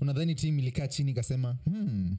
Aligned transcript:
unadhani 0.00 0.34
tim 0.34 0.58
ilikaa 0.58 0.88
chini 0.88 1.10
ikasema 1.10 1.56
hmm, 1.64 2.16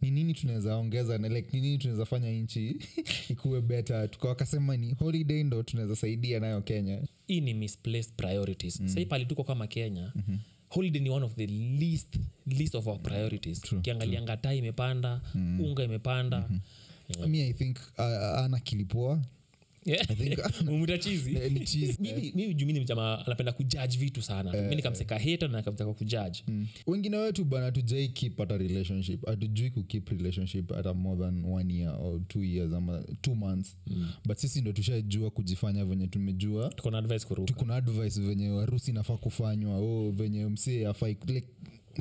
ni 0.00 0.10
nini 0.10 0.34
tunaweza 0.34 0.76
ongeza 0.76 1.18
na 1.18 1.28
like, 1.28 1.48
ni 1.52 1.60
nini 1.60 1.78
tunaweza 1.78 2.04
fanya 2.04 2.30
nchi 2.30 2.76
ikuwe 3.28 3.60
beta 3.60 4.08
tukawakasema 4.08 4.76
ni 4.76 4.94
holiday 4.94 5.44
ndo 5.44 5.62
tunaweza 5.62 5.96
saidia 5.96 6.40
nayo 6.40 6.62
kenya 6.62 7.02
hii 7.26 7.40
ni 7.40 7.54
misplaced 7.54 8.12
priorities 8.16 8.80
mm. 8.80 8.88
sahii 8.88 9.06
pali 9.06 9.26
tuko 9.26 9.44
kama 9.44 9.66
kenya 9.66 10.12
mm-hmm. 10.14 10.38
holiday 10.68 11.02
ni 11.02 11.10
one 11.10 11.24
of 11.26 11.34
the 11.34 11.46
least, 11.46 12.16
least 12.46 12.74
of 12.74 12.86
our 12.86 13.02
priorities 13.02 13.72
ukiangalia 13.72 14.22
ngataa 14.22 14.52
imepanda 14.52 15.20
mm. 15.34 15.60
unga 15.60 15.84
imepanda 15.84 16.48
mm-hmm. 16.50 17.30
mi 17.30 17.40
i 17.42 17.52
think 17.52 17.76
uh, 17.98 18.04
ana 18.38 18.60
kilipoa 18.60 19.24
umutachizi 20.68 21.36
Eh, 21.36 21.52
mimi 22.34 22.54
juu 22.54 22.66
mi 22.66 22.72
ni 22.72 22.80
mchama 22.80 23.26
anapenda 23.26 23.52
kujudge 23.52 23.98
vitu 23.98 24.22
sana. 24.22 24.52
Mi 24.68 24.76
nikamseka 24.76 25.18
na 25.18 25.58
nikamtaka 25.58 25.92
kujudge. 25.94 26.44
Wengine 26.86 27.16
wetu 27.16 27.44
bana 27.44 27.72
tujai 27.72 28.08
keep 28.08 28.38
hata 28.38 28.56
relationship. 28.56 29.26
Hatujui 29.26 29.70
kukeep 29.70 30.08
relationship 30.08 30.72
hata 30.74 30.94
more 30.94 31.20
than 31.20 31.44
one 31.44 31.74
year 31.74 31.94
or 32.00 32.20
two 32.28 32.44
years 32.44 32.72
ama 32.72 33.02
two 33.20 33.34
months. 33.34 33.76
Mm. 33.86 34.08
but 34.24 34.38
sisi 34.38 34.60
ndo 34.60 34.72
tushajua 34.72 35.30
kujifanya 35.30 35.84
venye 35.84 36.06
tumejua. 36.06 36.68
Tukona 36.68 36.98
advice 36.98 37.26
kuruka. 37.26 37.76
Advice 37.76 38.20
venye 38.20 38.48
harusi 38.48 38.90
inafaa 38.90 39.16
kufanywa. 39.16 39.76
O 39.78 40.10
venye 40.10 40.46
msee 40.46 40.86
afai 40.86 41.16
like, 41.26 41.48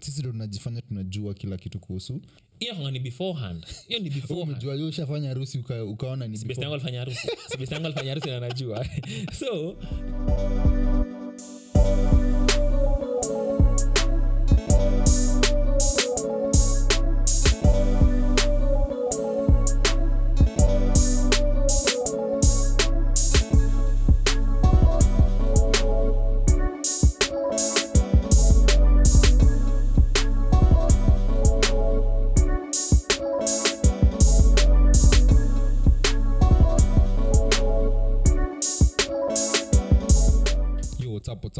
sisi 0.02 0.20
ndo 0.20 0.31
tunajifanya 0.31 0.81
tunajua 0.81 1.34
kila 1.34 1.58
kitu 1.58 1.80
kuhusu. 1.80 2.21
Hiyo 2.59 2.73
kwanga 2.76 2.91
ni 2.91 2.99
beforehand. 2.99 3.66
Hiyo 3.88 3.99
ni 3.99 4.09
beforehand. 4.09 4.49
umejua 4.49 4.88
ushafanya 4.88 5.27
harusi 5.27 5.58
uka, 5.59 5.84
ukaona 5.85 6.27
ni 6.27 6.38
best 6.38 6.62
yangu 6.62 6.73
alifanya 6.73 6.99
harusi. 6.99 7.27
Si 7.48 7.73
yangu 7.73 7.85
alifanya 7.85 8.09
harusi 8.09 8.30
na 8.30 8.39
najua 8.39 8.85
so 9.39 9.77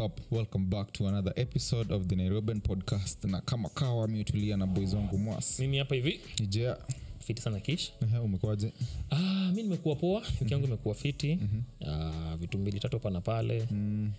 up? 0.00 0.18
Welcome 0.30 0.64
back 0.70 0.92
to 0.92 1.06
another 1.06 1.32
episode 1.36 1.92
of 1.92 2.08
the 2.08 2.16
Nairobian 2.16 2.60
podcast. 2.60 3.24
Na 3.24 3.40
kama 3.40 3.68
kawa 3.68 4.08
miutulia 4.08 4.56
na 4.56 4.66
boys 4.66 4.94
wangu 4.94 5.18
mwas 5.18 5.60
mimi 5.60 5.78
hapa 5.78 5.94
hivi? 5.94 6.20
Ijea 6.42 6.76
fiti 7.18 7.42
sana 7.42 7.60
kish. 7.60 7.92
Ehe, 8.02 8.18
umekuwaje? 8.18 8.72
Ah, 9.10 9.52
mi 9.54 9.62
nimekuwa 9.62 9.96
poa. 9.96 10.22
Wiki 10.40 10.52
yangu 10.52 10.66
imekuwa 10.66 10.94
fiti. 10.94 11.38
Ah, 11.86 12.36
vitu 12.36 12.58
mbili 12.58 12.80
tatu 12.80 12.96
hapa 12.96 13.10
na 13.10 13.20
pale. 13.20 13.66
Mm. 13.70 14.10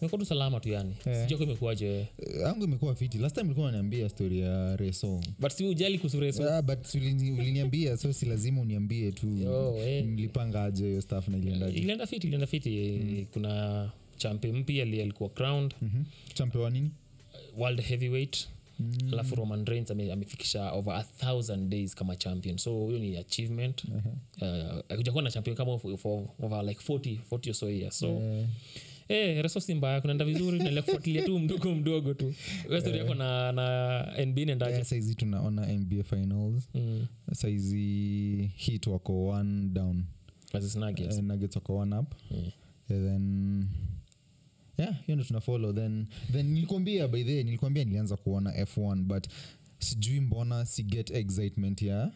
Imekuwa 0.00 0.18
tu 0.18 0.24
salama 0.24 0.60
tu 0.60 0.68
yani. 0.68 0.94
Sijako 1.04 1.42
imekuwaje 1.42 2.06
angu 2.46 2.64
imekuwa 2.64 2.94
fiti. 2.94 3.18
Last 3.18 3.34
time 3.34 3.46
ulikuwa 3.46 3.66
unaniambia 3.68 4.08
story 4.08 4.40
ya 4.40 4.76
reso. 4.76 5.20
But 5.38 5.52
si 5.52 5.64
ujali 5.64 5.98
kuhusu 5.98 6.20
reso. 6.20 6.42
Yeah, 6.42 6.62
but 6.62 6.94
uliniambia 7.38 7.96
so 7.96 8.12
si 8.12 8.26
lazima 8.26 8.60
uniambie 8.60 9.12
tu. 9.12 9.36
Yo, 9.36 9.76
eh. 9.78 10.04
mlipangaje 10.06 10.86
hiyo 10.86 11.00
staff 11.02 11.28
na 11.28 11.36
iliendaje? 11.38 11.78
Ilienda 11.78 12.06
fiti 12.06 12.26
ilienda 12.26 12.46
fiti. 12.46 13.26
Kuna 13.32 13.90
champe 14.16 14.52
mpya 14.52 14.84
li 14.84 15.00
alikuwa 15.02 15.28
crowned. 15.30 15.74
Mhm. 15.82 16.04
champe 16.34 16.58
wa 16.58 16.70
nini? 16.70 16.90
World 17.56 17.80
heavyweight. 17.80 18.48
Alafu 19.12 19.34
roman 19.34 19.64
reigns 19.66 19.90
ame- 19.90 20.12
amefikisha 20.12 20.72
over 20.72 20.94
a 20.94 21.02
thousand 21.02 21.68
days 21.70 21.94
kama 21.94 22.16
champion. 22.16 22.58
So 22.58 22.74
huyo 22.74 22.98
ni 22.98 23.16
achievement. 23.16 23.84
Uh, 23.84 24.46
akuja 24.88 25.12
kuwa 25.12 25.22
na 25.24 25.30
champion 25.30 25.56
kama 25.56 25.78
for, 25.78 25.98
for 25.98 26.28
over 26.42 26.64
like 26.64 26.80
40, 26.80 27.18
40 27.30 27.50
or 27.50 27.54
so 27.54 27.70
years. 27.70 27.98
So 27.98 28.22
Eh, 29.08 29.42
reso 29.42 29.60
si 29.60 29.74
mbaya 29.74 30.00
kunaenda 30.00 30.24
vizuri 30.24 30.58
naendelea 30.58 30.82
kufuatilia 30.82 31.22
tu 31.24 31.38
mdogo 31.38 31.74
mdogo 31.74 32.14
tu. 32.14 32.34
Wewe 32.68 32.98
yako 32.98 33.14
na, 33.14 33.52
na 33.52 34.26
nb 34.26 34.38
nendaje 34.38 34.72
yeah, 34.72 34.84
saizi 34.86 35.14
tunaona 35.14 35.66
nba 35.72 36.02
finals. 36.04 36.68
Mm, 36.74 37.06
saizi 37.32 38.50
hit 38.56 38.86
wako 38.86 39.26
one 39.28 39.68
down. 39.68 40.04
Nuggets. 40.76 41.16
Uh, 41.18 41.24
nuggets 41.24 41.56
wako 41.56 41.76
one 41.76 41.96
up. 41.98 42.14
Yeah. 42.30 42.44
And 42.90 43.06
then 43.08 43.66
yeah 44.78 45.04
hiyo 45.06 45.16
ndo 45.16 45.24
tuna 45.24 45.40
follow 45.40 45.72
then 45.72 46.06
then 46.32 46.46
nilikwambia 46.46 47.08
by 47.08 47.24
the 47.24 47.42
nilikwambia 47.44 47.84
nilianza 47.84 48.16
kuona 48.16 48.50
f1 48.64 49.02
but 49.02 49.26
sijui 49.78 50.20
mbona 50.20 50.66
si 50.66 50.82
get 50.82 51.10
excitement 51.10 51.82
ya 51.82 52.10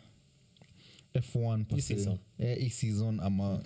f1 1.15 1.65
per 1.65 1.77
Hii 1.77 1.83
se. 1.83 1.95
season. 1.95 2.19
Eh, 2.39 2.59
hii 2.59 2.71
season 2.71 3.21
ama 3.21 3.63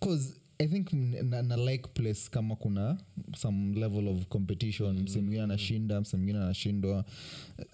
cause 0.00 0.32
i 0.58 0.66
think 0.68 0.92
na, 1.22 1.42
na 1.42 1.56
like 1.56 1.88
place 1.94 2.20
kama 2.30 2.56
kuna 2.56 2.98
some 3.36 3.80
level 3.80 4.08
of 4.08 4.26
competition 4.26 4.96
mm. 4.96 5.02
msee 5.02 5.20
mwingine 5.20 5.42
anashinda 5.42 6.00
msee 6.00 6.16
mwingine 6.16 6.38
anashindwa 6.38 7.04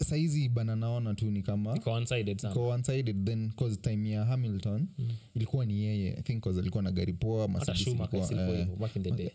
saizi 0.04 0.48
bana 0.48 0.76
naona 0.76 1.14
tu 1.14 1.30
ni 1.30 1.42
kama 1.42 1.76
Iko 1.76 1.92
one-sided 1.92 2.38
sana. 2.38 2.54
iko 2.54 2.68
one-sided 2.68 3.24
then 3.24 3.50
cause 3.52 3.76
time 3.76 4.10
ya 4.10 4.24
hamilton 4.24 4.86
Mm. 4.98 5.08
ilikuwa 5.34 5.66
ni 5.66 5.82
yeye 5.82 6.10
i 6.18 6.22
think 6.22 6.42
cause 6.44 6.60
alikuwa 6.60 6.82
na 6.82 6.92
gari 6.92 7.12
poa 7.12 7.42
hata 7.42 7.52
Mercedes 7.52 7.80
Schumacher 7.82 8.08
ilikuwa, 8.18 8.28
silikuwa 8.28 8.52
eh, 8.54 8.58
hivyo, 8.60 8.76
back 8.76 8.96
in 8.96 9.02
the 9.02 9.10
day 9.10 9.30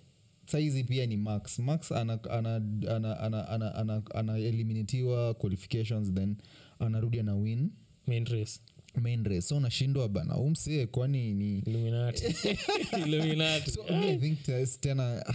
saizi 0.52 0.84
pia 0.84 1.06
ni 1.06 1.18
max. 1.18 1.60
Max 1.60 1.92
ana, 1.92 2.20
ana, 2.30 2.56
ana, 2.90 3.20
ana, 3.20 3.50
ana, 3.50 3.76
ana, 3.76 4.02
ana 4.16 4.38
eliminatiwa 4.38 5.34
qualifications 5.34 6.14
then 6.14 6.36
anarudi 6.80 7.20
ana 7.20 7.36
win. 7.36 7.72
Main 8.08 8.26
race. 8.26 8.60
Main 9.02 9.24
race. 9.24 9.42
So 9.42 9.60
nashindwa 9.60 10.10
bana. 10.10 10.38
Umsee 10.38 10.86
kwani 10.86 11.34
ni 11.34 11.60
illuminati. 11.60 12.26
Illuminati. 13.06 13.72
So 13.72 13.86
i 13.88 14.18
think 14.18 14.44
tena 14.82 15.24
ah, 15.28 15.34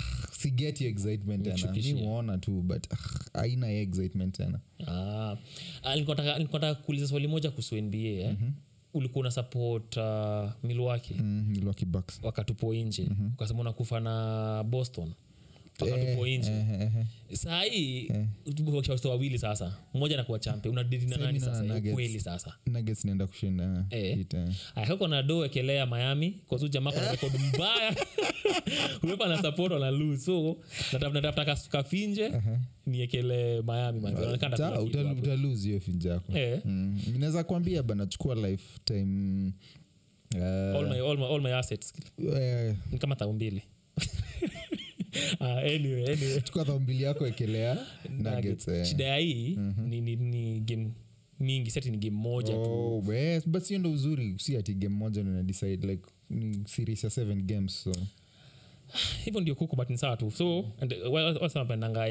excitement 0.89 1.45
tena. 1.45 2.39
Tu 2.39 2.63
but 2.63 2.87
ah, 2.93 2.97
haina 3.41 3.67
hiyo 3.69 3.83
excitement 3.83 4.37
tena. 4.37 4.61
Ah, 4.87 5.37
ah, 5.83 5.95
nilikuwa 5.95 6.17
nataka- 6.17 6.39
kuuliza 6.75 7.09
swali 7.09 7.29
moja 7.29 7.51
kuhusu 7.51 7.77
nba 7.77 7.99
eh? 7.99 8.37
Ulikuwa 8.99 9.21
una 9.21 9.31
support 9.31 9.97
uh, 9.97 10.05
milwaki 10.63 11.15
mm, 11.15 11.73
Bucks. 11.87 12.21
wakatupo 12.23 12.75
nje. 12.75 13.09
Ukasema 13.35 13.61
unakufa 13.61 14.01
na 14.01 14.65
boston 14.65 15.13
Eh, 15.85 16.39
nje. 16.39 16.51
eh, 16.51 16.81
eh, 16.81 18.27
watoto 18.91 19.11
wawili 19.11 19.39
sasa. 19.39 19.77
Mmoja 19.95 20.17
nakuwa 20.17 20.39
champe 20.39 20.69
unadidi 20.69 21.07
na 21.07 21.17
nani 21.17 21.41
sasa? 21.41 21.63
Nuggets. 21.63 21.95
kweli 21.95 22.21
sasa. 22.21 22.53
Nuggets 22.67 23.05
naenda 23.05 23.27
kushinda 23.27 23.85
hit, 23.91 24.35
akako 24.75 25.09
na 25.09 25.23
do 25.23 25.45
ekelea 25.45 25.87
miami. 25.87 26.41
Kazu 26.51 26.69
jamaa 26.69 26.93
kona 26.93 27.11
rekod 27.13 27.33
mbaya. 27.55 27.97
Uwepa 29.03 29.29
na 29.29 29.43
support 29.43 29.73
wana 29.73 29.91
lose. 29.91 30.25
So 30.25 30.57
natafuta 30.93 31.45
kas- 31.45 31.69
kafinje 31.69 32.33
niekele 32.87 33.63
miami 33.63 34.01
man. 34.01 34.13
Inaonekana 34.13 34.57
Ta- 34.57 34.71
kuna 34.71 34.83
kitu 34.85 34.99
uta- 34.99 35.09
hapo. 35.09 35.21
utalose 35.23 35.69
hiyo 35.69 35.81
finje 35.81 36.09
yako. 36.09 36.33
Mm, 36.65 37.01
inaweza 37.17 37.45
kuambia 37.45 37.83
bana 37.83 38.07
chukua 38.07 38.35
lifetime 38.35 39.53
uh, 40.35 40.43
all 40.43 40.89
my- 40.89 41.01
all 41.11 41.19
my- 41.19 41.35
all 41.35 41.41
my 41.43 41.55
assets. 41.55 41.93
uh, 42.19 42.75
ni 42.93 42.99
kama 42.99 43.17
thau 43.17 43.33
mbili 43.33 43.63
Ah, 45.41 45.59
anyway, 45.59 46.05
anyway. 46.13 46.41
chukua 46.45 46.65
dhambili 46.65 47.03
yako 47.03 47.27
ekelea 47.27 47.87
nuggets 48.19 48.69
eh. 48.69 48.85
shida 48.87 49.05
ya 49.05 49.17
hii 49.17 49.59
ni, 49.89 50.01
ni, 50.01 50.17
ni 50.17 50.61
game 50.61 50.91
mingi 51.41 51.71
sati 51.71 51.91
ni 51.91 51.97
game 51.97 52.17
moja 52.17 52.53
tu. 52.55 52.61
Oh, 53.09 53.15
yes, 53.15 53.49
but 53.49 53.63
sio 53.63 53.79
ndo 53.79 53.91
uzuri 53.93 54.35
si 54.39 54.57
ati 54.57 54.75
game 54.75 54.95
moja 54.97 55.23
ndo 55.23 55.43
decide 55.43 55.87
like 55.87 56.03
ni 56.31 56.59
series 56.67 57.05
ya 57.05 57.11
seven 57.11 57.43
games 57.43 57.83
so. 57.83 57.93
Hivyo 59.25 59.41
ndio 59.41 59.55
kuku 59.55 59.77
but 59.77 59.91
ni 59.91 59.99
sawa 59.99 60.17
tu. 60.17 60.31
So 60.31 60.65
and, 60.81 60.93
uh, 61.07 61.13
wa- 61.13 61.33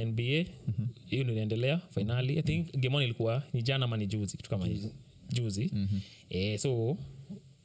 nba 0.06 0.24
hiyo 0.24 1.24
ndio 1.24 1.32
inaendelea 1.32 1.78
finali. 1.78 2.40
I 2.40 2.42
think 2.42 2.78
game 2.78 2.96
one 2.96 3.06
ilikuwa 3.06 3.44
ni 3.54 3.62
jana 3.62 3.86
ama 3.86 3.98
ni 3.98 4.08
juzi 4.08 4.38
kitu 4.38 4.50
kama 4.50 4.68
juzi. 5.30 5.72
Eh, 6.30 6.60
so 6.60 6.98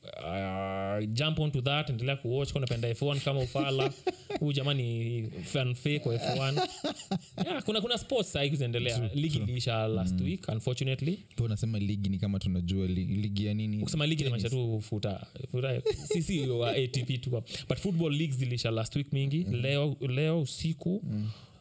uh, 0.02 1.04
jump 1.12 1.38
onto 1.38 1.60
that 1.60 1.90
endelea 1.90 2.16
kuwatch 2.16 2.52
kunapenda 2.52 2.88
f1 2.92 3.20
kama 3.20 3.40
ufala. 3.40 3.92
Huu 4.40 4.52
jamani 4.52 5.30
fanfake 5.44 5.98
kwa 5.98 6.14
f1 6.16 6.68
yeah, 7.46 7.62
kuna 7.62 7.80
kuna 7.80 7.98
sports 7.98 8.32
sahii 8.32 8.50
zinaendelea. 8.50 9.10
Ligi 9.14 9.38
iliisha 9.38 9.88
last 9.88 10.20
week 10.20 10.48
unfortunately. 10.48 11.18
Po 11.36 11.44
unasema 11.44 11.78
ligi 11.78 12.08
ni 12.08 12.18
kama 12.18 12.38
tunajua 12.38 12.86
ligi, 12.86 13.14
ligi 13.14 13.46
ya 13.46 13.54
nini? 13.54 13.78
Kusema 13.78 14.06
ligi 14.06 14.24
namaanisha 14.24 14.50
tu 14.50 14.80
futa, 14.80 15.26
futa 15.50 15.82
sisi 16.08 16.40
wa 16.40 16.70
atp 16.70 17.20
tu. 17.20 17.30
But 17.68 17.78
football 17.78 18.12
leagues 18.12 18.36
ziliisha 18.36 18.70
last 18.70 18.96
week 18.96 19.12
mingi. 19.12 19.44
Leo, 19.44 19.96
leo 20.08 20.40
usiku 20.40 21.04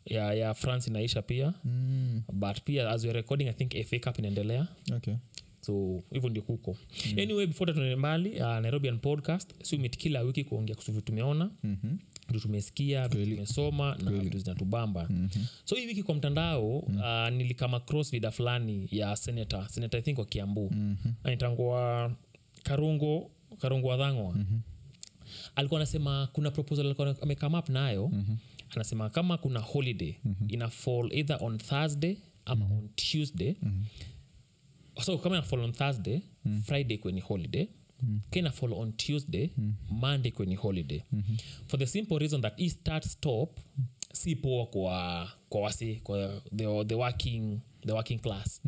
ya, 0.05 0.33
ya 0.33 0.53
france 0.53 0.89
inaisha 0.89 1.21
pia. 1.21 1.53
Mm, 1.65 2.21
but 2.33 2.61
pia 2.61 2.89
as 2.89 3.03
we're 3.03 3.19
recording 3.19 3.47
i 3.47 3.53
think 3.53 3.85
fa 3.87 3.99
cup 3.99 4.19
inaendelea. 4.19 4.67
Okay 4.95 5.13
so 5.69 6.03
hivyo 6.11 6.29
ndio 6.29 6.41
kuko 6.43 6.77
anyway 7.21 7.47
before 7.47 7.73
tuende 7.73 7.95
mbali 7.95 8.29
uh, 8.29 8.41
nairobian 8.59 8.99
podcast 8.99 9.53
si 9.63 9.77
kila 9.89 10.21
wiki 10.21 10.43
kuongea 10.43 10.75
kuhusu 10.75 10.91
vitu 10.91 11.05
tumeona 11.05 11.49
Mhm. 11.63 11.97
vitu 12.27 12.39
tumesikia 12.39 13.07
vitu 13.07 13.31
tumesoma 13.31 13.95
na 14.03 14.11
vitu 14.11 14.39
zinatubamba 14.39 15.07
mm-hmm. 15.09 15.45
so 15.65 15.75
hii 15.75 15.87
wiki 15.87 16.03
kwa 16.03 16.15
mtandao 16.15 16.83
mm. 16.87 16.97
uh, 16.97 17.29
nilikama 17.37 17.79
cross 17.79 18.11
vida 18.11 18.31
fulani 18.31 18.87
ya 18.91 19.15
senator 19.15 19.69
senator 19.69 19.99
i 19.99 20.03
think 20.03 20.17
wa 20.19 20.25
kiambu 20.25 20.69
mm-hmm. 20.73 21.13
anaitangwa 21.23 22.11
karungo 22.63 23.31
karungo 23.57 23.87
wadhangwa 23.87 24.33
mm-hmm. 24.33 24.61
alikuwa 25.55 25.79
anasema 25.79 26.27
kuna 26.33 26.51
proposal 26.51 26.85
alikuwa 26.85 27.15
amekame 27.21 27.57
up 27.57 27.69
nayo 27.69 28.07
mm-hmm. 28.13 28.37
anasema 28.75 29.09
kama 29.09 29.37
kuna 29.37 29.59
holiday 29.59 30.13
mm-hmm. 30.25 30.47
ina 30.53 30.67
fall 30.69 31.09
either 31.13 31.37
on 31.41 31.57
thursday 31.57 32.15
ama 32.45 32.65
mm-hmm. 32.65 32.77
on 32.79 32.89
tuesday 32.95 33.55
mm-hmm 33.61 33.85
so 35.03 35.17
kama 35.17 35.37
ina 35.37 35.63
on 35.63 35.71
thursday 35.73 36.21
mm. 36.45 36.61
friday 36.61 36.97
kweni 36.97 37.21
holiday 37.21 37.67
mm. 38.03 38.21
kina 38.31 38.51
fall 38.51 38.73
on 38.73 38.93
tuesday 38.93 39.49
mm. 39.57 39.73
monday 39.89 40.31
kweni 40.31 40.55
holiday 40.55 41.01
mm-hmm. 41.11 41.37
for 41.67 41.79
the 41.79 41.87
simple 41.87 42.19
reason 42.19 42.41
that 42.41 42.53
e 42.57 42.69
start 42.69 43.05
stop 43.07 43.59
si 44.13 44.35
poa 44.35 44.65
kwa 44.65 45.29
kwa 45.49 45.61
wasi 45.61 45.95
kwa 45.95 46.41
the, 46.55 46.85
the 46.85 46.95
working 46.95 47.59
the 47.85 47.91
working 47.93 48.19
class. 48.19 48.61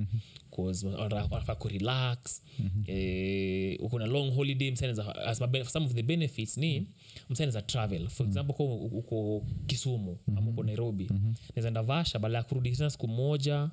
Wanafaa 1.32 1.56
kurelax 1.56 2.42
eh, 2.88 3.78
uko 3.84 4.00
na 4.00 4.06
long 4.06 4.32
holiday 4.36 4.76
some 4.76 5.86
of 5.86 5.94
the 5.94 6.04
benefits 6.04 6.58
ni 6.58 6.88
msaneza 7.30 7.62
travel. 7.62 8.08
For 8.10 8.28
example 8.28 8.54
kwa 8.54 8.66
uko 8.76 9.46
kisumu 9.68 10.18
ama 10.36 10.52
uko 10.52 10.64
nairobi 10.64 11.10
naezaenda 11.56 11.82
vasha 11.84 12.20
baada 12.20 12.38
ya 12.38 12.44
kurudi 12.44 12.72
tena 12.72 12.90
siku 12.90 13.08
moja 13.08 13.70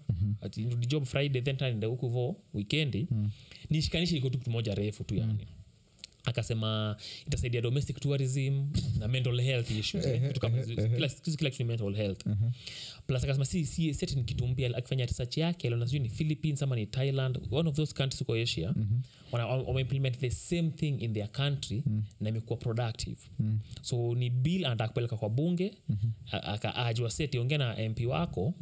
nirudi 0.57 0.87
job 0.87 1.05
friday 1.05 1.43
then 1.43 1.57
tanaenda 1.57 1.87
huku 1.87 2.09
vo 2.09 2.37
wikendi 2.55 3.09
nishikanishe 3.71 4.17
iko 4.17 4.31
tu 4.31 4.39
kitu 4.39 4.51
moja 4.51 4.75
refu 4.75 5.05
tu 5.05 5.15
yani 5.15 5.47
akasema 6.29 6.97
itasaidia 7.27 7.61
domestic 7.61 8.01
tourism 8.01 8.67
na 8.99 9.09
mental 9.09 9.41
health 9.41 9.71
issues. 9.71 10.05
Kila 10.95 11.09
kila 11.37 11.51
kitu 11.51 11.65
mental 11.65 11.95
health. 11.95 12.25
Plus 13.07 13.25
akasema 13.25 13.45
si 13.45 13.67
si 13.67 13.95
seti 13.95 14.15
ni 14.17 14.25
kitu 14.25 14.47
mpya. 14.47 14.77
Akifanya 14.77 15.07
research 15.07 15.37
yake 15.39 15.67
aliona 15.69 15.87
sijui 15.87 16.01
ni 16.01 16.09
philippines 16.09 16.63
ama 16.63 16.77
ni 16.77 16.87
thailand 16.87 17.39
one 17.51 17.69
of 17.69 17.77
those 17.77 17.95
countries 17.95 18.19
huko 18.19 18.35
asia. 18.35 18.75
Wana- 19.33 19.47
wameimplement 19.47 20.19
the 20.19 20.31
same 20.31 20.71
thing 20.71 20.89
in 21.01 21.13
their 21.13 21.29
country 21.33 21.83
na 22.21 22.29
imekuwa 22.29 22.57
productive. 22.57 23.17
So 23.83 24.15
ni 24.15 24.31
bill 24.31 24.65
anataka 24.67 24.89
kupeleka 24.89 25.17
kwa 25.17 25.29
bunge. 25.31 25.73
A- 26.33 26.43
akaajwa 26.43 27.11
seti 27.11 27.39
ongea 27.39 27.59
na 27.59 27.89
mp 27.89 28.07
wako. 28.07 28.55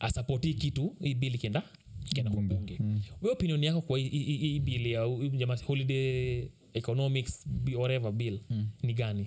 Asapoti 0.00 0.54
kitu 0.54 0.96
hii 1.02 1.14
bill 1.14 1.34
ikienda 1.34 1.62
ikienda 2.10 2.30
kwa 2.32 2.42
bunge. 2.42 2.78
we 3.22 3.30
opinion 3.30 3.64
yako 3.64 3.80
kwa 3.80 3.98
hii- 3.98 4.60
bill 4.60 4.86
ya 4.86 5.08
jamaa 5.36 5.56
holiday 5.66 6.44
economics 6.78 7.46
whatever 7.76 8.12
bill 8.12 8.40
ni 8.82 8.94
gani? 8.94 9.26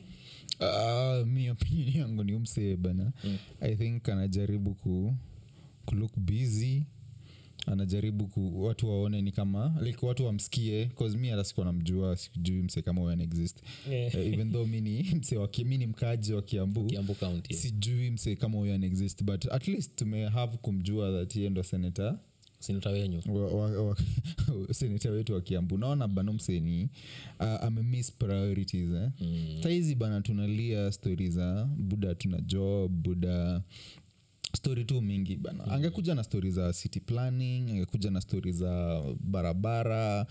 Uh, 0.59 1.27
mi 1.27 1.50
opinion 1.50 1.95
yangu 2.01 2.24
ni 2.24 2.33
umsee 2.33 2.75
bana. 2.75 3.12
Mm. 3.24 3.38
i 3.62 3.75
think 3.75 4.09
anajaribu 4.09 4.74
ku, 4.75 5.13
ku 5.86 5.95
look 5.95 6.12
busy. 6.18 6.83
Anajaribu 7.65 8.27
ku, 8.27 8.63
watu 8.63 8.89
waone 8.89 9.21
ni 9.21 9.31
kama 9.31 9.75
like 9.81 10.06
watu 10.06 10.25
wamsikie 10.25 10.86
cause 10.86 11.18
mi 11.18 11.27
hata 11.30 11.44
sikuwa 11.44 11.65
namjua 11.65 12.18
sijui 12.18 12.62
msee 12.63 12.81
kama 12.81 13.01
huyo 13.01 13.13
anaexist. 13.13 13.57
Yeah. 13.89 14.15
uh, 14.15 14.27
even 14.27 14.51
though 14.51 14.68
mi 14.68 14.81
ni 14.81 15.03
msee 15.19 15.38
wa 15.38 15.50
mi 15.65 15.77
ni 15.77 15.88
mkaji 15.88 16.33
wa 16.33 16.42
kiambu. 16.42 16.86
Kiambu 16.86 17.15
county 17.15 17.53
sijui 17.53 18.12
msee 18.12 18.36
kama 18.36 18.57
huyo 18.57 18.75
anaexist 18.75 19.24
but 19.24 19.45
at 19.51 19.68
least 19.68 19.95
tumehave 19.95 20.57
kumjua 20.57 21.12
that 21.12 21.36
yeye 21.36 21.50
ndo 21.50 21.63
senata 21.63 22.19
sinata 22.62 22.90
wenyu 22.90 23.22
wa- 23.30 23.48
wa- 23.48 23.84
wa- 23.84 23.98
seneta 24.74 25.12
wetu 25.16 25.34
wa 25.34 25.42
kiambu 25.42 25.78
naona 25.78 26.08
bana 26.08 26.34
mseni 26.34 26.90
uh, 27.40 27.46
amemiss 27.63 28.12
priorities 28.12 28.90
eh? 28.90 29.10
mm. 29.22 29.60
saizi 29.63 29.96
bana 29.96 30.22
tunalia 30.22 30.92
stori 30.92 31.30
za 31.30 31.66
buda 31.78 32.16
tuna 32.16 32.42
job 32.42 32.92
buda 32.92 33.62
stori 34.57 34.86
tu 34.86 35.01
mingi 35.01 35.36
bana. 35.36 35.63
Mm. 35.65 35.74
angekuja 35.74 36.15
na 36.15 36.24
stori 36.24 36.51
za 36.51 36.74
city 36.74 37.00
planning 37.00 37.69
angekuja 37.71 38.12
na 38.12 38.21
stori 38.21 38.51
za 38.51 39.03
barabara 39.19 40.25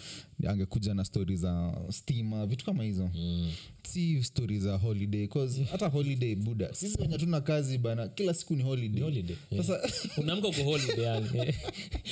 angekuja 0.48 0.94
na 0.94 1.04
stori 1.04 1.36
za 1.36 1.74
stima 1.90 2.46
vitu 2.46 2.64
kama 2.64 2.84
hizo. 2.84 3.10
Mm. 3.14 3.52
si 3.82 4.24
stori 4.24 4.58
za 4.60 4.76
holiday 4.76 5.26
cause 5.26 5.64
hata 5.64 5.88
holiday 5.88 6.34
buda 6.34 6.74
sisi 6.74 7.00
wenye 7.00 7.18
tuna 7.18 7.40
kazi 7.40 7.78
bana 7.78 8.08
kila 8.08 8.34
siku 8.34 8.56
ni 8.56 8.62
holiday, 8.62 9.02
holiday, 9.02 9.36
yeah. 9.50 9.66
sasa 9.66 9.88
unaamka 10.22 10.48
uko 10.48 10.62
holiday 10.62 11.04
yani. 11.04 11.28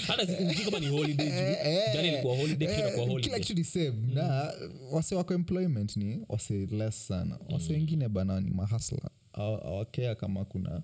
Hata 0.06 0.26
si- 0.26 0.64
kama 0.64 0.78
ni 0.80 0.86
holiday 0.88 1.30
jana 1.94 2.08
ilikuwa 2.08 2.36
holiday 2.36 2.68
kesho 2.68 2.80
itakuwa 2.80 3.06
holiday. 3.06 3.22
kila 3.30 3.38
kitu 3.40 3.54
ni 3.54 3.64
same. 3.64 4.14
Na 4.14 4.52
wase 4.90 5.14
wako 5.14 5.34
employment 5.34 5.96
ni 5.96 6.20
wase 6.28 6.66
less 6.66 7.06
sana. 7.06 7.38
Wase 7.50 7.72
wengine 7.72 8.08
bana 8.08 8.40
ni 8.40 8.50
mahasla 8.50 9.10
awakea 9.32 10.14
kama 10.14 10.44
kuna 10.44 10.82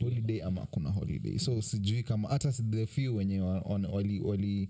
holiday 0.00 0.42
ama 0.42 0.66
kuna 0.66 0.90
holiday 0.90 1.38
so 1.38 1.62
sijui 1.62 2.02
kama 2.02 2.28
hata 2.28 2.52
the 2.52 2.86
few 2.86 3.16
wenye 3.16 3.40
wali, 3.40 4.20
wali 4.20 4.68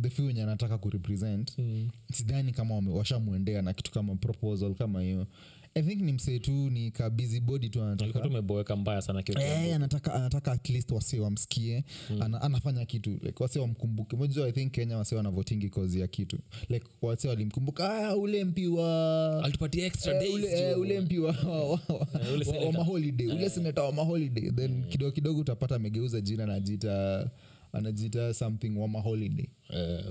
the 0.00 0.10
few 0.10 0.26
wenye 0.26 0.42
anataka 0.42 0.78
kurepresent 0.78 1.58
mm. 1.58 1.88
sidhani 2.12 2.52
kama 2.52 2.74
washamwendea 2.78 3.62
na 3.62 3.72
kitu 3.72 3.90
kama 3.90 4.16
proposal 4.16 4.74
kama 4.74 5.02
hiyo 5.02 5.26
i 5.74 5.82
think 5.82 6.00
ni 6.02 6.12
msee 6.12 6.38
tu 6.38 6.52
ni 6.70 6.90
ka 6.90 7.10
busy 7.10 7.40
body 7.40 7.68
tu 7.68 7.82
anataka. 7.82 8.04
Alikuwa 8.04 8.22
tu 8.24 8.28
umeboeka 8.30 8.76
mbaya 8.76 9.02
sana 9.02 9.22
Eh, 9.40 9.74
anataka 9.76 10.14
anataka 10.14 10.52
at 10.52 10.68
least 10.70 10.90
wase 10.90 11.20
wamsikie. 11.20 11.84
Ana, 12.20 12.42
anafanya 12.42 12.84
kitu 12.86 13.10
like 13.10 13.42
wase 13.42 13.58
wamkumbuke. 13.58 14.16
Moja 14.16 14.44
i 14.46 14.52
think 14.52 14.72
kenya 14.72 14.96
wase 14.98 15.16
wanavotingi 15.16 15.68
kozi 15.68 16.00
ya 16.00 16.06
kitu. 16.08 16.38
Like 16.68 16.86
wase 17.02 17.28
walimkumbuka 17.28 18.08
ah, 18.08 18.16
ule 18.16 18.44
mpi 18.44 18.66
wa 18.66 19.44
alitupatia 19.44 19.86
extra 19.86 20.14
Eh, 20.14 20.20
days 20.20 20.34
ule, 20.34 20.70
eh, 20.70 20.78
ule 20.78 21.00
mpi 21.00 21.18
wa, 21.18 21.32
wa, 21.46 21.64
wa, 21.70 21.80
wa, 21.88 22.66
wa 22.66 22.72
maholiday 22.72 23.26
ule 23.28 23.50
seneta 23.50 23.82
wa 23.82 23.92
maholiday. 23.92 24.50
Then 24.50 24.84
kidogo 24.84 25.12
kidogo 25.12 25.40
utapata 25.40 25.74
amegeuza 25.76 26.20
jina 26.20 26.44
anajiita 26.44 27.30
anajiita 27.72 28.34
something 28.34 28.70
wa 28.78 28.88
maholiday 28.88 29.46
Eh, 29.70 30.04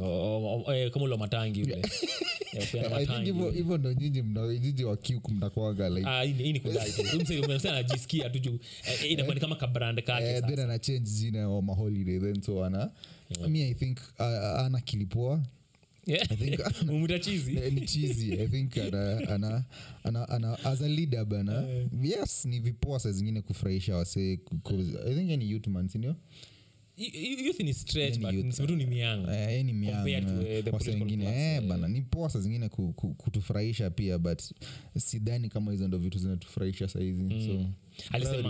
eh, 0.75 0.91
kama 0.91 1.05
ula 1.05 1.17
matangi 1.17 1.63
ule. 1.63 1.81
Hivyo 3.51 3.77
ndo 3.77 3.93
nyinyi 3.93 4.21
mnajiji 4.21 4.83
wa 4.83 4.97
kiuku 4.97 5.31
mnakwaga 5.31 5.89
like. 5.89 6.07
Ah, 6.09 6.25
tu. 8.39 8.59
Eh, 9.03 9.11
inakuwa 9.11 9.35
ni 9.35 9.41
kama 9.41 9.55
kabrand 9.55 10.03
kakethen 10.03 10.59
Eh, 10.59 10.63
ana 10.63 10.79
change 10.79 11.09
jina 11.09 11.49
wa 11.49 11.61
maholiday 11.61 12.19
then 12.19 12.41
so 12.41 12.65
ana 12.65 12.91
mi 13.49 13.61
i 13.63 13.73
think 13.73 13.97
uh, 14.19 14.25
ana 14.59 14.81
kilipoa 14.81 15.43
Yeah. 16.05 16.25
As 20.65 20.81
a 20.81 20.87
leader 20.87 21.25
bana. 21.25 21.63
Yes 22.03 22.45
ni 22.45 22.59
vipoa 22.59 22.99
saa 22.99 23.11
zingine 23.11 23.41
kufurahisha 23.41 23.95
wasee 23.95 24.37
ni 25.37 25.51
youthman 25.51 25.87
sindio 25.89 26.15
youth 27.45 27.59
ni 27.59 27.73
stretch 27.73 28.13
but 28.19 28.33
youth. 28.33 28.45
ni 28.75 28.85
Eh, 29.33 29.65
ni 29.65 29.73
eh, 30.47 30.63
wengine 31.05 31.25
eh, 31.55 31.61
bana 31.67 31.87
ni 31.87 32.01
poa 32.01 32.29
saa 32.29 32.39
zingine 32.39 32.69
ku, 32.69 32.93
ku, 32.93 33.13
kutufurahisha 33.13 33.89
pia 33.89 34.17
but 34.17 34.41
sidhani 34.97 35.49
kama 35.49 35.71
hizo 35.71 35.87
ndo 35.87 35.97
vitu 35.97 36.19
zinatufurahisha 36.19 36.87
sahizi 36.87 37.23
so 37.47 37.69
alisema 38.11 38.49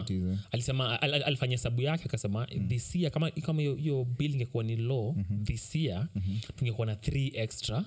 alisema 0.51 1.01
al- 1.01 1.13
al- 1.13 1.23
alifanya 1.23 1.51
hesabu 1.51 1.81
yake 1.81 2.03
akasema 2.05 2.47
this 2.67 2.95
year 2.95 3.11
kama 3.11 3.31
kama 3.31 3.61
hiyo- 3.61 3.75
bill 4.17 4.33
ingekuwa 4.33 4.63
ni 4.63 4.75
law 4.75 5.15
this 5.43 5.75
year 5.75 6.07
tungekuwa 6.55 6.87
na 6.87 6.95
three 6.95 7.31
extra 7.35 7.85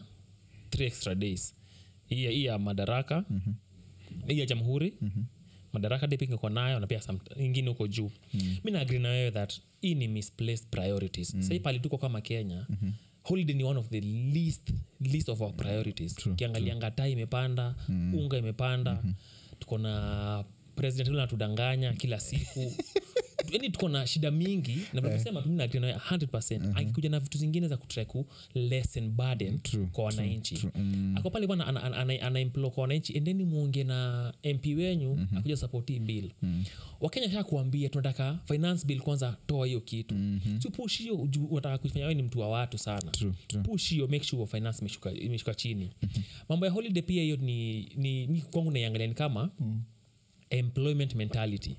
three 0.71 0.87
extra 0.87 1.15
days. 1.15 1.55
Hii 2.07 2.25
ya- 2.25 2.31
madaraka 2.59 3.25
hii 4.27 4.39
ya 4.39 4.47
jamhuri 4.47 4.93
madaraka 5.75 6.07
day 6.07 6.19
ingekuwa 6.21 6.51
nayo 6.51 6.81
na 6.81 6.87
pia 6.87 7.01
ingine 7.37 7.69
huko 7.69 7.87
juu. 7.87 8.11
Mi 8.65 8.71
naagri 8.71 8.99
na 8.99 9.09
wewe 9.09 9.31
that 9.31 9.61
hii 9.81 9.95
ni 9.95 10.09
misplaced 10.09 10.67
priorities. 10.71 11.37
Sahii 11.41 11.61
pali 11.61 11.81
tuko 11.81 11.99
kama 11.99 12.21
kenya 12.21 12.67
holiday 13.23 13.57
ni 13.57 13.65
one 13.65 13.79
of 13.79 13.89
the 13.89 14.01
least, 14.01 14.71
least 15.01 15.29
of 15.29 15.41
our 15.41 15.53
priorities. 15.57 16.27
Ukiangalia 16.27 16.91
taa 16.91 17.07
imepanda 17.09 17.75
unga 17.89 18.39
imepanda 18.39 19.03
tuko 19.59 19.79
na 19.79 20.45
president 20.77 21.09
natudanganya 21.09 21.93
kila 21.93 22.21
siku 22.21 22.73
yani 23.53 23.71
tuko 23.71 23.89
na 23.89 24.07
shida 24.07 24.31
mingi 24.31 24.79
na 24.93 25.01
vyosema 25.01 25.43
tu 25.43 25.49
mimi 25.49 25.59
na 25.59 25.67
100 25.67 26.71
akikuja 26.75 27.09
na 27.09 27.21
vitu 27.21 27.39
zingine 27.39 27.69
za 27.69 27.77
kutrai 27.77 28.07
ku 28.07 28.27
lessen 28.55 29.11
burden 29.11 29.59
True, 29.61 29.87
kwa 29.93 30.05
wananchi. 30.05 30.69
Mm. 30.75 31.15
ako 31.19 31.31
pale 31.31 31.47
bwana 31.47 31.67
anaemplo 31.67 32.01
ana, 32.01 32.27
ana, 32.27 32.41
ana 32.41 32.71
kwa 32.71 32.83
wananchi 32.83 33.13
endeni 33.17 33.45
muonge 33.45 33.85
na 33.85 34.33
mp 34.55 34.67
wenyu 34.67 35.15
mm-hmm. 35.15 35.39
akuja 35.39 35.57
support 35.57 35.93
bill 36.01 36.31
mm. 36.43 36.65
wakenya 37.01 37.31
sha 37.31 37.45
kuambia 37.45 37.89
tunataka 37.89 38.39
finance 38.45 38.87
bill 38.87 39.01
kwanza 39.01 39.37
toa 39.47 39.67
hiyo 39.67 39.81
kitu 39.81 40.15
mm-hmm. 40.15 40.61
si 40.61 40.71
push 40.71 40.99
hiyo 40.99 41.15
unataka 41.51 41.79
kufanya 41.79 42.15
ni 42.15 42.23
mtu 42.23 42.41
wa 42.41 42.49
watu 42.49 42.79
sana 42.79 43.11
True, 43.11 43.33
true. 43.49 43.63
push 43.63 43.89
hiyo 43.91 44.07
make 44.09 44.25
sure 44.25 44.47
finance 44.47 44.79
imeshuka, 44.81 45.13
imeshuka 45.13 45.55
chini 45.55 45.91
mambo 46.49 46.67
ya 46.67 46.73
holiday 46.73 47.03
pia 47.03 47.23
hiyo 47.23 47.37
ni, 47.37 47.89
ni 47.97 48.27
mi 48.27 48.41
kwangu 48.41 48.71
naiangalia 48.71 49.07
ni 49.07 49.15
kama 49.15 49.51
employment 50.51 51.15
mentality 51.15 51.77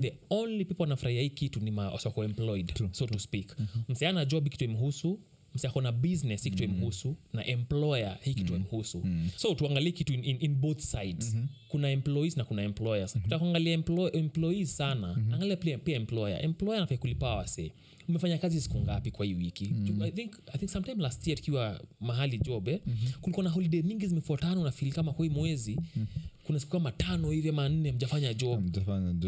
the 0.00 0.14
only 0.30 0.64
people 0.64 0.82
wanafurahia 0.82 1.22
hii 1.22 1.30
kitu 1.30 1.60
ni 1.60 1.70
wako 1.70 2.24
employed 2.24 2.72
so 2.92 3.06
to 3.06 3.18
speak. 3.18 3.56
Mseana 3.88 4.24
job 4.24 4.48
kitu 4.48 4.64
imhusu 4.64 5.20
msi 5.54 5.66
ako 5.66 5.80
na 5.80 5.92
business 5.92 6.44
hii 6.44 6.50
kitu 6.50 6.64
imhusu 6.64 7.16
na 7.32 7.46
employer 7.46 8.18
hii 8.20 8.34
kitu 8.34 8.54
imhusu. 8.54 9.04
So 9.36 9.54
tuangalie 9.54 9.92
kitu 9.92 10.12
in, 10.12 10.24
in, 10.24 10.36
in 10.40 10.54
both 10.54 10.80
sides. 10.80 11.36
Kuna 11.68 11.90
employees 11.90 12.36
na 12.36 12.44
kuna 12.44 12.62
employers. 12.62 13.16
Mm 13.16 13.38
kuangalia 13.38 13.72
emplo, 13.72 14.12
employees 14.12 14.76
sana. 14.76 15.16
Angalia 15.32 15.56
pia, 15.56 15.78
pia 15.78 15.96
employer. 15.96 16.44
Employer 16.44 16.76
anafai 16.76 16.98
kulipa 16.98 17.36
wase. 17.36 17.72
Umefanya 18.08 18.38
kazi 18.38 18.60
siku 18.60 18.78
ngapi 18.78 19.10
kwa 19.10 19.26
hii 19.26 19.34
wiki? 19.34 19.68
Mm-hmm. 19.68 20.02
I, 20.02 20.10
think, 20.10 20.32
i 20.54 20.58
think 20.58 20.70
sometime 20.70 21.02
last 21.02 21.26
year 21.26 21.38
tukiwa 21.38 21.80
mahali 22.00 22.38
job 22.38 22.68
eh, 22.68 22.80
mm-hmm. 22.86 23.12
kulikuwa 23.20 23.44
na 23.44 23.50
holiday 23.50 23.82
mingi 23.82 24.06
zimefuatana 24.06 24.60
unafili 24.60 24.90
kama 24.90 25.12
kwa 25.12 25.24
hii 25.26 25.30
mwezi. 25.32 25.76
Mm-hmm. 25.76 26.06
Kuna 26.44 26.60
siku 26.60 26.72
kama 26.72 26.92
tano 26.92 27.30
hivi 27.30 27.48
ama 27.48 27.68
nne 27.68 27.92
mjafanya 27.92 28.34
job. 28.34 28.76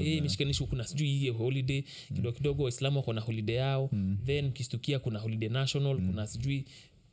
E, 0.00 0.16
Eh, 0.16 0.66
kuna 0.68 0.84
sijui 0.84 1.08
hii 1.08 1.28
holiday 1.28 1.82
kidogo 2.14 2.32
kidogo 2.32 2.62
waislamu 2.62 2.96
wako 2.96 3.12
na 3.12 3.20
holiday 3.20 3.56
yao. 3.56 3.90
Then 4.26 4.46
mkistukia 4.46 4.98
kuna 4.98 5.18
holiday 5.18 5.48
national 5.48 5.96
kuna 5.96 6.26
sijui 6.26 6.64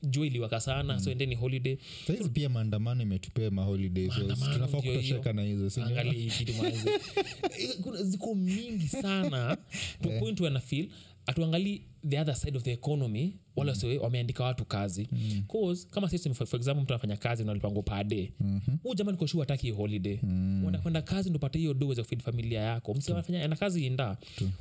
jua 0.04 0.26
iliwaka 0.28 0.60
sana 0.60 1.00
so 1.00 1.12
endeni 1.12 1.36
holiday. 1.36 1.78
Saizi 2.08 2.30
pia 2.30 2.50
maandamano 2.50 3.02
imetupea 3.04 3.52
maholiday 3.52 4.10
so 4.10 4.14
Maandamano 4.18 4.54
tunafaa 4.54 4.78
ndio 4.78 4.92
hiyo. 4.92 5.02
kutosheka 5.04 5.34
na 5.34 5.42
hizo 5.44 5.84
angalia 5.84 6.14
hii 6.14 6.30
kitu 6.30 6.54
manze. 6.54 6.90
Eh, 7.60 8.04
ziko 8.04 8.36
mingi 8.36 8.88
sana. 8.88 9.58
To 10.04 10.10
a 10.16 10.20
point 10.20 10.40
where 10.40 10.54
nafeel 11.28 11.42
atuangalii 11.42 11.82
the 12.10 12.20
other 12.20 12.36
side 12.36 12.58
of 12.58 12.64
the 12.64 12.72
economy 12.72 13.36
wala 13.56 13.76
mm. 13.84 13.98
wameandika 14.02 14.44
watu 14.44 14.66
kazi 14.66 15.10
mm. 15.12 15.44
cause 15.48 15.88
kama 15.92 16.10
sisi 16.10 16.34
for, 16.34 16.48
for 16.48 16.60
example 16.60 16.84
mtu 16.84 16.94
anafanya 16.94 17.18
kazi 17.18 17.44
na 17.44 17.52
ulipango 17.52 17.82
pade 17.82 18.34
mm-hmm. 18.40 18.78
huu 18.84 18.96
jamani 18.96 19.18
koshu 19.18 19.40
hataki 19.40 19.72
holiday 19.72 20.20
mm. 20.24 20.78
kwenda 20.82 21.02
kazi 21.02 21.30
ndopate 21.30 21.60
hiyo 21.60 21.74
do 21.74 21.88
weza 21.88 22.04
kufeed 22.04 22.22
familia 22.22 22.62
yako 22.62 22.94
msi 22.94 23.12
anafanya 23.12 23.46
ana 23.46 23.56
kazi 23.56 23.86
inda 23.86 24.18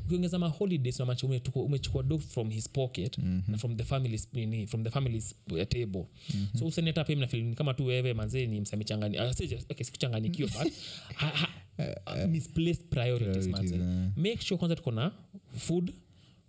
ukiongeza 0.06 0.38
ma 0.38 0.48
holidays 0.48 0.98
na 0.98 1.06
macho 1.06 1.26
umechukua 1.54 2.02
do 2.02 2.18
from 2.18 2.50
his 2.50 2.68
pocket 2.68 3.18
mm-hmm. 3.18 3.52
na 3.52 3.58
from 3.58 3.76
the 3.76 3.84
family 3.84 4.20
nini 4.32 4.66
from 4.66 4.84
the 4.84 4.90
family's 4.90 5.34
uh, 5.50 5.62
table 5.62 6.06
mm-hmm. 6.34 6.58
so 6.58 6.66
useneta 6.66 7.04
pia 7.04 7.16
mnafeel 7.16 7.54
kama 7.54 7.74
tu 7.74 7.86
wewe 7.86 8.14
manzee 8.14 8.46
ni 8.46 8.60
msamechangani 8.60 9.18
uh, 9.18 9.30
okay, 9.70 9.84
sikuchanganyikiwa 9.84 10.48
but 10.48 10.72
ha, 11.14 11.26
ha, 11.26 11.48
uh, 12.06 12.30
misplaced 12.30 12.84
priorities, 12.90 13.48
Priorities, 13.48 13.48
manzee 13.48 13.76
eh. 13.76 14.10
make 14.16 14.42
sure 14.42 14.58
kwanza 14.58 14.76
tuko 14.76 14.90
na 14.90 15.12
food 15.56 15.92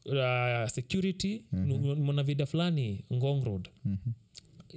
uh, 0.06 0.68
security 0.70 1.42
mm-hmm. 1.54 2.04
mona 2.04 2.24
fulani 2.46 3.04
ngong 3.14 3.44
road. 3.46 3.70
Mm-hmm. 3.86 4.14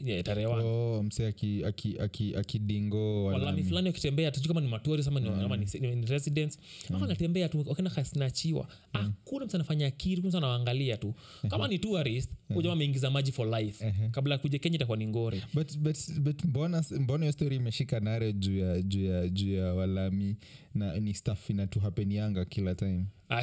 yeah, 0.08 0.22
Oh, 0.64 1.02
mse 1.02 1.26
akidingo 1.26 1.66
aki, 1.66 1.98
aki, 1.98 2.36
akidingo 2.36 3.24
walami 3.24 3.62
fulani 3.64 3.88
wakitembea 3.88 4.30
tujui 4.30 4.48
kama 4.48 4.60
ni 4.60 4.68
matoris 4.68 5.08
ama 5.08 5.20
ni, 5.20 5.28
ama 5.28 5.56
ni, 5.56 5.66
ni, 5.80 5.96
ni 5.96 6.06
residents. 6.06 6.58
Mm. 6.90 7.02
wanatembea 7.02 7.48
tu 7.48 7.64
wakenda 7.66 7.90
kasinachiwa 7.90 8.68
hakuna 8.92 9.46
mtu 9.46 9.56
anafanya 9.56 9.90
kiri 9.90 10.22
mtu 10.22 10.36
anawaangalia 10.36 10.96
tu. 10.96 11.14
Kama 11.48 11.68
ni 11.68 11.78
tourist 11.78 12.30
mm. 12.62 12.70
ameingiza 12.70 13.10
maji 13.10 13.32
for 13.32 13.60
life. 13.60 13.92
Kabla 14.10 14.34
ya 14.34 14.38
kuja 14.38 14.58
kenya 14.58 14.76
itakuwa 14.76 14.96
ni 14.98 15.06
ngore. 15.06 15.42
But, 15.54 15.78
but, 15.78 15.96
but 16.18 16.44
mbona 16.44 16.84
mbona 17.00 17.24
hiyo 17.24 17.32
story 17.32 17.56
imeshika 17.56 18.00
nare 18.00 18.32
juu 18.32 18.58
ya 18.58 18.82
juu 18.82 19.04
ya 19.04 19.28
juu 19.28 19.54
ya 19.54 19.74
walami 19.74 20.36
na 20.74 21.00
ni 21.00 21.14
staff 21.14 21.50
inatuhapenianga 21.50 22.44
kila 22.44 22.74
time? 22.74 23.04
Ah, 23.28 23.42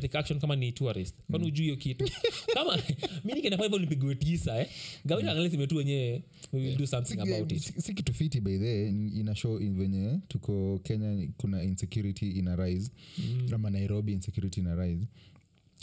take 0.00 0.18
action 0.18 0.40
kama 0.40 0.56
ni 0.56 0.72
tourist. 0.72 1.14
Kwani 1.30 1.46
ujui 1.46 1.64
hiyo 1.64 1.76
kitu? 1.76 2.04
Kama 2.54 2.78
mi 3.24 3.32
nikenda 3.32 3.58
pale 3.58 3.78
nipigwe 3.78 4.14
tisa 4.14 4.60
eh? 4.60 4.68
Gavita 5.04 5.30
angalia 5.30 5.50
sime 5.50 5.66
tu 5.66 5.76
wenyewe 5.76 6.22
we 6.52 6.60
will 6.60 6.76
do 6.76 6.86
something 6.86 7.20
about 7.20 7.52
it. 7.52 7.58
si, 7.62 7.80
si 7.80 7.94
kitu 7.94 8.14
fiti 8.14 8.40
by 8.40 8.58
the 8.58 8.88
ina 8.88 9.34
show 9.34 9.58
venye 9.58 10.18
tuko 10.28 10.80
kenya 10.82 11.28
kuna 11.36 11.62
insecurity 11.62 12.30
ina 12.30 12.56
rise. 12.56 12.90
Mm. 13.18 13.54
ama 13.54 13.70
nairobi 13.70 14.12
insecurity 14.12 14.60
ina 14.60 14.74
rise 14.74 15.06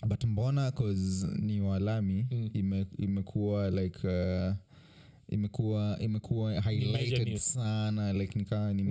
but 0.07 0.23
mbona 0.23 0.71
cause 0.71 1.27
ni 1.39 1.61
walami 1.61 2.25
mm. 2.31 2.49
ime, 2.53 2.85
imekuwa 2.97 3.69
like 3.69 4.07
uh, 4.07 4.53
imekuwa 5.29 5.97
imekuwa 5.99 6.61
highlighted 6.61 7.37
sana 7.37 8.13
like 8.13 8.39
nikaa 8.39 8.73
ni 8.73 8.83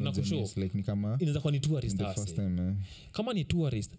like 0.56 0.76
ni 0.76 0.82
kama 0.82 1.16
inaweza 1.20 1.40
kuwa 1.40 1.52
ni 1.52 1.60
tourist 1.60 1.96
time 2.34 2.62
eh. 2.62 2.74
kama 3.12 3.32
ni 3.32 3.44
tourist 3.44 3.92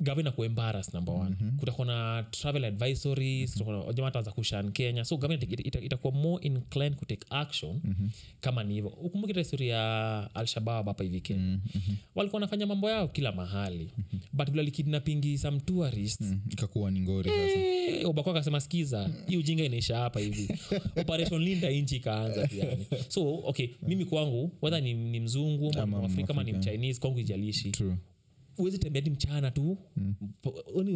gavana 0.00 0.30
kuembaras 0.30 0.94
number 0.94 1.14
one. 1.14 1.30
Mm-hmm. 1.30 1.56
kutakuwa 1.58 1.86
na 1.86 2.26
travel 2.30 2.64
advisories 2.64 3.56
mm-hmm. 3.60 3.94
jamaa 3.94 4.08
ataanza 4.08 4.30
kushan 4.32 4.72
kenya. 4.72 5.04
So 5.04 5.16
gavana 5.16 5.40
ita- 5.40 5.62
ita- 5.68 5.84
itakuwa 5.84 6.12
more 6.12 6.46
inclined 6.46 6.96
kutake 6.96 7.26
action 7.30 7.80
mm-hmm. 7.84 8.10
kama 8.40 8.64
ni 8.64 8.74
hivyo. 8.74 8.90
Ukumbuki 8.90 9.32
historia 9.38 9.74
ya 9.76 10.30
alshabab 10.34 10.86
hapa 10.86 11.04
hivi 11.04 11.20
kenya. 11.20 11.40
Mm-hmm. 11.40 11.96
walikuwa 12.14 12.36
wanafanya 12.40 12.66
mambo 12.66 12.90
yao 12.90 13.08
kila 13.08 13.32
mahali. 13.32 13.90
Mm-hmm. 13.98 14.20
but 14.32 14.48
alikidnapingi 14.58 15.38
some 15.38 15.60
tourists. 15.60 16.20
Mm-hmm 16.20 16.32
Mm, 16.32 16.40
ikakuwa 16.50 16.90
ni 16.90 17.00
ngori 17.00 17.30
sasa. 17.30 17.60
Eh, 17.60 18.08
obako 18.08 18.30
akasema 18.30 18.60
skiza 18.60 19.10
hii 19.28 19.36
ujinga 19.36 19.64
inaisha 19.64 19.96
hapa 19.98 20.20
hivi. 20.20 20.48
Operation 21.00 21.42
linda 21.42 21.70
nchi 21.70 21.96
ikaanza 21.96 22.48
yani. 22.56 22.86
So 23.08 23.34
okay 23.34 23.68
mimi 23.82 24.04
kwangu 24.04 24.50
wedha 24.62 24.80
ni, 24.80 24.94
ni 24.94 25.20
mzungu 25.20 25.72
mwafrika 25.86 26.32
ama 26.32 26.44
ni 26.44 26.52
mchinese 26.52 27.00
kwangu 27.00 27.18
ijalishi 27.18 27.70
true 27.70 27.96
uwezi 28.58 28.78
tembea 28.78 29.02
ti 29.02 29.10
mchana 29.10 29.50
tu 29.50 29.78
mm. 29.96 30.14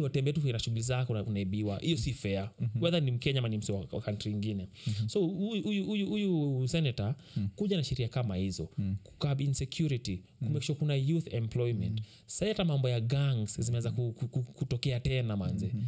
watembea 0.01 0.33
tu 0.33 0.41
na 0.51 0.59
shughuli 0.59 0.81
zako 0.81 1.13
unaibiwa 1.13 1.79
hiyo 1.79 1.97
si 1.97 2.13
fair 2.13 2.49
mm-hmm. 2.59 2.81
wedha 2.83 2.99
ni 2.99 3.11
mkenya 3.11 3.39
ama 3.39 3.49
ni 3.49 3.57
mse 3.57 3.71
wa, 3.71 3.85
wa 3.91 4.01
kantri 4.01 4.31
ingine 4.31 4.67
mm-hmm. 4.87 5.09
so 5.09 5.19
huyu- 5.19 6.67
senata 6.67 7.15
mm. 7.37 7.49
kuja 7.55 7.77
na 7.77 7.83
sheria 7.83 8.07
kama 8.07 8.35
hizo 8.35 8.69
mm. 8.77 8.95
kukab 9.03 9.41
insecurity 9.41 10.21
mm. 10.41 10.47
kumake 10.47 10.73
kuna 10.73 10.95
youth 10.95 11.33
employment 11.33 11.99
mm. 11.99 12.05
sai 12.25 12.47
hata 12.49 12.65
mambo 12.65 12.89
ya 12.89 12.99
gangs 12.99 13.61
zimeweza 13.61 13.91
ku, 13.91 14.11
ku, 14.13 14.27
ku, 14.27 14.43
kutokea 14.43 14.99
tena 14.99 15.37
manze 15.37 15.65
mm-hmm 15.65 15.87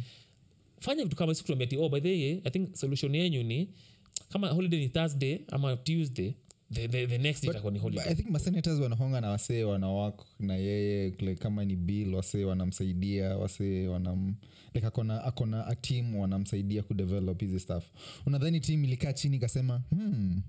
fanya 0.80 1.04
vitu 1.04 1.16
kama 1.16 1.34
sikuambia 1.34 1.66
ti 1.66 1.76
oh, 1.76 1.88
by 1.88 2.00
the 2.00 2.08
way, 2.08 2.40
i 2.44 2.50
think 2.50 2.74
solution 2.76 3.14
yenyu 3.14 3.42
ni 3.42 3.68
kama 4.28 4.48
holiday 4.48 4.80
ni 4.80 4.88
thursday 4.88 5.40
ama 5.48 5.76
tuesday 5.76 6.32
the, 6.70 6.88
the, 6.88 7.06
the 7.06 7.18
next 7.18 7.44
itakuwa 7.44 7.72
ni 7.72 7.78
holiday. 7.78 8.12
I 8.12 8.14
think 8.14 8.30
masenators 8.30 8.80
wanahonga 8.80 9.20
na 9.20 9.30
wasee 9.30 9.62
wanawak 9.64 10.14
na 10.40 10.56
yeye 10.56 11.04
like, 11.10 11.34
kama 11.34 11.64
ni 11.64 11.76
bill 11.76 12.14
wasee 12.14 12.44
wanamsaidia 12.44 13.36
wasee 13.36 13.86
wanam 13.88 14.34
like 14.74 14.86
akona 14.86 15.24
akona 15.24 15.66
a 15.66 15.74
team 15.74 16.16
wanamsaidia 16.16 16.82
kudevelop 16.82 17.40
hizi 17.40 17.60
stuff. 17.60 17.84
Unadhani 18.26 18.60
team 18.60 18.84
ilikaa 18.84 19.12
chini 19.12 19.36
ikasema 19.36 19.82
hmm, 19.90 20.42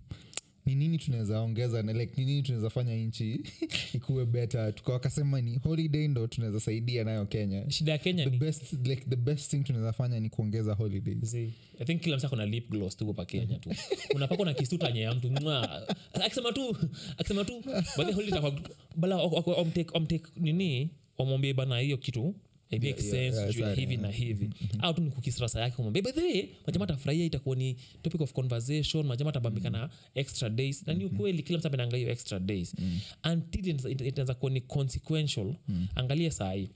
ni 0.65 0.75
nini 0.75 0.97
tunaweza 0.97 1.41
ongeza 1.41 1.83
na 1.83 1.93
like 1.93 2.13
ni 2.17 2.25
nini 2.25 2.41
tunaweza 2.43 2.69
fanya 2.69 2.95
nchi 2.95 3.39
ikuwe 3.93 4.25
better? 4.25 4.75
Tuka 4.75 4.93
wakasema 4.93 5.41
ni 5.41 5.57
holiday 5.57 6.07
ndo 6.07 6.27
tunaweza 6.27 6.59
saidia 6.59 7.03
nayo 7.03 7.25
kenya. 7.25 7.69
Shida 7.71 7.91
ya 7.91 7.97
kenya 7.97 8.23
the 8.23 8.29
ni 8.29 8.37
best, 8.37 8.73
like, 8.73 9.05
the 9.09 9.15
best 9.15 9.51
thing 9.51 9.63
tunaweza 9.63 9.93
fanya 9.93 10.19
ni 10.19 10.29
kuongeza 10.29 10.73
holidays. 10.73 11.17
Zi, 11.21 11.53
i 11.79 11.85
think 11.85 12.01
kila 12.01 12.17
msa 12.17 12.35
na 12.35 12.45
lip 12.45 12.69
gloss 12.69 12.97
tu 12.97 13.07
hapa 13.07 13.25
kenya 13.25 13.59
tu. 13.59 13.69
Unapako 14.15 14.45
na 14.45 14.53
kisu 14.53 14.77
tanye 14.77 15.01
ya 15.01 15.13
mtu. 15.13 15.31
Mwa 15.31 15.87
akisema 16.13 16.51
tu 16.51 16.77
akisema 17.17 17.45
tu 17.45 17.63
baadhi 17.97 18.13
holiday 18.13 18.51
bala 18.95 19.17
omtake 19.17 19.89
omtake 19.93 20.25
nini? 20.35 20.89
Wamwambie 21.17 21.53
bana 21.53 21.79
hiyo 21.79 21.97
kitu 21.97 22.35
it 22.71 22.83
makes 22.83 23.05
Yeah, 23.05 23.15
yeah, 23.15 23.33
sense 23.33 23.59
yeah, 23.59 23.67
yeah, 23.67 23.75
hivi 23.75 23.93
yeah. 23.93 24.01
na 24.01 24.11
hivi 24.11 24.45
mm-hmm. 24.45 24.83
au 24.83 24.93
tu 24.93 25.01
ni 25.01 25.11
kukisrasa 25.11 25.61
yake 25.61 25.75
kumwambia 25.75 26.01
by 26.01 26.11
the 26.11 26.21
way 26.21 26.49
majama 26.67 26.85
atafurahia 26.85 27.25
itakuwa 27.25 27.55
ni 27.55 27.77
topic 28.01 28.21
of 28.21 28.33
conversation. 28.33 29.05
Majama 29.05 29.29
atabambika 29.29 29.69
na 29.69 29.89
extra 30.15 30.49
days. 30.49 30.87
Na 30.87 30.93
ni 30.93 31.05
ukweli 31.05 31.43
kila 31.43 31.59
mtu 31.59 31.67
amenanga 31.67 31.97
hiyo 31.97 32.09
extra 32.09 32.39
days. 32.39 32.75
Mm-hmm. 32.79 33.31
until 33.33 34.07
itaanza 34.07 34.33
kuwa 34.33 34.51
ni 34.51 34.61
consequential. 34.61 35.55
Angalia 35.95 36.31
sahii 36.31 36.69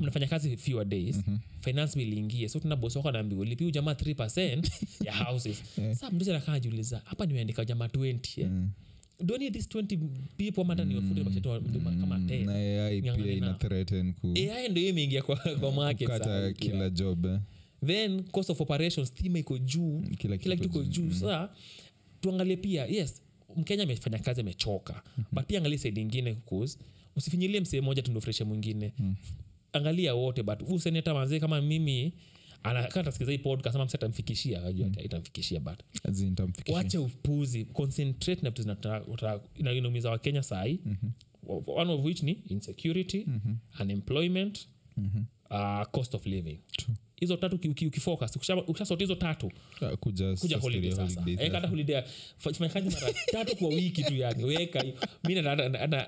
mnafanya 0.00 0.26
kazi 0.26 0.56
fewer 0.56 0.84
days 0.84 1.16
mm-hmm. 1.16 1.38
finance 1.60 1.98
bill 1.98 2.18
ingie 2.18 2.48
so 2.48 2.60
tuna 2.60 2.76
bosi 2.76 2.98
wako 2.98 3.08
anaambiwa 3.08 3.44
lipiu 3.44 3.70
jamaa 3.70 3.92
3 3.92 4.62
ya 5.06 5.12
houses 5.12 5.62
sa 5.92 6.10
mdozi 6.10 6.30
anakaa 6.30 6.58
jiuliza 6.60 7.02
hapa 7.04 7.26
nimeandika 7.26 7.64
jamaa 7.64 7.86
20 7.86 8.40
eh? 8.40 8.48
do 8.48 8.68
Need 9.20 9.52
this 9.52 9.66
20 9.68 9.98
people 10.36 10.60
ama 10.60 10.74
niwafute 10.74 11.24
bashatu 11.24 11.48
wa- 11.48 11.60
kama 11.60 12.18
10 12.18 12.44
na 12.46 12.54
ai 12.86 13.00
Ng'ang'ana 13.02 13.22
pia 13.24 13.32
ina 13.32 13.46
nao. 13.46 13.54
threaten 13.58 14.12
ku 14.12 14.34
ai 14.36 14.68
ndo 14.68 14.80
hiyo 14.80 14.90
imeingia 14.90 15.22
kwa, 15.22 15.36
kwa 15.36 15.72
market 15.72 16.08
kata 16.08 16.52
kila 16.52 16.90
job 16.90 17.26
eh. 17.26 17.38
then 17.86 18.22
cost 18.22 18.50
of 18.50 18.60
operations 18.60 19.08
stima 19.08 19.38
iko 19.38 19.58
juu. 19.58 20.02
Kila 20.18 20.36
kila 20.38 20.56
kitu 20.56 20.68
iko 20.68 20.82
juu. 20.84 21.12
saa 21.12 21.48
tuangalie 22.20 22.56
pia 22.56 22.86
yes 22.86 23.22
mkenya 23.56 23.82
amefanya 23.82 24.18
kazi 24.18 24.40
amechoka. 24.40 25.02
But 25.32 25.46
pia 25.46 25.58
angalie 25.58 25.78
saidi 25.78 26.00
ingine 26.00 26.34
cause 26.34 26.78
usifinyilie 27.16 27.60
msee 27.60 27.80
moja 27.80 28.02
tundofreshe 28.02 28.44
mwingine. 28.44 28.92
Angalia 29.72 30.14
wote 30.14 30.42
but 30.42 30.62
useneta 30.68 31.14
manzee 31.14 31.40
kama 31.40 31.60
mimi 31.62 32.12
anakatasikiza 32.70 33.32
hii 33.32 33.38
podcast 33.38 33.76
ama 33.76 33.84
mse 33.84 33.96
atamfikishia 33.96 34.64
ajua 34.64 34.86
mm. 34.88 34.94
itamfikishia 35.04 35.60
but 35.60 35.80
As 36.04 36.20
in, 36.20 36.28
nitamfikishia. 36.28 36.74
wacha 36.76 37.00
upuzi 37.00 37.64
concentrate 37.64 38.42
na 38.42 38.50
vitu 38.50 38.62
inaumiza 39.78 40.10
wakenya 40.10 40.42
sahii 40.42 40.80
one 41.66 41.92
of 41.92 42.04
which 42.04 42.22
ni 42.22 42.32
insecurity 42.32 43.26
unemployment 43.80 44.68
uh, 45.50 45.82
cost 45.90 46.14
of 46.14 46.26
living 46.26 46.58
True. 46.76 46.96
Hizo 47.16 47.36
tatu 47.36 47.56
uki- 47.56 47.68
uki- 47.68 47.86
ukifocus. 47.86 48.36
Ukishasoti 48.66 49.04
hizo 49.04 49.14
tatu 49.14 49.52
Ah, 49.80 49.96
kuja 49.96 50.36
kuja 50.36 50.58
holiday 50.58 50.92
sasa. 50.92 51.24
Eh, 51.26 51.50
kata 51.52 51.68
holiday 51.68 52.02
fanya 52.38 52.68
kazi 52.68 52.90
mara 52.90 53.12
tatu 53.32 53.56
kwa 53.56 53.68
wiki 53.68 54.04
tu 54.04 54.14
yani 54.14 54.44
weka 54.44 54.84
mi 55.24 55.42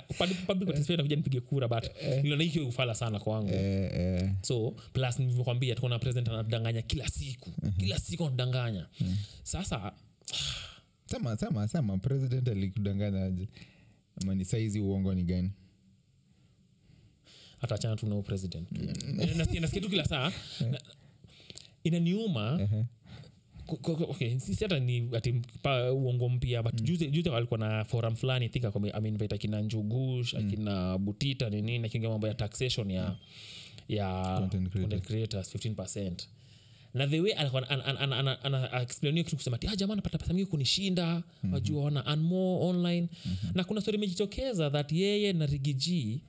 participation 0.06 0.96
nakuja 0.96 1.16
nipige 1.16 1.40
kura 1.40 1.68
but 1.68 1.84
niliona 2.22 2.44
hiyo 2.44 2.68
ufala 2.68 2.94
sana 2.94 3.18
kwangu. 3.18 3.50
Eh, 3.54 3.90
eh. 3.94 4.30
so 4.42 4.70
plus 4.92 5.18
nimekwambia 5.18 5.74
tuko 5.74 5.88
na 5.88 5.98
president 5.98 6.28
anadanganya 6.28 6.82
kila 6.82 7.08
siku. 7.08 7.50
Kila 7.78 7.98
siku 7.98 8.26
anadanganya. 8.26 8.86
Sasa 9.42 9.92
sema 11.06 11.36
sema 11.36 11.68
sema 11.68 11.98
president 11.98 12.48
alikudanganya 12.48 13.24
aje? 13.24 13.48
Ama 14.22 14.34
ni 14.34 14.44
saizi 14.44 14.80
uongo 14.80 15.14
ni 15.14 15.22
gani 15.24 15.50
hataachana 17.60 17.96
tu 17.96 18.06
nao 18.06 18.22
president. 18.22 18.68
Nasikia- 19.36 19.80
tu 19.80 19.88
kila 19.88 20.04
saa. 20.04 20.32
Inaniuma 21.84 22.68
okay, 24.08 24.38
sisi 24.38 24.64
hata 24.64 24.78
ni 24.80 25.08
ati 25.16 25.42
uongo 25.92 26.28
mpya 26.28 26.62
but 26.62 26.82
juzi, 26.82 27.06
juzi 27.10 27.28
walikuwa 27.28 27.58
na 27.58 27.84
forum 27.84 28.16
fulani 28.16 28.48
think 28.48 28.64
ameinvite 28.94 29.34
akina 29.34 29.60
njugush 29.60 30.34
akina 30.34 30.98
butita 30.98 31.50
ninini 31.50 31.86
akiongea 31.86 32.10
mambo 32.10 32.26
ya 32.28 32.34
taxation 32.34 32.90
ya 32.90 33.16
ya 33.88 34.36
Content 34.40 34.68
creators. 34.70 34.80
content 34.80 35.06
creators 35.06 35.54
15 35.54 36.26
na 36.94 37.06
the 37.06 37.20
way 37.20 37.32
alikuwa 37.32 37.70
ana- 37.70 37.84
ana- 37.84 38.00
ana- 38.00 38.16
ana- 38.18 38.44
ana- 38.44 38.72
anaexplain 38.72 39.24
kitu 39.24 39.36
kusema 39.36 39.58
ti 39.58 39.66
ah, 39.66 39.76
jamaa 39.76 39.92
anapata 39.92 40.18
pesa 40.18 40.32
mingi 40.32 40.46
kunishinda. 40.46 41.22
Wajua 41.52 41.84
ona 41.84 42.06
and 42.06 42.22
more 42.22 42.64
online. 42.64 43.08
Na 43.54 43.64
kuna 43.64 43.80
story 43.80 43.96
imejitokeza 43.96 44.70
that 44.70 44.92
yeye 44.92 45.32
na 45.32 45.46
rigiji 45.46 46.20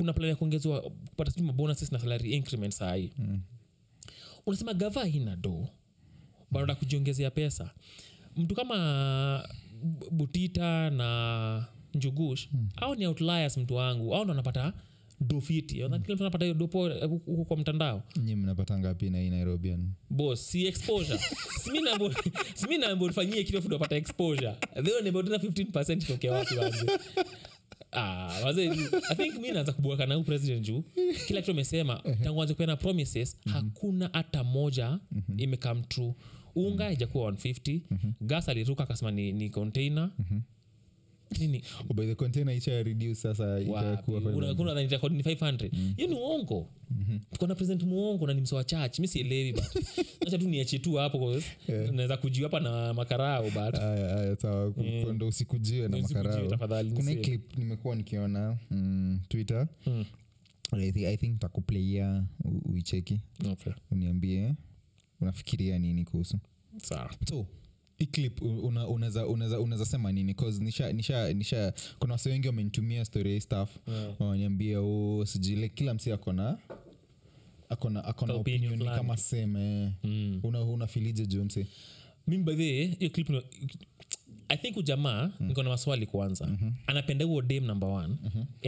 kuna 0.00 0.12
plan 0.12 0.28
ya 0.28 0.36
kuongezwa 0.36 0.80
kupata 0.80 1.30
sijui 1.30 1.46
mabonuses 1.46 1.92
na 1.92 1.98
salary 1.98 2.32
increment 2.32 2.72
sahii. 2.74 3.12
Unasema 4.46 4.74
gava 4.74 5.04
hina 5.04 5.36
do 5.36 5.68
baada 6.50 6.74
kujiongezea 6.74 7.30
pesa. 7.30 7.70
Mtu 8.36 8.54
kama 8.54 9.48
butita 10.10 10.90
na 10.90 11.66
njugush 11.94 12.48
au 12.76 12.94
ni 12.94 13.06
outliers 13.06 13.56
mtu 13.58 13.74
wangu. 13.74 14.14
Au 14.14 14.24
ndo 14.24 14.32
anapata 14.32 14.72
dofiti 15.20 15.74
kila 15.74 15.88
mtu 15.98 16.12
anapata 16.12 16.44
hiyo 16.44 16.54
dopo 16.54 16.90
eh, 16.90 17.08
kwa 17.48 17.56
mtandao. 17.56 18.02
Nyi 18.16 18.36
mnapata 18.36 18.78
ngapi 18.78 19.10
na 19.10 19.18
hii 19.20 19.30
nairobian 19.30 19.92
bos 20.10 20.46
si 20.50 20.66
exposure. 20.66 21.20
Simi 22.54 22.78
nambo 22.78 23.06
nifanyie 23.06 23.44
kitu 23.44 23.62
fudo 23.62 23.78
pata 23.78 23.96
exposure. 23.96 24.54
Theo 24.84 25.00
nimbo 25.00 25.22
tena 25.22 25.36
15% 25.36 25.92
itoke 26.02 26.30
wapi 26.30 26.54
wazi 26.56 26.86
Ah, 27.92 28.40
wazee, 28.44 28.70
i 29.10 29.14
think 29.16 29.38
mi 29.40 29.50
naanza 29.52 29.72
kubuaka 29.72 30.06
president 30.24 30.66
juu. 30.66 30.82
Kila 31.26 31.40
kitu 31.40 31.50
amesema 31.50 32.02
tangu 32.24 32.42
anze 32.42 32.54
kupeana 32.54 32.76
promises 32.76 33.36
hakuna 33.52 34.10
hata 34.12 34.44
moja 34.44 34.98
imecome 35.36 35.82
true. 35.88 36.14
Unga 36.54 36.92
ijakuwa 36.92 37.30
150 37.32 37.80
gas 38.20 38.48
aliruka 38.48 38.82
akasema 38.82 39.10
ni, 39.10 39.32
ni 39.32 39.50
container 39.50 40.10
nini? 41.38 41.62
Oh, 41.90 41.94
by 41.94 42.06
the 42.06 42.14
container 42.14 42.56
isha 42.56 42.82
reduce 42.82 43.14
sasa 43.20 43.58
hundred. 45.00 45.16
ni 45.16 45.22
500 45.22 45.70
hiyo 45.96 46.08
ni 46.08 46.14
uongo. 46.14 46.68
Tuko 47.32 47.46
na 47.46 47.54
president 47.54 47.82
muongo 47.82 48.26
na 48.26 48.34
ni 48.34 48.40
msoa 48.40 48.64
church. 48.64 48.98
Mi 48.98 49.08
sielewi 49.08 49.52
but. 49.52 49.64
Acha 50.26 50.38
tu 50.38 50.48
niachie 50.48 50.78
tu 50.78 50.94
hapo 50.94 51.18
'cause 51.18 51.46
naweza 51.92 52.16
kujiwa 52.16 52.50
hapa 52.50 52.60
na 52.60 52.94
makarao 52.94 53.42
but. 53.44 53.74
Aya, 53.74 54.16
aya, 54.16 54.36
sawa. 54.36 54.74
Ndo 55.14 55.28
usikujiwe 55.28 55.88
na 55.88 55.98
makarao. 55.98 56.82
kuna 56.94 57.14
clip 57.14 57.58
nimekuwa 57.58 57.96
nikiona 57.96 58.58
mm, 58.70 59.20
twitter. 59.28 59.68
Mm. 59.86 60.04
I 60.72 60.90
thi- 60.92 61.06
i 61.06 61.16
think 61.16 61.38
takuplaia 61.40 62.24
uicheki 62.64 63.20
okay. 63.52 63.72
Uniambie 63.90 64.54
unafikiria 65.20 65.78
nini 65.78 66.04
kuhusu? 66.04 66.38
Sawa. 66.82 67.10
So 67.28 67.36
hii 67.36 67.59
clip 68.06 68.42
unaweza 68.42 69.26
una- 69.26 69.60
una 69.60 69.84
sema 69.86 70.12
nini? 70.12 70.34
Cause 70.34 70.64
nisha, 70.64 70.92
nisha, 70.92 71.32
nisha 71.32 71.72
kuna 71.98 72.12
wase 72.14 72.30
wengi 72.30 72.46
wamenitumia 72.46 73.04
story 73.04 73.30
hii 73.32 73.40
stuff. 73.40 73.70
Yeah. 73.88 74.20
wananiambia 74.20 74.82
u 74.82 75.22
sijile 75.26 75.68
kila 75.68 75.94
msi 75.94 76.12
akona 76.12 76.58
akona 77.68 78.04
akona 78.04 78.34
opinion 78.34 78.84
kama 78.84 79.16
seme 79.16 79.92
Mm. 80.04 80.40
una 80.42 80.62
unafilije 80.64 81.26
jonse 81.26 81.66
mimi 82.26 82.44
by 82.44 82.54
hiyo 82.86 83.10
clip 83.10 83.30
i 84.50 84.56
think 84.56 84.76
ujamaa 84.76 85.30
niko 85.40 85.62
na 85.62 85.70
maswali 85.70 86.06
kwanza. 86.06 86.48
Anapenda 86.86 87.24
huo 87.24 87.42
dam 87.42 87.64
number 87.64 87.88
one. 87.88 88.16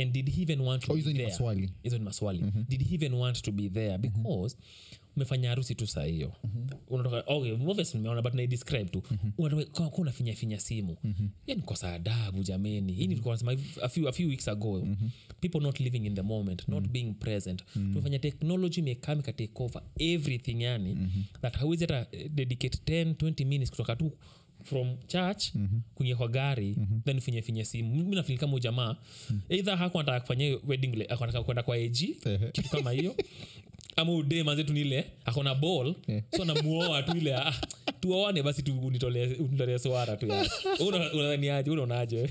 And 0.02 0.12
did 0.12 0.30
he 0.34 0.42
even 0.42 0.60
want 0.60 0.82
to 0.86 0.92
Oh, 0.92 0.96
hizo 0.96 1.12
ni 1.12 1.22
maswali. 1.22 1.70
hizo 1.82 1.98
ni 1.98 2.04
maswali. 2.04 2.44
Did 2.68 2.88
he 2.88 2.94
even 2.94 3.14
want 3.14 3.42
to 3.42 3.52
be 3.52 3.68
there? 3.70 3.98
Because 3.98 4.56
umefanya 5.16 5.48
harusi 5.48 5.74
tu 5.74 5.86
saa 5.86 6.04
hiyo. 6.04 6.32
Unatoka 6.88 7.24
okay, 7.26 7.52
obviously 7.52 7.98
nimeona 8.00 8.22
but 8.22 8.34
naidescribe 8.34 8.84
tu. 8.84 9.02
Unatoka 9.38 9.64
kwa 9.70 9.90
kwa 9.90 9.98
unafinya 9.98 10.32
finya 10.34 10.60
simu. 10.60 10.96
Ni 11.46 11.56
kosa 11.56 11.92
adabu 11.94 12.42
jameni. 12.42 12.92
Hii 12.92 13.06
nilikuwa 13.06 13.34
nasema 13.34 13.56
a 13.82 13.88
few, 13.88 14.08
a 14.08 14.12
few 14.12 14.28
weeks 14.28 14.48
ago. 14.48 14.86
People 15.40 15.60
not 15.60 15.80
living 15.80 16.06
in 16.06 16.14
the 16.14 16.22
moment 16.22 16.68
not 16.68 16.88
being 16.88 17.12
present. 17.14 17.64
Tumefanya 17.74 18.18
technology 18.18 18.80
imekam 18.80 19.22
take 19.22 19.50
over 19.54 19.82
everything 19.98 20.62
yani 20.62 20.96
that 21.40 21.56
hawezi 21.56 21.84
hata 21.84 22.06
dedicate 22.28 23.04
10 23.04 23.12
20 23.12 23.44
minutes 23.46 23.70
kutoka 23.70 23.96
tu 23.96 24.12
from 24.64 24.96
church 25.06 25.54
mm-hmm. 25.54 25.80
kuingia 25.94 26.16
kwa 26.16 26.28
gari 26.28 26.74
mm-hmm. 26.78 27.02
then 27.02 27.20
finye 27.20 27.42
finye 27.42 27.64
simu 27.64 28.04
mi 28.04 28.16
nafili 28.16 28.38
kama 28.38 28.54
ujamaa 28.54 28.82
jamaa 28.86 28.96
mm-hmm. 29.30 29.40
eidha 29.48 29.76
haku 29.76 29.98
anataka 29.98 30.20
kufanya 30.20 30.58
wedding 30.66 30.96
le- 30.96 31.04
anataka 31.04 31.42
kwenda 31.42 31.62
kwa 31.62 31.78
eji 31.78 32.16
kitu 32.52 32.68
kama 32.70 32.90
hiyo 32.90 33.16
ama 33.96 34.12
ude 34.12 34.42
manzetu 34.42 34.72
nile 34.72 35.04
akona 35.24 35.54
ball 35.54 35.94
Yeah. 36.08 36.22
so 36.36 36.44
namuoa 36.44 37.02
tu 37.02 37.16
ile 37.16 37.34
ah, 37.34 37.54
tuoane 38.00 38.42
basi 38.42 38.62
tu 38.62 38.78
unitolee 38.80 39.78
swara 39.78 40.16
tu. 40.16 40.26
Unadhaniaje 40.86 41.70
unaonaje 41.70 42.30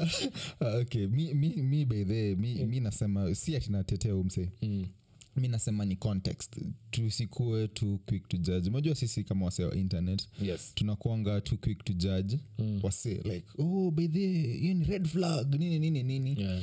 okay 0.80 1.06
mi, 1.06 1.34
mi, 1.34 1.48
mi 1.48 1.84
by 1.84 2.04
mi, 2.04 2.34
mi, 2.34 2.64
mi 2.64 2.80
nasema 2.80 3.34
si 3.34 3.56
atinatetea 3.56 4.16
umse 4.16 4.52
mm. 4.62 4.86
Mi 5.36 5.48
nasema 5.48 5.84
ni 5.84 5.96
context. 5.96 6.56
Tusikue 6.90 7.68
too 7.68 7.98
quick 8.06 8.28
to 8.28 8.36
judge. 8.36 8.70
Unajua 8.70 8.94
sisi 8.94 9.24
kama 9.24 9.44
wase 9.44 9.64
wa 9.64 9.74
internet 9.76 10.28
yes. 10.42 10.72
tunakuanga 10.74 11.40
too 11.40 11.56
quick 11.56 11.84
to 11.84 11.92
judge. 11.92 12.38
Mm. 12.58 12.80
wase 12.82 13.14
like 13.14 13.46
oh 13.58 13.90
by 13.90 14.06
hiyo 14.08 14.74
ni 14.74 14.84
red 14.84 15.06
flag 15.06 15.54
nini 15.54 15.78
nini 15.78 16.02
nini. 16.02 16.40
Yeah. 16.40 16.62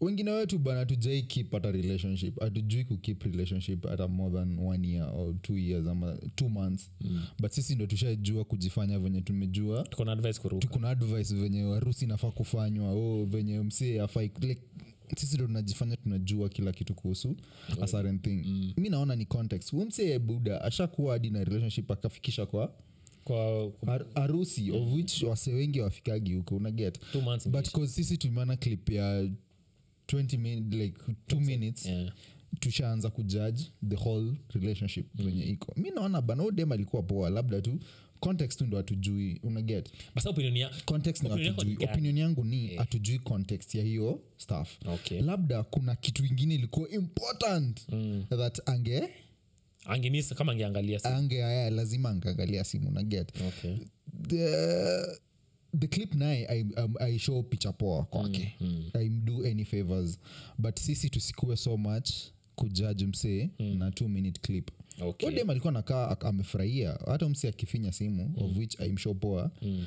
wengine 0.00 0.30
wetu 0.30 0.58
bana 0.58 0.86
tujai 0.86 1.22
keep 1.22 1.52
hata 1.52 1.70
relationship. 1.72 2.40
Hatujui 2.40 2.84
kukeep 2.84 3.22
relationship 3.22 3.86
hata 3.86 4.08
more 4.08 4.34
than 4.34 4.58
one 4.58 4.88
year 4.88 5.08
or 5.14 5.34
two 5.42 5.58
years 5.58 5.86
ama 5.86 6.18
two 6.34 6.48
months. 6.48 6.90
Mm. 7.00 7.22
but 7.38 7.52
sisi 7.52 7.74
ndo 7.74 7.86
tushajua 7.86 8.44
kujifanya 8.44 8.98
venye 8.98 9.20
tumejua. 9.20 9.82
Tukona 9.82 10.12
advice 10.12 10.40
kuruka. 10.40 10.88
Advice 10.90 11.34
venye 11.34 11.62
harusi 11.62 12.04
inafaa 12.04 12.30
kufanywa. 12.30 12.90
O 12.92 13.24
venye 13.24 13.60
msee 13.60 14.00
afai 14.00 14.30
like, 14.40 14.62
sisi 15.16 15.34
ndo 15.34 15.46
tunajifanya 15.46 15.96
tunajua 15.96 16.48
kila 16.48 16.72
kitu 16.72 16.94
kuhusu 16.94 17.36
a 17.82 17.86
certain 17.86 18.18
thing. 18.18 18.42
Mm. 18.46 18.72
mi 18.76 18.88
naona 18.88 19.16
ni 19.16 19.24
context. 19.26 19.72
Umsee 19.72 20.18
buda 20.18 20.62
ashakuwa 20.64 21.12
hadi 21.12 21.30
na 21.30 21.44
relationship 21.44 21.90
akafikisha 21.90 22.46
kwa 22.46 22.72
kwa 23.24 23.70
kwa 23.70 23.88
har- 23.98 24.06
harusi 24.14 24.70
of 24.70 24.92
which 24.94 25.22
wase 25.22 25.52
wengi 25.52 25.80
wafikagi 25.80 26.34
huko 26.34 26.56
unaget 26.56 26.98
two 27.12 27.20
months 27.20 27.48
but 27.48 27.70
cause 27.70 27.92
sisi 27.92 28.16
tumeona 28.18 28.56
clip 28.56 28.90
ya 28.90 29.28
20 30.06 30.38
min, 30.38 30.70
like 30.70 30.98
two 31.26 31.40
minutes 31.40 31.86
yeah. 31.86 32.12
tushaanza 32.60 33.10
kujudge 33.10 33.62
the 33.88 33.96
whole 33.96 34.32
relationship 34.54 35.06
venye 35.14 35.44
iko. 35.44 35.72
Mi 35.76 35.90
naona 35.90 36.22
bana 36.22 36.42
huyu 36.42 36.54
dem 36.54 36.72
alikuwa 36.72 37.02
poa 37.02 37.30
labda 37.30 37.60
tu 37.60 37.78
context 38.20 38.60
ndo 38.60 38.76
hatujui 38.76 39.40
unaget 39.42 39.90
opinion 40.30 40.52
ni 40.52 40.62
hatujui 40.62 42.20
yangu 42.20 42.44
ni 42.44 42.76
hatujui 42.76 43.18
context 43.18 43.74
ya 43.74 43.84
hiyo 43.84 44.20
staff 44.36 44.78
Okay. 44.86 45.22
labda 45.22 45.62
kuna 45.62 45.96
kitu 45.96 46.24
ingine 46.26 46.54
ilikuwa 46.54 46.88
important 46.90 47.88
mm. 47.88 48.24
that 48.30 48.68
ange 48.68 49.08
angemisa 49.84 50.34
kama 50.34 50.52
angeangalia 50.52 50.98
simu. 50.98 51.14
ange 51.14 51.44
aya 51.44 51.70
lazima 51.70 52.08
angeangalia 52.10 52.64
simu 52.64 52.90
naget 52.90 53.32
okay 53.48 53.76
the, 54.28 54.50
the 55.78 55.86
clip 55.86 56.14
naye 56.14 56.64
aishow 57.00 57.38
um, 57.38 57.44
picha 57.44 57.72
poa 57.72 58.04
kwake 58.04 58.54
mm, 58.60 58.90
mm. 58.94 59.02
imdo 59.02 59.44
any 59.46 59.64
favors 59.64 60.18
but 60.58 60.78
sisi 60.78 61.10
tusikue 61.10 61.56
so 61.56 61.76
much 61.76 62.10
kujudge 62.54 63.06
msee 63.06 63.50
mm. 63.58 63.78
na 63.78 63.90
two 63.90 64.08
minute 64.08 64.40
clip 64.40 64.70
Okay. 65.00 65.30
dem 65.30 65.50
alikuwa 65.50 65.72
nakaa 65.72 66.16
amefurahia. 66.20 66.98
Hata 67.06 67.28
msi 67.28 67.48
akifinya 67.48 67.92
simu 67.92 68.28
mm. 68.28 68.44
of 68.44 68.56
which 68.56 68.74
imsho 68.80 68.96
sure 69.02 69.14
poa. 69.14 69.50
Mm. 69.62 69.86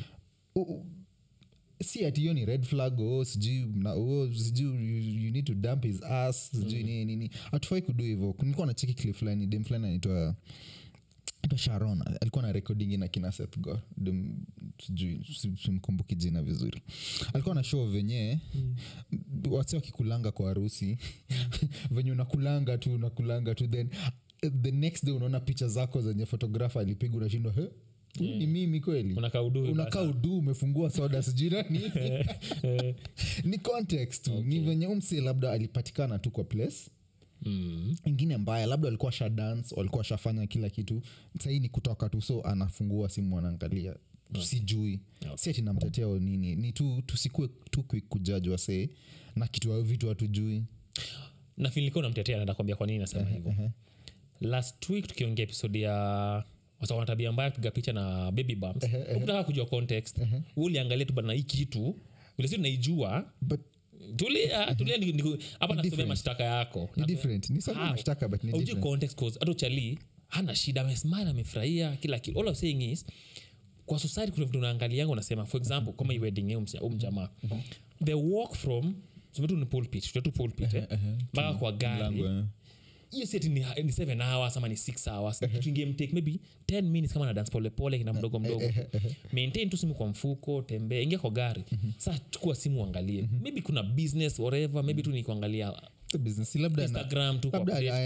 si 1.84 2.06
ati 2.06 2.22
hiyo 2.22 2.34
ni 2.34 2.46
red 2.46 2.64
flag 2.64 3.00
oh, 3.00 3.26
sijui 3.26 3.66
oh, 3.86 4.34
sijui 4.34 4.88
you, 4.88 5.24
you 5.26 5.32
need 5.32 5.46
to 5.46 5.54
dump 5.54 5.84
his 5.84 6.04
ass 6.04 6.52
sijui 6.52 6.84
nini 6.84 7.06
nini 7.06 7.32
hatufai 7.52 7.82
kudu 7.82 8.04
hivo 8.04 8.36
nilikuwa 8.42 8.68
na 8.68 8.74
cheki 8.74 8.94
clip 8.94 9.16
fulani 9.16 9.48
dem 9.48 9.64
fulani 9.64 9.86
anaitwa 9.86 10.36
anaitwa 11.42 11.58
sharon. 11.58 12.04
Alikuwa 12.22 12.44
na 12.44 12.52
recording 12.52 12.98
na 12.98 13.08
kina 13.08 13.32
Seth 13.32 13.58
go. 13.60 13.80
Sijui 14.86 15.26
simkumbuki 15.64 16.16
jina 16.16 16.42
vizuri. 16.44 16.82
Alikuwa 17.34 17.56
na 17.56 17.64
show 17.64 17.86
venye 17.86 18.40
mm. 18.56 18.76
wasi 19.52 19.76
wakikulanga 19.76 20.32
kwa 20.32 20.48
harusi. 20.48 20.98
Venye 21.92 22.12
unakulanga 22.12 22.78
tu 22.78 22.94
unakulanga 22.96 23.56
tu 23.56 23.68
then 23.68 23.90
the 24.42 24.72
next 24.72 25.06
day 25.06 25.14
unaona 25.14 25.40
picha 25.40 25.68
zako 25.68 26.02
zenye 26.02 26.26
fotografa 26.26 26.80
alipigwa 26.80 27.18
unashindwa 27.18 27.52
huh? 27.52 27.66
huyu 28.18 28.36
ni 28.36 28.48
mimi 28.48 28.80
kweli? 28.80 29.14
Unakaa 29.14 29.42
uduu 29.42 30.10
udu 30.10 30.38
umefungua 30.38 30.90
soda 30.90 31.24
sijui 31.24 31.50
ni 33.50 33.58
context 33.58 34.26
tu. 34.26 34.44
Ni 34.44 34.60
venye 34.60 34.88
umsi 34.88 35.22
labda 35.22 35.52
alipatikana 35.52 36.20
tu 36.20 36.32
kwa 36.32 36.44
place. 36.44 36.76
Mm. 37.42 37.96
ingine 38.06 38.38
mbaya 38.38 38.66
labda 38.66 38.86
walikuwa 38.86 39.12
sha 39.12 39.30
dance 39.30 39.76
walikuwa 39.76 40.04
shafanya 40.04 40.48
kila 40.48 40.70
kitu. 40.70 41.02
Sahii 41.40 41.60
ni 41.60 41.70
kutoka 41.70 42.10
tu 42.10 42.22
so 42.22 42.42
anafungua 42.42 43.10
simu 43.10 43.38
anaangalia. 43.38 43.96
Sijui. 44.42 45.00
Si 45.36 45.50
ati 45.50 45.62
namtetea 45.62 46.08
nini. 46.08 46.56
Ni 46.56 46.72
tu 46.72 47.04
tusikue 47.06 47.50
tu 47.72 47.84
quick 47.84 48.08
kujaji 48.08 48.50
wasee. 48.50 48.90
Na 49.36 49.48
kitu 49.48 49.82
vitu 49.84 50.10
hatujui. 50.10 50.64
Nafilikuwa 51.58 52.04
namtetea 52.04 52.36
naenda 52.36 52.54
kuambia 52.54 52.76
kwa 52.76 52.88
nini 52.88 53.00
nasema 53.00 53.30
hivyo 53.30 53.72
last 54.42 54.90
week 54.90 55.08
tukiongea 55.08 55.44
episode 55.44 55.80
ya 55.80 55.94
wasawana 56.80 57.06
tabia 57.06 57.32
mbaya 57.32 57.52
kupiga 57.52 57.72
picha 57.72 57.94
na 57.94 58.32
baby 58.32 58.56
bumps. 58.56 58.84
Ukutaka 59.16 59.44
kujua 59.44 59.66
context. 59.66 60.18
Uh 60.18 60.64
uliangalia 60.64 61.06
tu 61.06 61.14
bana 61.14 61.34
hii 61.34 61.44
kitu? 61.44 61.96
Vile 62.38 62.48
si 62.50 62.56
tunaijua 62.56 63.32
but 63.42 63.60
tulia 64.16 64.76
tulia 64.76 64.98
ni- 64.98 65.12
ni- 65.12 65.38
hapa 65.60 65.76
nasomea 65.76 66.06
mashtaka 66.06 66.44
yako. 66.44 66.90
Context 68.82 69.20
cause 69.20 69.40
hata 69.40 69.52
uchali 69.52 70.00
hana 70.28 70.56
shida 70.56 70.82
amesmile 70.82 71.30
amefurahia 71.30 71.96
kila 71.96 72.20
kitu. 72.20 72.40
All 72.40 72.48
I'm 72.48 72.56
saying 72.56 72.92
is 72.92 73.06
kwa 73.86 74.00
society 74.00 74.32
kuna 74.32 74.46
vitu 74.46 74.58
unaangalianga 74.60 75.12
unasema 75.12 75.46
for 75.46 75.62
example 75.62 75.94
kama 75.94 76.14
hii 76.14 76.20
wedding 76.20 76.52
ya 76.52 76.60
mjamaa 76.90 77.30
the 78.04 78.14
walk 78.14 78.56
from 78.56 78.96
sumetu 79.32 79.58
ni 79.58 79.66
pulpit 79.66 80.12
tumetu 80.12 80.32
pulpit 80.32 80.74
eh, 80.74 80.88
mpaka 81.34 81.54
kwa 81.54 81.72
gari. 81.72 82.20
eh. 82.38 82.44
Hiyo 83.12 83.26
seti 83.26 83.50
ni, 83.50 83.66
ni 83.84 83.92
seven 83.92 84.22
hours 84.22 84.58
ama 84.58 84.68
ni 84.68 84.78
six 84.78 85.08
hours. 85.08 85.42
Inge 85.66 85.86
maybe 86.14 86.40
10 86.68 86.82
minutes 86.82 87.14
kama 87.14 87.26
na 87.26 87.34
dance 87.34 87.52
polepole 87.52 87.98
kina 87.98 88.14
mdogo 88.14 88.40
mdogo. 88.40 88.64
maintain 89.34 89.70
tu 89.70 89.78
simu 89.78 89.94
kwa 89.96 90.08
mfuko 90.08 90.62
tembea 90.62 91.02
ingia 91.02 91.20
kwa 91.20 91.30
gari. 91.32 91.64
Saa 91.98 92.20
chukua 92.30 92.56
simu 92.56 92.82
uangalie. 92.82 93.30
Maybe 93.42 93.62
kuna 93.62 93.84
business 93.84 94.40
whatever 94.40 94.84
maybe 94.84 95.02
tu 95.02 95.12
ni 95.12 95.24
kuangalia 95.24 95.74
business 96.20 96.56
labda 96.56 96.84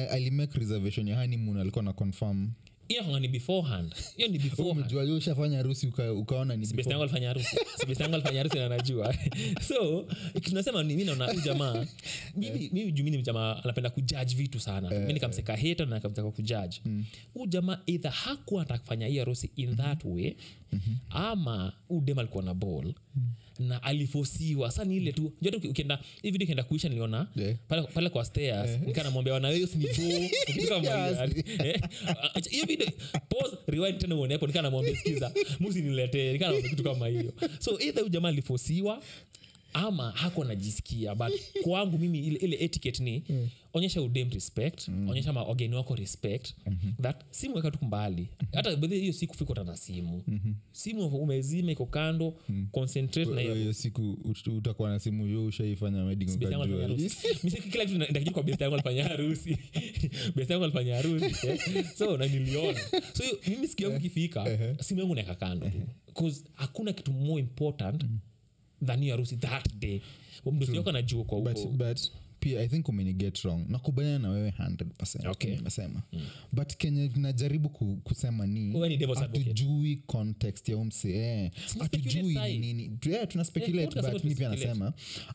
alimake 0.09 0.59
reservation 0.59 1.07
ya 1.07 1.19
honeymoon 1.21 1.57
alikuwa 1.57 1.83
na 1.83 1.93
confirm 1.93 2.51
hiyo 2.91 3.19
ni 3.19 3.27
beforehand. 3.27 3.95
Hiyo 4.17 4.27
ni 4.30 4.39
beforehand. 4.39 4.93
ushafanya 5.12 5.58
harusi 5.58 5.88
uka, 5.88 6.13
ukaona 6.13 6.56
ni 6.56 6.67
best 6.67 6.89
yangu 6.89 7.04
alifanya 7.04 7.27
harusi. 7.27 7.58
Best 7.88 8.01
yangu 8.01 8.15
alifanya 8.15 8.38
harusi 8.38 8.58
na 8.58 8.69
najua 8.69 9.15
so 9.67 10.08
tunasema 10.41 10.84
ni 10.84 10.95
mi 10.95 11.04
naona 11.04 11.34
jamaa. 11.34 11.86
Mimi 12.36 12.69
mimi 12.73 12.91
juu 12.91 13.04
mi 13.04 13.12
ni 13.12 13.17
mjamaa 13.17 13.63
anapenda 13.63 13.89
kujudge 13.89 14.36
vitu 14.36 14.60
sana. 14.60 14.89
Mi 14.89 15.13
nikamseka 15.13 15.56
hata 15.58 15.86
na 15.86 15.95
nikamseka 15.95 16.32
kujudge. 16.32 16.82
Huyu 17.34 17.47
jamaa 17.47 17.80
either 17.86 18.12
hakuwa 18.12 18.62
anataka 18.62 18.80
kufanya 18.80 19.08
hii 19.08 19.17
harusi 19.19 19.51
in 19.56 19.75
that 19.75 20.06
way 20.06 20.34
ama 21.10 21.73
huyu 21.88 22.01
dem 22.01 22.19
alikuwa 22.19 22.43
na 22.43 22.54
ball 22.54 22.93
na 23.67 23.84
alifosiwa. 23.84 24.71
Sa 24.71 24.86
ni 24.86 24.97
ile 24.97 25.12
tu. 25.12 25.34
Tu 25.52 25.69
ukienda 25.69 26.00
hii 26.21 26.32
video 26.32 26.43
ikienda 26.43 26.63
kuisha 26.63 26.89
niliona 26.89 27.28
Yeah. 27.36 27.56
pale, 27.67 27.82
pale 27.82 28.10
kwa 28.10 28.26
stairs 28.26 28.80
nikaa 28.86 29.04
namwambia 29.04 29.34
hiyo 29.56 29.67
sinivo 29.67 29.93
hiyo 32.50 32.65
video 32.65 32.88
pause 33.30 33.58
rewind 33.67 33.97
tena 34.00 34.15
uone 34.15 34.34
hapo. 34.34 34.47
Nikaa 34.47 34.62
namwambia 34.62 34.95
sikiza 34.95 35.32
nikaa 36.34 36.45
namwambia 36.45 36.69
kitu 36.69 36.84
kama 36.84 37.08
hiyo. 37.08 37.34
So 37.60 37.71
either 37.80 38.00
huyu 38.04 38.10
jamaa 38.10 38.30
alifosiwa 38.30 39.02
ama 39.74 40.12
hako 40.12 40.43
najisikia 40.43 41.15
but 41.15 41.34
kwangu 41.63 41.97
mimi 41.97 42.19
ile, 42.19 42.39
ile 42.39 42.58
etiquette 42.63 43.04
ni 43.04 43.24
onyesha 43.73 44.01
udem 44.01 44.29
respect 44.29 44.88
onyesha 45.10 45.34
maogeni 45.34 45.75
wako 45.75 45.95
respect 45.95 46.53
that 47.01 47.23
simu 47.29 47.55
weka 47.55 47.71
tu 47.71 47.86
mbali. 47.86 48.27
Hata 48.53 48.75
bedhi 48.75 48.99
hiyo 48.99 49.13
siku 49.13 49.36
fikota 49.38 49.63
na 49.63 49.77
simu. 49.77 50.23
Simu 50.71 51.07
umezima 51.07 51.71
iko 51.71 51.86
kando 51.86 52.34
concentrate 52.71 53.31
na 53.31 53.41
hiyo. 53.41 53.73
siku 53.73 54.17
utakuwa 54.57 54.89
na 54.89 54.99
simu 54.99 55.27
yo 55.27 55.45
ushaifanya 55.45 56.03
wedding 56.03 56.25
Best 56.25 56.41
yangu 56.41 56.57
ukajua. 56.57 56.86
alifanya 56.86 57.10
harusi. 57.10 57.27
Mi 57.43 57.51
si 57.51 57.62
kila 57.62 57.86
kitu 57.86 57.97
ndakijua 57.97 58.34
kwa 58.34 58.43
best 58.43 58.62
yangu 58.62 58.73
alifanya 58.75 59.03
harusi. 59.03 59.57
Best 60.36 60.49
yangu 60.51 60.63
alifanya 60.63 60.95
harusi 60.95 61.47
eh. 61.47 61.86
so 61.95 62.17
na 62.17 62.25
niliona. 62.27 62.79
So 63.13 63.23
mimi 63.47 63.67
siku 63.67 63.81
yangu 63.84 63.97
ikifika 63.97 64.57
simu 64.84 64.99
yangu 64.99 65.15
naeka 65.15 65.36
kando 65.36 65.69
tu. 65.69 65.81
Bcause 66.13 66.43
hakuna 66.53 66.93
kitu 66.93 67.12
more 67.13 67.41
important 67.43 68.05
than 68.86 68.99
hiyo 69.01 69.13
harusi 69.13 69.38
that 69.38 69.73
day. 69.79 70.01
Mdosi 70.51 70.77
wako 70.77 70.89
anajua 70.89 71.23
kwa 71.23 71.38
huko 71.38 71.73
pia 72.41 72.62
i 72.62 72.67
think 72.67 72.89
umeniget 72.89 73.38
wrong 73.45 73.65
nakubaliana 73.69 74.19
na 74.19 74.30
wewe 74.30 74.49
100 74.60 75.30
Okay. 75.32 75.56
mm. 76.13 76.21
but 76.51 76.75
kenye 76.77 77.12
najaribu 77.15 77.69
ku, 77.69 77.99
kusema 78.04 78.47
ni 78.47 78.73
atujui 78.73 78.89
ni 78.89 78.97
devil's 78.97 79.17
advocate. 79.17 79.43
context 79.95 80.69
ya 80.69 80.77
umse 80.77 81.10
eh. 81.17 81.51
Hatujui 81.80 82.12
speculate 82.34 82.58
nini 82.60 82.91
yeah, 83.06 83.27
tuna 83.27 83.43
speculate 83.43 83.88
podcast 83.88 84.13
but 84.13 84.23
mi 84.23 84.36
pia 84.36 84.49
nasema 84.49 84.93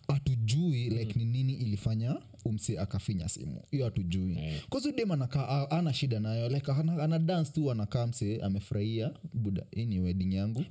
hatujui 0.09 0.91
like 0.91 1.19
ni 1.19 1.25
nini 1.25 1.53
ilifanya 1.55 2.17
umse 2.45 2.79
akafinya 2.79 3.29
simu. 3.29 3.63
Hiyo 3.71 3.85
hatujui. 3.85 4.37
Yeah. 4.37 4.61
kazudem 4.71 5.11
anakaa 5.11 5.71
ana 5.71 5.93
shida 5.93 6.21
nayo. 6.21 6.49
Like 6.49 6.73
ana, 6.73 7.03
ana 7.03 7.19
dance 7.19 7.53
tu 7.53 7.71
anakaa 7.71 8.07
mse 8.07 8.41
amefurahia. 8.43 9.11
Buda 9.35 9.67
hii 9.71 9.87
ni 9.87 10.01
wedding 10.01 10.35
yangu. 10.35 10.65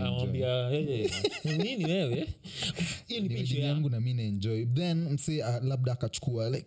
Anamwambia 0.00 0.70
nini 1.64 1.84
wewe? 1.84 2.28
Wedding 3.34 3.44
yangu 3.60 3.90
na 3.90 4.00
mi 4.00 4.14
naenjoy. 4.14 4.66
Then 4.66 5.08
mse 5.12 5.42
uh, 5.42 5.62
labda 5.64 5.92
akachukua 5.92 6.50
like 6.50 6.66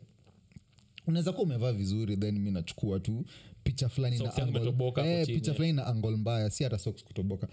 unaweza 1.07 1.31
kuwa 1.31 1.43
umevaa 1.43 1.71
vizuri 1.73 2.17
then 2.17 2.39
mi 2.39 2.51
nachukua 2.51 2.99
tu. 2.99 3.25
Picha 3.63 3.89
fulani 3.89 4.17
na 4.17 4.31
angle- 4.59 4.59
eh, 5.07 5.25
picha 5.35 5.53
fulani 5.53 5.73
na 5.73 5.85
angle 5.87 6.15
mbaya 6.17 6.49
si 6.49 6.63
hata 6.63 6.77
socks 6.77 7.03
kutoboka 7.03 7.47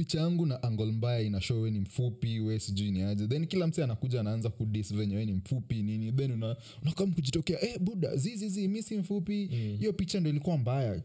picha 0.00 0.20
yangu 0.20 0.46
na 0.46 0.62
angle 0.62 0.92
mbaya 0.92 1.20
inashow 1.20 1.62
we 1.62 1.70
ni 1.70 1.78
mfupi 1.80 2.40
we 2.40 2.58
sijui 2.58 2.90
ni 2.90 3.02
aje. 3.02 3.26
Then 3.26 3.46
kila 3.46 3.66
mse 3.66 3.84
anakuja 3.84 4.20
anaanza 4.20 4.50
kudis 4.50 4.94
venye 4.94 5.16
we 5.16 5.24
ni 5.24 5.32
mfupi 5.32 5.82
nini. 5.82 6.12
Then 6.12 6.30
una, 6.32 6.56
unakam 6.82 7.12
kujitokea 7.12 7.60
eh, 7.64 7.78
buda 7.80 8.16
zizizi 8.16 8.68
mi 8.68 8.82
si 8.82 8.96
mfupi. 8.98 9.46
Hiyo 9.78 9.92
picha 9.92 10.20
ndo 10.20 10.30
ilikuwa 10.30 10.58
mbaya. 10.58 11.02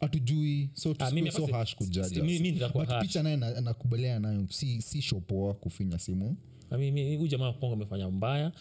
Hatujui 0.00 0.70
so, 0.74 0.94
Ah, 0.98 1.10
mimi 1.10 1.30
so, 1.30 1.36
so 1.36 1.40
hapa 1.42 1.52
si- 1.52 1.56
harsh 1.58 1.74
kujaja 1.76 2.08
si- 2.08 2.22
mi- 2.22 2.38
mi 2.38 2.52
nitakuwa 2.52 2.84
But 2.84 2.92
harsh. 2.94 3.06
picha 3.06 3.22
naye 3.22 3.36
nakubaliana 3.36 4.32
nayo 4.32 4.46
si, 4.50 4.82
si 4.82 5.02
shopoa 5.02 5.54
kufinya 5.54 5.98
simu. 5.98 6.36
Huyu 6.70 7.26
jamaa 7.28 7.52
kongo 7.52 7.74
amefanya 7.74 8.10
mbaya. 8.10 8.52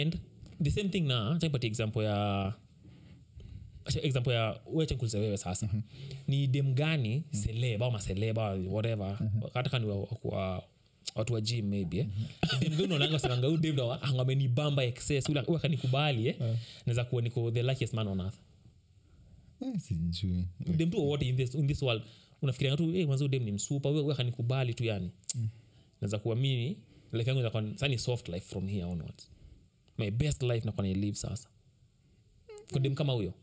And 0.00 0.18
the 0.62 0.70
same 0.70 0.88
thing 0.88 1.00
na 1.00 1.38
chapatia 1.40 1.68
example 1.70 2.04
ya 2.04 2.52
example 4.02 4.32
ya 4.34 4.60
wechenkuliza 4.72 5.18
wewe 5.18 5.36
sasa. 5.36 5.68
Ni 6.28 6.46
dem 6.46 6.74
gani 6.74 7.24
seleb 7.30 7.82
au 7.82 7.90
maseleb 7.90 8.38
au 8.38 8.74
whatever 8.74 9.18
hata 9.54 9.70
kani 9.70 9.86
wa, 9.86 10.08
wa, 10.24 10.62
watu 11.14 11.34
wa 11.34 11.40
gym 11.40 11.68
maybe 11.68 11.98
eh. 11.98 12.06
dem 12.60 12.70
gani 12.70 12.84
unaonanga 12.84 13.16
usemanga 13.16 13.46
huyu 13.46 13.58
dem 13.58 13.72
ndo 13.72 13.92
anga 13.92 14.22
amenibamba 14.22 14.84
excess 14.84 15.30
akanikubali 15.30 16.28
eh. 16.28 16.36
Naweza 16.86 17.04
kuwa 17.04 17.22
niko 17.22 17.50
the 17.50 17.62
luckiest 17.62 17.94
man 17.94 18.08
on 18.08 18.20
earth. 18.20 18.36
Eh, 19.60 19.80
sijui. 19.80 20.44
Dem 20.76 20.90
tu 20.90 20.98
wowote 20.98 21.28
in 21.28 21.36
this, 21.36 21.54
in 21.54 21.66
this 21.66 21.82
world. 21.82 22.02
Unafikiria 22.42 22.76
tu 22.76 22.92
hey, 22.92 23.06
mwanzo 23.06 23.28
dem 23.28 23.42
ni 23.44 23.52
msupa 23.52 23.88
akanikubali 24.12 24.74
tu 24.74 24.84
yani. 24.84 25.10
Naweza 26.00 26.18
kuwa 26.18 26.36
mimi 26.36 26.76
life 27.12 27.30
yangu 27.30 27.76
sasa 27.78 27.98
soft 27.98 28.28
life 28.28 28.46
from 28.46 28.68
here 28.68 28.84
onwards. 28.84 29.30
My 29.98 30.10
best 30.10 30.42
life 30.42 30.66
nakuwa 30.66 30.86
nailive 30.86 31.16
sasa. 31.16 31.48
Kwa 32.70 32.80
dem 32.80 32.94
kama 32.94 33.12
huyo 33.12 33.34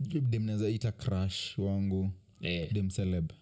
dem 0.00 0.44
naweza 0.44 0.68
ita 0.68 0.92
crash 0.92 1.58
wangu. 1.58 2.10
Yeah. 2.40 2.72
dem 2.72 2.88
celeb. 2.90 3.32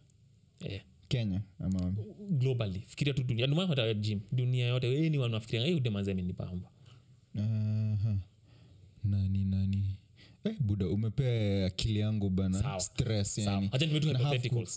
Eh, 0.61 0.83
kenya 1.09 1.43
ama 1.61 1.95
globally. 2.31 2.81
Fikiria 2.87 3.15
tu 3.15 3.23
dunia. 3.23 3.47
Ndio 3.47 3.67
hata 3.67 3.95
gym. 3.95 4.21
Dunia 4.33 4.67
yote 4.67 5.11
ni 5.11 5.19
wanafikiria 5.19 5.67
hey, 5.67 5.81
Aha. 7.39 8.17
nani 9.05 9.45
nani? 9.45 9.85
Eh, 10.45 10.57
buda 10.61 10.89
umepea 10.89 11.67
akili 11.67 11.99
yangu 11.99 12.31
bana. 12.31 12.81
Stress 12.81 13.39
yani. 13.39 13.71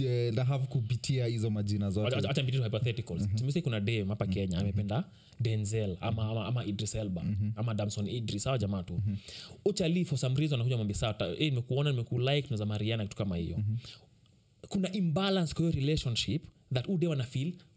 eh, 0.00 0.66
kupitia 0.68 1.26
hizo 1.26 1.50
majina 1.50 1.90
zote. 1.90 2.16
Hypotheticals. 2.62 3.28
Tumese 3.36 3.60
kuna 3.62 3.80
dem 3.80 4.08
hapa 4.08 4.26
kenya 4.26 4.58
amependa 4.58 5.04
denzel 5.40 5.96
ama, 6.00 6.22
ama, 6.30 6.46
ama 6.46 6.64
idris 6.64 6.94
elba 6.94 7.24
ama 7.56 7.74
damson 7.74 8.08
idris 8.08 8.46
awa 8.46 8.58
jamaa 8.58 8.82
tu. 8.82 9.02
Uchali 9.64 10.04
for 10.04 10.18
some 10.18 10.34
reason 10.40 10.54
anakuja 10.54 10.76
mwambia 10.76 10.96
saa 10.96 11.14
hey, 11.38 11.50
nimekuona 11.50 11.90
nimekulike 11.90 12.46
naza 12.50 12.66
mariana 12.66 13.02
kitu 13.04 13.16
kama 13.16 13.36
hiyo. 13.36 13.58
Kuna 14.68 14.92
imbalance 14.92 15.54
kwa 15.54 15.62
hiyo 15.64 15.80
relationship 15.80 16.44
that 16.74 16.88
ude 16.88 17.06
wana 17.06 17.26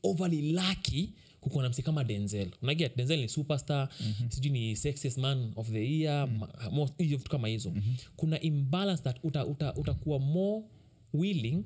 overly 0.03 0.51
lucky 0.51 1.09
kukuwa 1.41 1.63
na 1.63 1.69
msi 1.69 1.83
kama 1.83 2.03
denzel. 2.03 2.49
Unaget 2.61 2.95
denzel 2.97 3.19
ni 3.19 3.29
superstar 3.29 3.89
sijui 4.29 4.51
ni 4.51 4.75
sexiest 4.75 5.17
man 5.17 5.51
of 5.55 5.69
the 5.71 5.97
year 5.99 6.27
mm-hmm. 6.27 6.87
vitu 7.17 7.31
kama 7.31 7.47
hizo. 7.47 7.73
Kuna 8.15 8.39
imbalance 8.41 9.03
that 9.03 9.17
utakuwa 9.23 9.73
uta, 9.75 9.93
uta 9.93 10.19
more 10.19 10.63
willing 11.13 11.63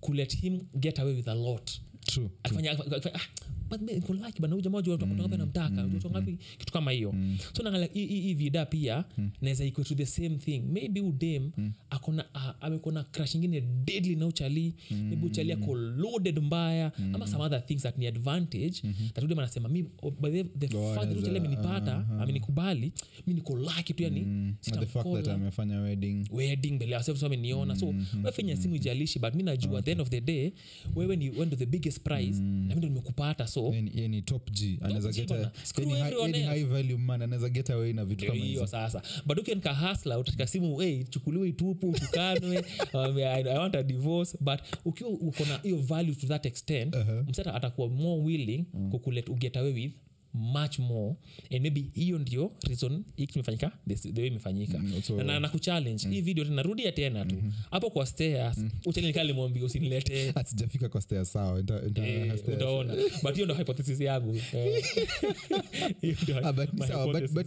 kulet 0.00 0.36
him 0.40 0.60
get 0.78 0.98
away 0.98 1.14
with 1.14 1.28
a 1.28 1.34
lot. 1.34 1.72
True. 2.06 2.30
akifanya 2.42 2.72
akifanya- 2.72 3.14
ah, 3.14 3.26
but 3.70 3.80
me, 3.80 4.00
bana 4.40 4.54
huyu 4.54 4.62
jua 4.62 4.92
watu 4.92 5.04
wangapi 5.04 5.36
namtaka 5.36 5.82
watu 5.82 6.06
wangapi 6.06 6.38
kitu 6.58 6.72
kama 6.72 6.90
hiyo. 6.90 7.14
So 7.52 7.62
naangalia 7.62 7.88
hii- 7.92 8.06
hii 8.06 8.20
hii 8.20 8.34
vida 8.34 8.66
pia 8.66 9.04
naweza 9.42 9.64
equate 9.64 9.88
to 9.88 9.94
the 9.94 10.06
same 10.06 10.36
thing. 10.38 10.58
Maybe 10.72 11.00
udem 11.00 11.50
akona 11.90 12.24
uh, 12.34 12.64
amekona 12.64 13.04
crash 13.04 13.34
ingine 13.34 13.60
deadly 13.60 14.16
na 14.16 14.26
uchali 14.26 14.74
maybe 14.90 15.26
uchali 15.26 15.52
ako 15.52 15.74
loaded 15.76 16.38
mbaya 16.38 16.92
ama 17.12 17.26
some 17.26 17.44
other 17.44 17.66
things 17.66 17.82
that 17.82 17.98
ni 17.98 18.06
advantage. 18.06 18.82
That 19.14 19.24
udem 19.24 19.38
anasema 19.38 19.68
mi 19.68 19.82
by 20.20 20.30
the, 20.30 20.44
the 20.44 20.68
fact 20.94 21.08
that 21.08 21.18
uchali 21.18 21.38
amenipata 21.38 22.06
amenikubali 22.20 22.92
mi 23.26 23.34
niko 23.34 23.56
lucky 23.56 23.94
tu 23.94 24.02
yani 24.02 24.20
Na 24.20 24.76
the 24.80 24.86
fact 24.86 25.04
that 25.04 25.28
amefanya 25.34 25.80
wedding. 25.80 26.26
Wedding 26.32 26.72
mbele 26.72 26.92
ya 26.92 26.98
watu 26.98 27.24
wameniona. 27.24 27.76
So 27.76 27.94
wefenya 28.24 28.56
simu 28.56 28.74
ijalishi 28.74 29.18
but 29.18 29.34
mi 29.34 29.42
najua 29.42 29.78
at 29.78 29.84
the 29.84 29.90
end 29.90 30.00
of 30.00 30.08
the 30.08 30.20
day 30.20 30.52
wewe 30.96 31.16
ni 31.16 31.30
wendo 31.30 31.56
the 31.56 31.66
biggest 31.66 32.00
prize 32.00 32.40
na 32.42 32.74
mi 32.74 32.74
ndo 32.74 32.88
nimekupata. 32.88 33.46
So 33.46 33.59
Ni- 33.68 33.92
yeye 33.94 34.08
ni 34.08 34.22
top 34.22 34.50
g 34.50 34.78
anaweza 34.82 35.12
G 35.12 35.26
bana. 35.26 35.50
Screw 35.64 35.90
yeye 35.90 36.02
ni 36.02 36.02
high- 36.02 36.06
everyone 36.06 36.38
else. 36.38 36.96
high 36.96 37.14
anaweza 37.14 37.48
get 37.48 37.70
away 37.70 37.92
na 37.92 38.04
vitu 38.04 38.26
kama 38.26 38.34
hiyo 38.38 38.46
hizo 38.48 38.66
sasa 38.66 39.02
but 39.26 39.38
ukienka 39.38 39.74
hasla 39.74 40.18
utashika 40.18 40.46
simu 40.46 40.78
hey, 40.78 41.02
chukuliwe 41.04 41.48
itupu 41.48 41.88
utukanwe 41.90 42.64
um, 42.94 43.16
I, 43.16 43.42
i 43.42 43.58
want 43.58 43.74
a 43.74 43.82
divorce 43.82 44.38
but 44.40 44.60
ukiwa 44.84 45.10
uko 45.10 45.44
na 45.44 45.58
hiyo 45.62 45.76
value 45.76 46.14
to 46.14 46.26
that 46.26 46.46
extent 46.46 46.94
uh-huh. 46.94 47.54
atakuwa 47.56 47.88
more 47.88 48.22
willing 48.22 48.64
mm. 48.74 48.90
kukulet 48.90 49.28
uget 49.28 49.56
away 49.56 49.72
with 49.72 49.92
much 50.34 50.78
more 50.78 51.14
and 51.50 51.60
maybe 51.62 51.90
hiyo 51.94 52.18
ndio 52.18 52.52
reason 52.68 53.04
imefanyika 53.16 53.72
the, 53.88 54.20
way 54.20 54.26
imefanyika. 54.26 54.78
Mm, 54.78 55.02
so- 55.02 55.22
na, 55.22 55.48
kuchallenge 55.48 56.08
hii 56.08 56.20
video 56.20 56.44
narudia 56.44 56.92
tena 56.92 57.24
tu. 57.24 57.36
Hapo 57.70 57.90
kwa 57.90 58.06
stairs 58.06 58.58
mm. 58.58 58.70
uchalinikalimwambia 58.86 59.64
usiniletee 59.64 60.32
asijafika 60.34 60.88
kwa 60.88 61.00
stairs 61.00 61.32
sawa 61.32 61.60
Eh, 61.94 62.34
utaona. 62.54 62.94
But 63.22 63.34
hiyo 63.34 63.46
ndo 63.46 63.54
hypothesis 63.54 64.00
yangu. 64.00 64.36
Eh. 64.52 64.84
Ah, 66.44 66.52
but 66.52 66.72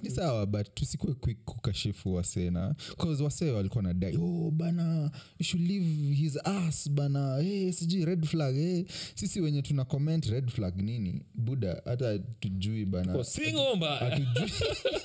ni 0.03 0.09
sawa 0.09 0.45
but, 0.45 0.73
tusikue 0.73 1.13
quick 1.13 1.37
kukashifu 1.45 2.13
wasena 2.13 2.75
bcause 2.97 3.23
wasee 3.23 3.51
walikuwa 3.51 3.83
na 3.83 3.93
dai 3.93 4.17
oh 4.17 4.51
bana 4.51 5.11
you 5.39 5.45
should 5.45 5.67
leave 5.67 6.13
his 6.15 6.37
ass 6.43 6.89
bana. 6.89 7.37
Hey, 7.41 7.71
sijui 7.71 8.05
red 8.05 8.25
flag 8.25 8.55
hey. 8.55 8.83
sisi 9.15 9.41
wenye 9.41 9.61
tuna 9.61 9.85
comment 9.85 10.25
red 10.25 10.49
flag 10.49 10.81
nini? 10.81 11.21
Buda 11.35 11.81
hata 11.85 12.19
tujui 12.19 12.72
bana. 12.85 13.13
Kwa 13.13 13.23
single 13.23 13.75
mbaya 13.75 13.97
hatujui. 13.97 14.51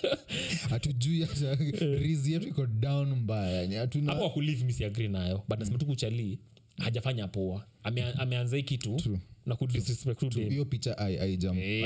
Hatujui 0.70 1.20
hata 1.24 1.54
rizi 1.81 2.33
yetu 2.33 2.48
iko 2.48 2.66
down 2.66 3.14
mbaya 3.14 3.50
yani 3.62 3.74
hatuna 3.74 4.12
hapo 4.12 4.28
nayo 5.09 5.42
but 5.48 5.59
nasema 5.59 5.78
tu 5.78 5.87
hajafanya 6.78 7.28
poa. 7.28 7.64
Ame, 7.83 8.02
ameanza 8.02 8.57
hii 8.57 8.62
kitu 8.62 8.96
True. 8.96 9.18
na 9.46 9.54
hiyo 10.50 10.64
picha 10.64 10.98
Eh. 11.59 11.83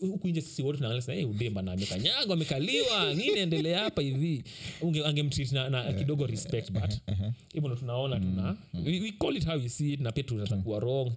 huku 0.00 0.28
nje 0.28 0.40
sisi 0.40 0.62
wote 0.62 0.76
tunaangalia 0.76 1.02
sana, 1.02 1.18
"Eh, 1.18 1.30
udemba 1.30 1.62
na 1.62 1.72
amekanyagwa 1.72 2.34
amekaliwa 2.34 3.14
nini 3.14 3.38
endelea 3.38 3.80
hapa 3.80 4.02
hivi? 4.02 4.44
Angemtreat 5.04 5.52
na, 5.52 5.70
na 5.70 5.92
kidogo 5.92 6.26
respect 6.26 6.72
but 6.72 6.90
hivyo 7.52 7.68
ndo 7.68 7.76
tunaona 7.76 8.20
tuna 8.20 8.56
we, 8.86 9.00
we 9.00 9.12
call 9.12 9.36
it 9.36 9.46
how 9.46 9.56
we 9.56 9.68
see 9.68 9.92
it 9.92 10.00
na 10.00 10.12
pia 10.12 10.24
tunatakuwa 10.24 10.62
kuwa 10.62 10.78
wrong 10.78 11.12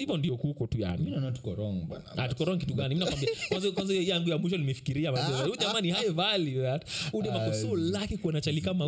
hivyo 0.00 0.16
ndio 0.16 0.36
kuko 0.36 0.66
tu 0.66 0.80
yanitukorong 0.80 1.86
Ah, 2.16 2.28
kitu 2.56 2.74
gani? 2.74 2.94
Mi 2.94 3.04
kwanza 3.48 3.70
kwanza 3.70 3.92
hiyo 3.92 4.14
yangu 4.14 4.28
ya 4.28 4.38
mwisho 4.38 4.56
nimefikiria 4.56 5.12
mazee. 5.12 5.56
jamani 5.60 5.90
high 5.90 6.10
value 6.10 6.62
that 6.62 6.84
udem 7.12 7.52
so 7.62 7.76
lucky 7.76 8.16
kuona 8.16 8.40
chali 8.40 8.60
kama 8.60 8.84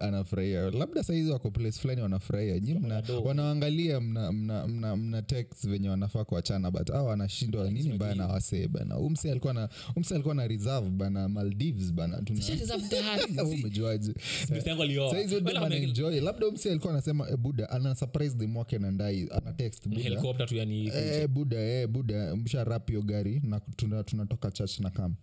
anafurahia. 0.00 0.70
Labda 0.70 1.02
sahizi 1.04 1.30
wako 1.30 1.50
place 1.50 1.78
fulani 1.80 2.02
wanafurahia. 2.02 2.60
Nyi 2.60 2.74
mna, 2.74 3.02
wanaangalia 3.24 4.00
mna, 4.00 4.32
mna, 4.32 4.66
mna, 4.66 4.96
mna 4.96 5.22
text 5.22 5.68
venye 5.68 5.88
wanafaa 5.88 6.24
kuachana 6.24 6.70
but 6.70 6.90
au 6.90 7.10
anashindwa 7.10 7.70
nini 7.70 7.92
mbaya 7.92 8.14
na 8.14 8.26
wasee 8.26 8.68
bana. 8.68 8.98
Umse 8.98 9.30
alikuwa 9.30 9.54
na 9.54 9.68
umse 9.96 10.14
alikuwa 10.14 10.34
na 10.34 10.46
reserve 10.48 10.90
bana 10.90 11.28
maldives 11.28 11.92
bana. 11.92 12.22
Tuna 12.22 12.40
She 12.42 12.56
deserve 12.56 12.88
that. 12.96 13.30
Wewe 13.36 13.54
umejuaje? 13.54 14.12
Best 14.50 14.66
yangu 14.66 14.82
alioa. 14.82 15.10
saizi 15.10 15.36
anaenjoy 15.36 16.20
labda 16.20 16.46
umse 16.46 16.70
alikuwa 16.70 16.92
anasema 16.92 17.30
e, 17.30 17.36
buda 17.36 17.70
ana 17.70 17.94
surprise 17.94 18.36
dem 18.36 18.56
wake 18.56 18.78
na 18.78 18.90
ndai 18.90 19.28
ana 19.30 19.52
text 19.52 19.88
buda 19.88 20.02
helicopter 20.38 20.46
tu 20.46 20.56
yani 20.56 20.86
Eh, 20.88 21.28
buda 21.28 21.56
eh, 21.56 21.88
buda 21.88 22.36
msha 22.36 22.64
rap 22.64 22.88
hiyo 22.88 23.02
gari 23.02 23.40
na 23.44 23.60
tuna- 23.60 24.04
tunatoka 24.04 24.50
church 24.50 24.80
na 24.80 24.90
kam 24.90 25.14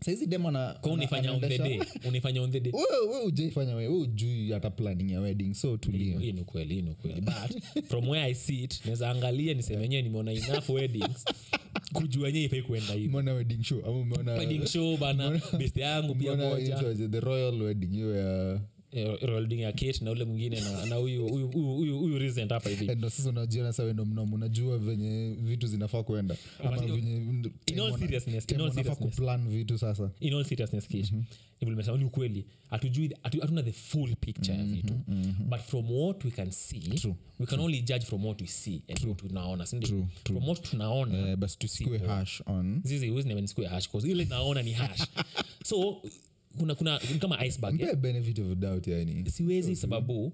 saizi 0.00 0.26
dem 0.26 0.46
ana 0.46 0.78
kwa 0.80 0.92
unifanya 0.92 1.32
on 1.32 1.40
the 1.40 1.58
day? 1.58 1.80
Unifanya 2.08 2.42
on 2.42 2.50
the 2.50 2.60
day? 2.60 2.72
We 2.72 3.22
ujaifanya 3.26 3.74
we 3.74 3.88
ujui 3.88 4.52
hata 4.52 4.70
planning 4.70 5.12
ya 5.12 5.20
wedding 5.20 5.54
so 5.54 5.76
tulia. 5.76 6.18
Hii 6.18 6.32
ni 6.32 6.40
ukweli 6.40 6.74
hii 6.74 6.82
ni 6.82 6.90
ukweli 6.90 7.20
but 7.20 7.84
from 7.88 8.08
where 8.08 8.26
i 8.30 8.34
sit 8.34 8.84
naweza 8.84 9.10
angalia 9.10 9.54
niseme 9.54 10.02
nimeona 10.02 10.32
enough 10.32 10.70
weddings. 10.70 11.24
Kujua 11.92 12.28
enyewe 12.28 12.44
ifai 12.44 12.62
kuenda 12.62 12.92
hivi. 12.94 13.16
Wedding 13.16 13.62
show? 13.64 13.78
Ama 13.78 13.90
umeona 13.98 14.32
wedding 14.32 14.66
show 14.66 14.96
bana 14.96 15.40
best 15.58 15.76
yangu 15.76 16.14
pia 16.14 16.36
moja. 16.36 16.94
the 17.10 17.20
royal 17.20 17.62
wedding 17.62 17.90
hiyo 17.90 18.16
ya 18.16 18.60
Eh, 18.92 19.18
ya 19.60 19.72
kate 19.72 19.98
na 20.04 20.10
ule 20.10 20.24
mwingine 20.24 20.60
na 20.60 20.86
na 20.86 20.96
huyu 20.96 22.18
recent 22.18 22.50
hapa 22.50 22.70
hivi. 22.70 22.84
Eh, 22.90 22.96
ndo 22.96 23.10
sasa 23.10 23.28
unajiona 23.28 23.72
sa 23.72 23.82
wendo 23.82 24.04
mnom 24.04 24.32
unajua 24.32 24.78
venye 24.78 25.36
vitu 25.40 25.66
zinafaa 25.66 26.02
ama 26.64 26.78
seriousness. 27.98 28.46
kuplan 28.98 29.48
vitu 29.48 29.78
sasa. 29.78 30.10
In 30.20 30.34
all 30.34 30.44
seriousness 30.44 30.88
kish 30.88 31.12
hivyo 31.60 31.70
nimesema 31.74 31.96
ni 31.98 32.04
ukweli 32.04 32.44
hatujui 32.70 33.10
hatuna 33.22 33.62
the 33.62 33.72
full 33.72 34.16
picture 34.16 34.54
ya 34.58 34.64
vitu. 34.64 34.94
but 35.48 35.60
from 35.60 35.90
what 35.92 36.24
we 36.24 36.30
can 36.30 36.50
see 36.50 36.80
True. 36.80 37.14
we 37.38 37.46
can 37.46 37.60
only 37.60 37.80
judge 37.82 38.04
from 38.06 38.24
what 38.26 38.40
we 38.40 38.46
see 38.46 38.82
and 38.88 39.04
what 39.04 39.16
tunaona 39.18 39.66
sindio 39.66 39.88
True, 39.88 40.06
true. 40.24 40.38
from 40.38 40.48
what 40.48 40.70
tunaona 40.70 41.36
basi 41.36 41.58
tusikue 41.58 41.98
hash 41.98 42.42
on 42.46 42.80
zizi 42.84 43.08
huwezi 43.08 43.34
nisikue 43.34 43.66
hash 43.66 43.88
'cause 43.88 44.10
ile 44.10 44.24
naona 44.24 44.62
ni 44.62 44.72
hash. 44.72 45.00
So 45.68 46.02
kuna 46.58 46.74
kuna 46.74 46.98
kama 47.18 47.44
iceberg 47.46 47.80
yeah? 47.80 47.96
benefit 47.96 48.38
of 48.38 48.58
doubt 48.58 48.86
yani. 48.86 49.30
Siwezi 49.30 49.76
sababu 49.76 50.32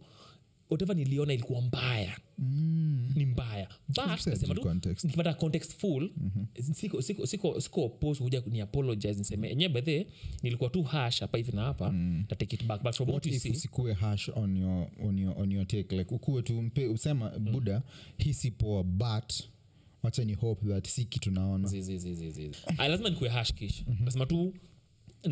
whatever 0.70 0.96
niliona 0.96 1.32
ilikuwa 1.34 1.60
mbaya. 1.60 2.16
Mm. 2.38 3.12
ni 3.16 3.26
mbaya. 3.26 3.68
But 3.88 4.26
nasema 4.26 4.54
tu 4.54 4.74
nikipata 5.04 5.34
context 5.34 5.76
full 5.80 6.10
siko 6.72 7.02
siko 7.02 7.26
siko 7.60 7.88
kuja 8.18 8.42
ni 8.46 8.60
apologize 8.60 9.18
niseme 9.18 9.48
enyewe 9.50 9.68
bedhe 9.72 10.06
nilikuwa 10.42 10.70
tu 10.70 10.82
hash 10.82 11.20
hapa 11.20 11.38
hivi 11.38 11.52
na 11.52 11.62
hapa 11.62 11.92
mm. 11.92 12.24
take 12.28 12.56
it 12.56 12.64
back. 12.64 12.82
But 12.82 12.94
from 12.94 13.08
what 13.08 13.26
what 13.26 13.26
you 13.26 13.40
see 13.40 13.68
on 14.34 14.56
your, 14.56 14.88
on 15.02 15.18
your, 15.18 15.38
on 15.38 15.52
your 15.52 15.66
take? 15.66 15.96
Like 15.96 16.14
ukuwe 16.14 16.42
tu 16.42 16.62
mpe 16.62 16.86
usema 16.86 17.30
buda 17.38 17.82
hii 18.18 18.32
si 18.34 18.50
poa 18.50 18.82
but 18.84 19.32
wacha 20.02 20.24
ni 20.24 20.34
hope 20.34 20.66
that 20.68 20.86
si 20.88 21.04
kitu 21.04 21.30
naona. 21.30 21.68
Ah, 22.78 22.88
lazima 22.88 23.10
nikue 23.10 23.28
hash 23.28 23.52
kish 23.54 23.84
nasema 24.00 24.26
tu 24.26 24.54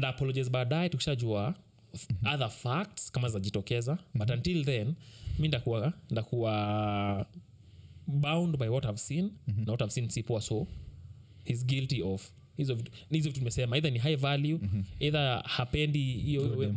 apologize 0.02 0.50
baadaye 0.50 0.88
tukishajua 0.88 1.54
f- 1.94 2.08
other 2.34 2.50
facts 2.50 3.10
kama 3.12 3.28
zinajitokeza 3.28 3.98
but 4.14 4.30
until 4.30 4.64
then 4.64 4.94
mi 5.38 5.48
ndakuwa 5.48 5.92
ndakuwa 6.10 7.26
bound 8.06 8.56
by 8.58 8.68
what 8.68 8.84
i've 8.84 8.98
seen. 8.98 9.30
Na 9.46 9.72
what 9.72 9.80
i've 9.80 9.90
seen 9.92 10.08
sipoa 10.08 10.40
so 10.40 10.66
he's 11.44 11.66
guilty 11.66 12.02
of 12.02 12.30
hizo 12.56 12.74
vitu 12.74 12.90
ni 13.10 13.20
tumesema 13.22 13.76
either 13.76 13.92
ni 13.92 13.98
high 13.98 14.16
value 14.16 14.60
either 15.00 15.42
hapendi 15.46 16.12
hiyo 16.12 16.68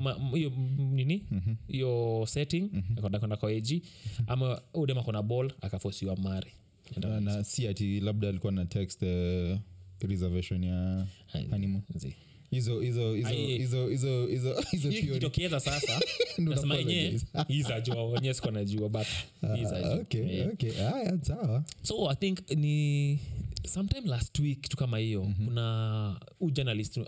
nini? 0.77 1.23
Hiyo 1.67 1.89
mm-hmm. 2.11 2.27
setting 2.27 2.69
akwenda 2.97 3.19
kwenda 3.19 3.37
kwa 3.37 3.49
ag 3.51 3.81
ama 4.27 4.61
udema 4.73 5.03
kona 5.03 5.21
ball 5.21 5.51
akafosiwa 5.61 6.15
mari 6.17 6.51
na, 6.97 7.21
na 7.21 7.43
si 7.43 7.67
ati 7.67 7.99
labda 7.99 8.29
alikuwa 8.29 8.51
na 8.51 8.65
text 8.65 9.01
uh, 9.01 9.57
reservation 9.99 10.63
ya 10.63 11.07
honeymoon. 11.49 11.81
Zi. 11.95 12.15
Hizo 12.51 12.79
hizo 12.79 13.13
hizo 13.13 13.29
hizo 13.29 13.87
hizo 13.87 13.87
hizo 13.87 14.27
hizo 14.27 14.89
Hiyo 14.89 14.91
theory. 14.91 14.97
ikitokeza 15.07 15.59
sasa 15.59 15.99
nasema 16.37 16.75
yenyewe 16.75 17.19
izajua 17.47 18.03
wenyewe 18.09 18.33
sikuwa 18.33 18.53
najua 18.53 18.89
but 18.89 19.07
Ah, 19.41 19.57
izajua 19.57 19.93
okay, 19.93 20.41
okay. 20.41 20.71
Haya, 20.71 21.17
sawa 21.21 21.63
so 21.81 22.09
i 22.11 22.15
think 22.15 22.51
ni 22.51 23.19
sometime 23.67 24.07
last 24.07 24.39
week 24.39 24.61
tu 24.69 24.77
kama 24.77 24.97
hiyo 24.97 25.23
mm-hmm. 25.23 25.45
kuna 25.47 26.19
huu 26.39 26.49
journalist 26.49 26.97
uh, 26.97 27.05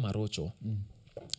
marocho 0.00 0.52
mm. 0.62 0.78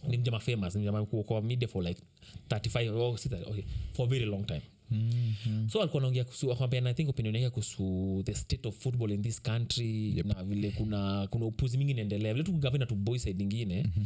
ni 0.08 0.18
mjama 0.18 0.40
famous 0.40 0.76
ni 0.76 0.82
mjama 0.82 1.06
kwa- 1.06 1.42
media 1.42 1.68
for 1.68 1.84
like 1.84 2.02
35 2.50 2.90
oh, 2.90 3.18
okay, 3.50 3.64
for 3.94 4.08
very 4.10 4.26
long 4.26 4.46
time 4.46 4.62
mm-hmm. 4.92 5.70
so 5.70 5.82
alikuwa 5.82 6.02
naongea 6.02 6.24
kuhusu 6.24 6.52
akwambia 6.52 6.94
think 6.94 7.10
opinion 7.10 7.36
yake 7.36 7.50
kuhusu 7.50 8.22
the 8.26 8.34
state 8.36 8.66
of 8.66 8.78
football 8.78 9.12
in 9.12 9.22
this 9.22 9.42
country 9.42 10.18
yep. 10.18 10.26
na 10.26 10.44
vile 10.44 10.72
kuna 10.72 11.28
kuna 11.28 11.46
upuzi 11.46 11.78
mingi 11.78 11.92
inaendelea 11.92 12.34
vile 12.34 12.44
tu 12.46 12.52
gavana 12.52 12.86
tu 12.86 12.96
boy 12.96 13.18
side 13.20 13.44
ingine 13.44 13.84
mm-hmm. 13.84 14.06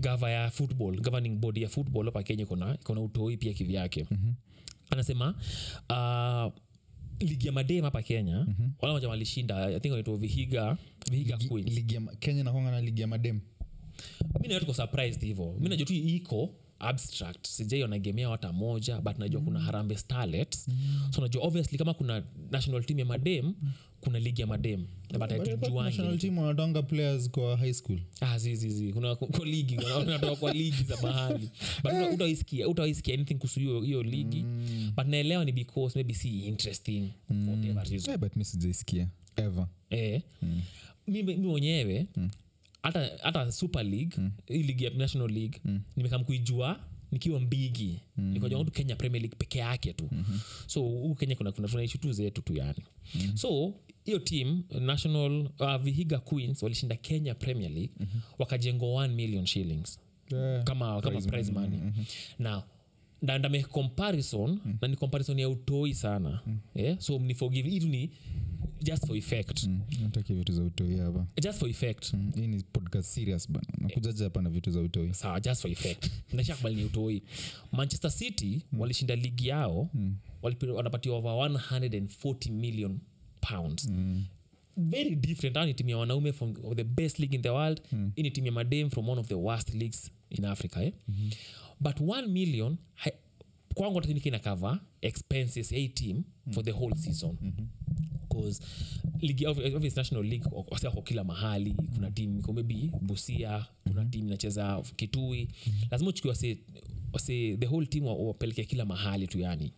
gava 0.00 0.30
ya 0.30 0.50
football 0.50 1.00
governing 1.00 1.36
body 1.38 1.62
ya 1.62 1.68
football 1.68 2.04
hapa 2.04 2.22
kenya 2.22 2.42
ikona 2.42 2.74
ikona 2.74 3.00
utoi 3.00 3.36
pia 3.36 3.52
kivyake 3.52 4.06
mm-hmm. 4.10 4.34
anasema 4.90 5.34
uh, 5.90 6.52
ligi 7.28 7.46
ya 7.46 7.52
madem 7.52 7.84
hapa 7.84 8.02
kenya 8.02 8.44
mm-hmm. 8.48 8.72
wala 8.80 8.94
moja 8.94 9.08
walishinda 9.08 9.66
i 9.66 9.80
think 9.80 9.92
wanaitwa 9.92 10.16
vihiga 10.16 10.76
vihiga 11.10 11.36
Ligi- 11.36 11.70
ligi 11.74 11.94
ya 11.94 12.00
kenya 12.00 12.44
nakwanga 12.44 12.70
na 12.70 12.80
ligi 12.80 13.00
ya 13.00 13.06
madem 13.06 13.40
mi 14.40 14.48
nayo 14.48 14.60
tuko 14.60 14.74
surprised 14.74 15.22
hivo 15.22 15.56
mi 15.60 15.68
najua 15.68 15.86
tu 15.86 15.94
iko 15.94 16.54
abstract. 16.80 17.46
Sijaiona 17.46 17.98
hata 18.30 18.52
moja 18.52 19.00
but 19.00 19.18
najua 19.18 19.40
kuna 19.40 19.60
harambe 19.60 19.96
starlets. 19.96 20.66
So 21.14 21.20
najua 21.20 21.42
obviously 21.42 21.78
kama 21.78 21.94
kuna 21.94 22.22
national 22.50 22.84
team 22.84 22.98
ya 22.98 23.04
madem 23.04 23.54
kuna 24.00 24.18
ligi 24.18 24.40
ya 24.40 24.46
madem. 24.46 24.86
But 25.10 25.18
But 25.18 25.32
I 25.32 25.36
thought 25.36 25.50
hatujuangi 25.50 25.84
national 25.96 26.18
team 26.18 26.38
wanatanga 26.38 26.82
players 26.82 27.30
kwa 27.30 27.56
high 27.56 27.72
school. 27.72 27.98
Ah, 28.20 28.38
kuna 28.92 29.14
kwa 29.16 29.46
ligi. 29.46 29.76
Kwa 30.40 30.52
ligi 30.52 30.82
za 30.84 30.96
but 31.82 31.92
uta- 31.92 32.10
utawaisikia 32.14 32.68
utawaisikia 32.68 33.14
anything 33.14 33.34
kuhusu 33.34 33.60
hiyo 33.60 33.80
hiyo 33.80 34.02
ligi. 34.02 34.44
But 34.96 35.06
naelewa 35.06 35.44
ni 35.44 35.52
because 35.52 35.98
maybe 35.98 36.14
si 36.14 36.28
interesting 36.40 37.08
for 37.28 37.36
whatever 37.36 37.84
reason. 37.88 38.08
Yeah, 38.10 38.20
but 38.20 38.36
mi 38.36 38.44
sijaisikia. 38.44 39.08
Ever. 39.36 39.66
Eh, 39.90 40.22
mm. 40.42 40.60
mi 41.06 41.22
mwenyewe 41.22 42.06
hata 42.82 43.10
hata 43.22 43.52
super 43.52 43.84
league 43.86 44.16
hii 44.46 44.62
ligi 44.62 44.84
ya 44.84 44.90
national 44.90 45.30
league 45.30 45.60
nimekam 45.96 46.24
kuijua 46.24 46.80
nikiwa 47.12 47.40
mbigi 47.40 48.00
mm. 48.16 48.24
nikajua 48.32 48.64
tu 48.64 48.70
kenya 48.70 48.96
premier 48.96 49.22
league 49.22 49.36
peke 49.38 49.58
yake 49.58 49.92
tu 49.92 50.08
mm-hmm. 50.12 50.40
so 50.66 50.80
huku 50.82 51.14
kenya 51.14 51.36
kuna, 51.36 51.52
kuna 51.52 51.68
tunaishi 51.68 51.98
tu 51.98 52.12
zetu 52.12 52.42
tu 52.42 52.54
yani 52.56 52.84
mm-hmm. 53.14 53.36
so 53.36 53.74
hiyo 54.04 54.18
team 54.18 54.62
national 54.80 55.48
uh, 55.58 55.76
vihiga 55.76 56.18
queens 56.18 56.62
walishinda 56.62 56.96
kenya 56.96 57.34
premier 57.34 57.70
league 57.70 57.94
mm-hmm. 58.00 58.20
wakajengwa 58.38 59.06
1 59.06 59.08
million 59.14 59.46
shillings 59.46 60.00
yeah. 60.32 60.64
kama 60.64 61.00
kama 61.00 61.20
Prize 61.20 61.52
money, 61.52 61.78
money 61.78 61.92
now 62.38 62.62
na 63.22 63.38
ndame 63.38 63.62
comparison 63.62 64.60
na 64.82 64.88
ni 64.88 64.96
comparison 64.96 65.38
ya 65.38 65.48
utoi 65.48 65.94
sana 65.94 66.40
yeah? 66.74 66.98
so 66.98 67.18
mniforgive 67.18 67.70
hitu 67.70 67.88
ni 67.88 68.10
just 68.82 69.06
for 69.06 69.16
effect. 69.16 69.64
Mm, 69.66 69.80
nataki 70.02 70.34
vitu 70.34 70.52
za 70.52 70.62
utoi 70.62 70.96
hapa. 70.96 71.26
Just 71.42 71.58
for 71.58 71.68
effect. 71.70 72.12
Mm, 72.14 72.32
hii 72.36 72.46
ni 72.46 72.62
podcast 72.62 73.08
serious 73.08 73.50
bana. 73.50 73.66
Nakujaja 73.78 74.24
hapa 74.24 74.42
na 74.42 74.50
vitu 74.50 74.70
za 74.70 74.80
utoi? 74.80 75.14
Sawa 75.14 75.40
just 75.40 75.62
for 75.62 75.70
effect. 75.70 76.10
Nashakubali 76.32 76.76
ni 76.76 76.84
utoi. 76.84 77.22
Manchester 77.72 78.10
city 78.10 78.62
walishinda 78.78 79.16
ligi 79.16 79.48
yao 79.48 79.90
mm. 79.94 80.16
wanapatiwa 80.74 81.16
over 81.16 81.32
140 81.32 82.50
million 82.50 82.98
pounds. 83.40 83.90
Very 84.76 85.16
different. 85.16 85.56
Ni 85.56 85.74
timu 85.74 85.90
ya 85.90 85.98
wanaume 85.98 86.32
from 86.32 86.54
the 86.76 86.84
best 86.84 87.18
league 87.18 87.36
in 87.36 87.42
the 87.42 87.50
world. 87.50 87.80
Mm. 87.92 88.12
ini 88.16 88.30
timu 88.30 88.46
ya 88.46 88.52
madam 88.52 88.90
from 88.90 89.08
one 89.08 89.20
of 89.20 89.26
the 89.28 89.34
worst 89.34 89.74
leagues 89.74 90.10
in 90.30 90.44
africa 90.44 90.76
eh? 90.76 90.92
but 91.80 92.00
1 92.00 92.26
million 92.28 92.76
kwangu 93.74 94.02
ina 94.24 94.38
cover 94.38 94.80
expenses 95.00 95.70
hii 95.70 95.88
team 95.88 96.22
for 96.50 96.64
the 96.64 96.72
whole 96.72 96.96
season 96.96 97.36
ligi 99.20 99.46
obvious 99.46 99.96
national 99.96 100.24
league 100.24 100.50
wasi 100.70 100.86
wako 100.86 101.02
kila 101.02 101.24
mahali. 101.24 101.74
Kuna 101.94 102.10
timu 102.10 102.38
iko 102.38 102.52
maybe 102.52 102.90
busia 103.00 103.66
kuna 103.84 104.04
timu 104.04 104.26
inacheza 104.26 104.82
kitui. 104.96 105.48
Lazima 105.90 106.10
uchukue 106.10 106.28
wase, 106.30 106.58
wase 107.12 107.56
the 107.56 107.66
whole 107.66 107.86
team 107.86 108.06
wapelekea 108.06 108.64
kila 108.64 108.84
mahali 108.84 109.26
tu 109.26 109.38
yani. 109.40 109.72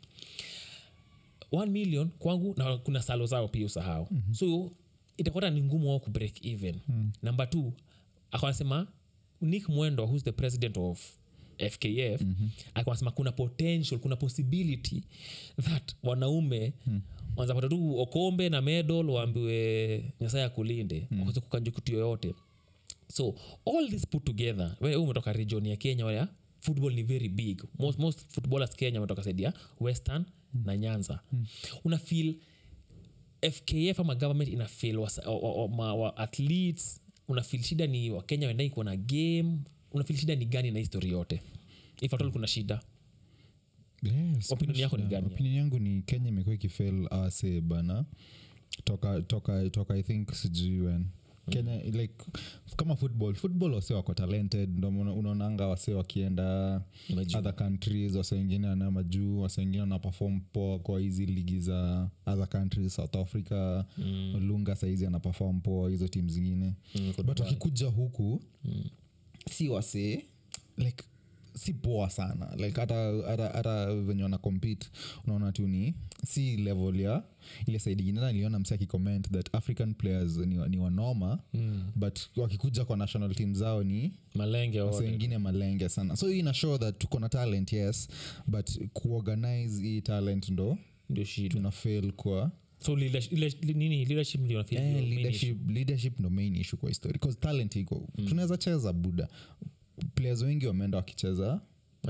One 1.52 1.70
million 1.72 2.08
kwangu 2.18 2.54
na 2.56 2.76
kuna 2.78 3.02
salo 3.02 3.26
zao 3.26 3.48
pia 3.48 3.66
usahau. 3.66 4.06
Mm-hmm. 4.10 4.34
so 4.34 4.70
itakuwa 5.16 5.50
ni 5.50 5.62
ngumu 5.62 5.88
wao 5.88 5.98
kubreak 6.00 6.44
even. 6.46 6.76
Mm. 6.88 7.12
number 7.22 7.50
two 7.50 7.72
akanasema 8.30 8.86
nick 9.40 9.68
mwendo 9.68 10.04
who's 10.06 10.24
the 10.24 10.32
president 10.32 10.76
of 10.76 11.10
fkf 11.70 12.20
mm-hmm. 12.22 12.50
akanasema 12.74 13.10
kuna 13.10 13.32
potential 13.32 13.98
kuna 14.00 14.16
possibility 14.16 15.02
that 15.62 15.94
wanaume 16.02 16.72
mm 16.86 17.00
wanzapata 17.36 17.68
tu 17.68 17.98
okombe 17.98 18.48
na 18.48 18.62
medal 18.62 19.10
waambiwe 19.10 20.12
nyasaye 20.20 20.44
akulinde 20.44 21.06
mm. 21.10 21.18
wakaweza 21.18 21.40
kukanja 21.40 21.70
kitu 21.70 21.92
yoyote 21.92 22.34
so 23.08 23.34
all 23.66 23.90
this 23.90 24.06
put 24.06 24.24
together 24.24 24.76
umetoka 24.98 25.32
region 25.32 25.66
ya 25.66 25.76
kenya 25.76 26.12
ya 26.12 26.28
football 26.60 26.94
ni 26.94 27.02
very 27.02 27.28
big 27.28 27.62
most, 27.78 27.98
most 27.98 28.20
footballers 28.28 28.76
kenya 28.76 29.00
wametoka 29.00 29.24
saidi 29.24 29.42
ya 29.42 29.52
western 29.80 30.24
mm. 30.54 30.62
na 30.66 30.76
nyanza 30.76 31.20
mm. 31.32 31.46
una 31.84 31.98
feel 31.98 32.34
fkf 33.52 34.00
ama 34.00 34.14
government 34.14 34.50
ina 34.52 34.66
feel 34.66 34.98
wa, 34.98 35.10
wa, 35.26 35.38
wa, 35.38 35.66
wa, 35.66 35.94
wa 35.94 36.16
athletes 36.16 37.00
una 37.28 37.42
feel 37.42 37.62
shida 37.62 37.86
ni 37.86 38.10
wakenya 38.10 38.46
wendai 38.46 38.70
kuwa 38.70 38.96
game 38.96 39.58
una 39.92 40.04
feel 40.04 40.18
shida 40.18 40.34
ni 40.34 40.44
gani 40.44 40.70
na 40.70 40.78
histori 40.78 41.10
yote 41.10 41.42
ifatol 42.00 42.32
kuna 42.32 42.46
shida 42.46 42.80
Yes, 44.02 44.52
Opinion 44.52 44.78
yako 44.80 44.96
ni 44.96 45.02
gani? 45.02 45.26
opinion 45.26 45.54
yangu 45.54 45.78
ni 45.78 46.02
kenya 46.02 46.28
imekuwa 46.28 46.54
ikifail 46.54 47.06
ase 47.10 47.60
bana. 47.60 48.04
Toka 48.84 49.22
toka 49.22 49.70
toka 49.70 49.94
i 49.94 50.02
think 50.02 50.30
sijui 50.34 50.80
when. 50.80 51.06
Kenya 51.50 51.82
like 51.82 52.14
kama 52.76 52.96
football 52.96 53.34
football 53.34 53.74
wase 53.74 53.94
wako 53.94 54.14
talented 54.14 54.78
ndo 54.78 54.88
unaonanga 54.88 55.66
wase 55.66 55.94
wakienda 55.94 56.80
Majuu. 57.14 57.38
other 57.38 57.56
countries 57.56 58.14
wase 58.14 58.34
wengine 58.34 58.66
wana 58.66 58.90
majuu 58.90 59.40
wase 59.40 59.60
wengine 59.60 59.80
wana 59.80 59.98
perform 59.98 60.40
poa 60.52 60.78
kwa 60.78 61.00
hizi 61.00 61.26
ligi 61.26 61.60
za 61.60 62.10
other 62.26 62.48
countries 62.48 62.94
south 62.94 63.16
africa 63.16 63.84
mm. 63.98 64.46
lunga 64.48 64.76
saizi 64.76 65.06
ana 65.06 65.20
perform 65.20 65.60
poa 65.60 65.90
hizo 65.90 66.08
tim 66.08 66.28
zingine. 66.28 66.74
Mm, 66.94 67.12
but 67.24 67.40
wakikuja 67.40 67.86
huku 67.86 68.42
si 69.50 69.68
wasee 69.68 70.24
like 70.76 71.04
si 71.54 71.74
poa 71.74 72.10
sana. 72.10 72.54
Like 72.56 72.80
hata 72.80 73.94
venye 73.94 74.22
wana 74.22 74.38
compete 74.38 74.86
unaona 75.26 75.52
tu 75.52 75.68
ni 75.68 75.94
si 76.26 76.56
level 76.56 77.00
ya 77.00 77.22
ile 77.66 77.78
saidi 77.78 78.02
ingine. 78.08 78.32
Niliona 78.32 78.58
msi 78.58 78.74
akicomment 78.74 79.30
that 79.30 79.54
african 79.54 79.94
players 79.94 80.36
ni, 80.36 80.68
ni 80.68 80.78
wanoma 80.78 81.38
mm. 81.54 81.84
but 81.96 82.18
wakikuja 82.36 82.84
kwa 82.84 82.96
national 82.96 83.34
team 83.34 83.54
zao 83.54 83.84
ni 83.84 84.12
malenge 84.34 84.80
wengine 84.80 85.38
malenge 85.38 85.88
sana. 85.88 86.16
So 86.16 86.28
hii 86.28 86.38
ina 86.38 86.54
show 86.54 86.78
that 86.78 86.98
tuko 86.98 87.18
na 87.18 87.28
talent 87.28 87.72
yes 87.72 88.08
but 88.46 88.70
kuorganize 88.92 89.82
hii 89.82 90.00
talent 90.00 90.48
ndo 90.48 90.78
ndio 91.10 91.24
shida. 91.24 91.48
tuna 91.54 91.70
fail 91.70 92.12
kwa 92.12 92.50
so 92.78 92.96
leadership, 92.96 93.64
nini 93.64 94.04
leadership 94.04 94.40
ndio 94.40 94.64
Eh, 94.70 95.08
leadership, 95.08 95.70
leadership 95.70 96.20
ndo 96.20 96.30
main 96.30 96.56
issue 96.56 96.78
kwa 96.78 96.88
history. 96.88 97.18
Bcause 97.18 97.38
talent 97.40 97.76
iko. 97.76 98.08
Tunaweza 98.28 98.56
cheza 98.56 98.92
buda 98.92 99.28
players 100.14 100.42
wengi 100.42 100.66
wameenda 100.66 100.98
wakicheza 100.98 101.60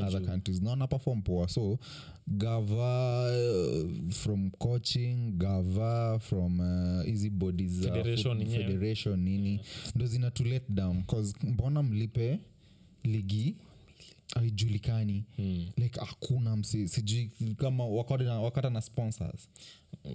other 0.07 0.23
countries. 0.23 0.63
Na 0.63 0.71
wana 0.71 0.87
poa. 1.23 1.49
So 1.49 1.79
gava 2.27 3.27
uh, 3.31 4.11
from 4.11 4.51
coaching 4.51 5.33
gava 5.37 6.19
from 6.19 6.61
uh, 6.61 7.05
hizi 7.05 7.31
bodies 7.31 7.73
za 7.73 7.93
Federation 7.93 8.39
foot- 8.39 8.41
yenyewe. 8.43 8.65
federation 8.65 9.21
nini. 9.21 9.61
Ndo 9.95 10.07
zina 10.07 10.31
to 10.31 10.45
let 10.45 10.71
down. 10.71 11.03
Cause 11.05 11.35
mbona 11.43 11.83
mlipe 11.83 12.39
ligi 13.05 13.57
haijulikani. 14.35 15.25
Mm, 15.39 15.67
like 15.77 16.01
hakuna 16.01 16.57
msi 16.57 16.89
sijui 16.89 17.31
kama 17.57 17.87
wakata 17.87 18.25
na, 18.25 18.41
wakata 18.41 18.71
na 18.71 18.81
sponsors. 18.81 19.49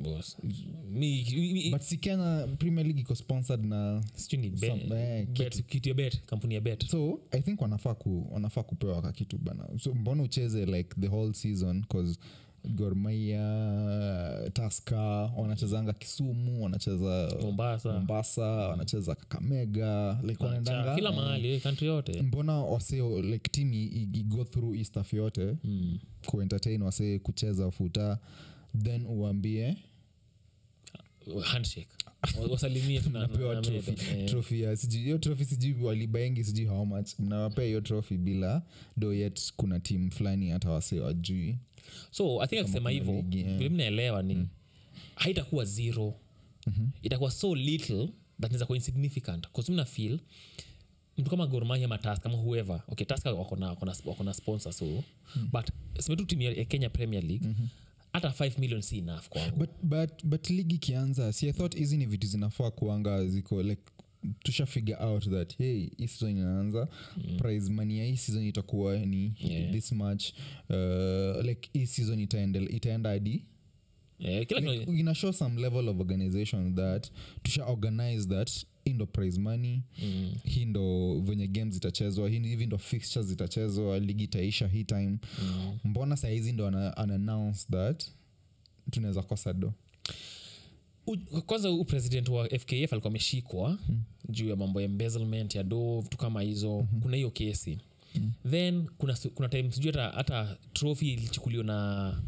Boss. 0.04 0.38
Mi- 0.44 1.26
mi- 1.32 1.54
mi- 1.54 1.70
but 1.72 1.82
si 1.82 1.98
kenya 1.98 2.48
premier 2.60 2.86
league 2.86 3.02
iko 3.02 3.16
sponsored 3.16 3.66
na 3.66 4.04
eh, 5.00 5.28
kitu. 5.34 5.90
ya 5.90 5.96
bet 5.96 6.22
kampuni 6.26 6.54
ya 6.56 6.62
bet. 6.62 6.86
So 6.90 7.20
i 7.32 7.42
think 7.42 7.62
wanafaa 7.62 7.94
ku, 7.94 8.28
wanafaa 8.32 8.64
kupewa 8.64 9.02
kakitu 9.02 9.38
bana. 9.38 9.68
So 9.80 9.94
mbona 9.94 10.24
ucheze 10.24 10.66
like 10.66 10.96
the 11.02 11.08
whole 11.08 11.34
season 11.34 11.84
gormaia 12.68 14.50
taska 14.54 15.00
wanachezanga 15.38 15.94
kisumu 15.94 16.64
wanacheza 16.64 17.34
mombasa 17.42 17.94
mombasa 17.94 18.44
wanacheza 18.46 19.16
kakamega 19.16 20.20
like 20.24 20.44
wanaendanga 20.44 20.96
kila 20.96 21.12
mahali 21.12 21.54
eh, 21.54 21.62
country 21.62 21.88
yote 21.88 22.22
mbona 22.22 22.54
wasee 22.62 23.22
like 23.22 23.50
team 23.52 23.74
i- 23.74 23.86
i- 23.86 24.10
i 24.14 24.24
go 24.24 24.44
through 24.44 24.76
hii 24.76 24.84
stuff 24.86 25.14
yote 25.14 25.58
Mm. 25.64 26.00
kuentertain 26.26 26.82
wasee 26.82 27.20
kucheza 27.20 27.72
futa 27.72 28.20
then 28.84 29.06
uambie 29.06 29.78
handshake 31.44 31.88
trophy 33.62 34.02
medal. 34.02 34.20
Eh. 34.20 34.30
sijui 35.46 35.74
walibaengi 35.84 36.44
sijui 36.44 36.66
how 36.66 36.86
much 36.86 37.20
mnawapea 37.20 37.66
hiyo 37.66 37.82
trofi 37.82 38.18
bila 38.18 38.62
do 38.98 39.14
yet 39.14 39.54
kuna 39.56 39.80
tim 39.80 40.10
fulani 40.10 40.50
hata 40.50 40.70
wase 40.72 41.00
wajui 41.00 41.58
so 42.12 42.42
i 42.42 42.48
think 42.48 42.62
akisema 42.62 42.90
hivyo 42.90 43.22
vile 43.58 43.70
mnaelewa 43.70 44.24
ni 44.24 44.48
haitakuwa 45.16 45.66
zero. 45.66 46.14
Itakuwa 47.02 47.32
so 47.32 47.56
little 47.56 48.08
that 48.42 48.50
inaweza 48.50 48.66
kuwa 48.66 48.78
insignificant. 48.78 49.48
Bcause 49.50 49.72
mna 49.72 49.86
feel 49.86 50.20
mtu 51.18 51.30
kama 51.30 51.48
gormahia 51.48 51.86
ama 51.86 51.98
task 51.98 52.22
kama 52.24 52.36
whoever 52.38 52.82
okay 52.88 53.06
task 53.08 53.26
wako 53.26 53.56
na- 53.56 54.34
sponsor 54.34 54.74
so 54.74 55.04
but 55.52 55.68
simetu 56.00 56.26
timu 56.26 56.42
ya 56.42 56.52
ya 56.52 56.66
kenya 56.66 56.90
premier 56.90 57.24
league 57.24 57.48
hata 58.14 58.30
5 58.30 58.60
million 58.60 58.82
si 58.82 58.98
enough 58.98 59.28
kwangu. 59.30 59.58
But, 59.58 59.70
but, 59.84 60.26
but 60.26 60.50
ligi 60.50 60.76
ikianza 60.76 61.34
si 61.34 61.48
i 61.50 61.54
thought 61.54 61.76
hizi 61.76 61.98
ni 61.98 62.06
vitu 62.06 62.28
zinafaa 62.28 62.72
kuanga 62.72 63.26
ziko 63.28 63.64
like 63.64 63.82
tusha 64.44 64.66
figure 64.66 64.98
out 65.04 65.30
that 65.30 65.58
hey 65.58 65.90
hii 65.98 66.08
season 66.08 66.38
inaanza 66.38 66.88
mm. 67.18 67.38
prize 67.38 67.72
money 67.74 67.98
ya 68.00 68.06
hii 68.06 68.18
season 68.18 68.44
itakuwa 68.46 68.98
ni 68.98 69.34
Yeah. 69.40 69.72
this 69.74 69.92
much 69.92 70.24
uh, 70.70 71.46
like 71.46 71.70
hii 71.74 71.86
season 71.86 72.20
itaenda 72.20 72.60
itaenda 72.60 73.10
hadi 73.10 73.46
Eh, 74.20 74.48
like, 74.52 74.84
inashow 74.84 75.32
some 75.34 75.62
level 75.62 75.90
of 75.90 76.00
organization 76.00 76.76
that 76.76 77.12
tusha 77.44 77.66
organize 77.66 78.28
that 78.28 78.66
hii 78.86 78.94
ndo 78.94 79.06
prize 79.06 79.40
money 79.40 79.82
Mm. 80.04 80.34
hii 80.44 80.66
ndo 80.66 81.20
venye 81.22 81.48
games 81.48 81.74
zitachezwa 81.74 82.30
hii- 82.30 82.40
hivi 82.48 82.66
ndo 82.66 82.78
fixtures 82.78 83.28
zitachezwa 83.28 84.00
ligi 84.00 84.24
itaisha 84.24 84.68
hii 84.68 84.84
time 84.84 85.18
Mm. 85.44 85.78
mbona 85.84 86.18
sahizi 86.18 86.52
ndo 86.52 86.68
ana, 86.68 86.98
ana 86.98 87.16
announce 87.16 87.66
that 87.72 88.06
tunaweza 88.92 89.22
kosa 89.24 89.54
do 89.54 89.74
U- 91.08 91.42
kwanza 91.42 91.70
huu 91.70 91.84
president 91.86 92.30
wa 92.30 92.50
fkf 92.50 92.72
alikuwa 92.94 93.06
ameshikwa 93.08 93.70
mm. 93.90 94.02
juu 94.30 94.50
ya 94.50 94.56
mambo 94.56 94.82
ya 94.82 94.86
embezzlement 94.86 95.56
ya 95.56 95.64
do 95.64 96.02
vitu 96.02 96.18
kama 96.18 96.42
hizo 96.42 96.78
mm-hmm. 96.78 97.02
kuna 97.02 97.16
hiyo 97.16 97.32
kesi 97.32 97.78
mm. 98.16 98.32
then 98.50 98.88
kuna, 98.98 99.18
kuna 99.34 99.50
time 99.50 99.72
sijui 99.72 99.92
hata, 99.92 100.10
hata 100.10 100.58
trophy 100.74 101.14
ilichukuliwa 101.14 101.64
na 101.64 102.22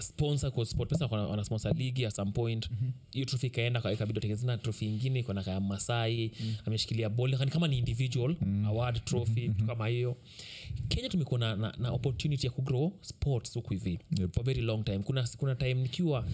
sponsor 0.00 0.52
kwa 0.52 0.66
sport 0.66 0.90
pesa 0.90 1.06
wana- 1.06 1.26
wana 1.26 1.44
sponsor 1.44 1.76
ligi 1.76 2.06
at 2.06 2.14
some 2.14 2.32
point 2.32 2.68
hiyo 2.68 2.76
mm-hmm. 2.82 3.24
trophy 3.24 3.46
ikaenda 3.46 3.80
ikabidi 3.92 4.20
trophy 4.58 4.86
ingine 4.86 5.20
iko 5.20 5.32
na 5.32 5.42
kaya 5.42 5.60
masai 5.60 6.32
mm. 6.40 6.54
ameshikilia 6.64 7.10
ni 7.44 7.50
kama 7.50 7.68
ni 7.68 7.78
individual 7.78 8.36
mm. 8.40 8.64
award 8.64 9.04
trophy 9.04 9.48
mm-hmm. 9.48 9.66
kama 9.66 9.88
hiyo 9.88 10.16
kenya 10.88 11.08
tumekuwa 11.08 11.40
na, 11.40 11.56
na, 11.56 11.74
na 11.78 11.90
opportunity 11.90 12.46
ya 12.46 12.52
kugrow 12.52 12.92
sports 13.00 13.54
huku 13.54 13.70
hivi 13.72 13.98
Yep. 14.18 14.34
for 14.34 14.44
very 14.44 14.60
long 14.62 14.84
time 14.84 14.98
kuna, 14.98 15.28
kuna 15.36 15.54
time 15.54 15.74
nikiwa 15.74 16.28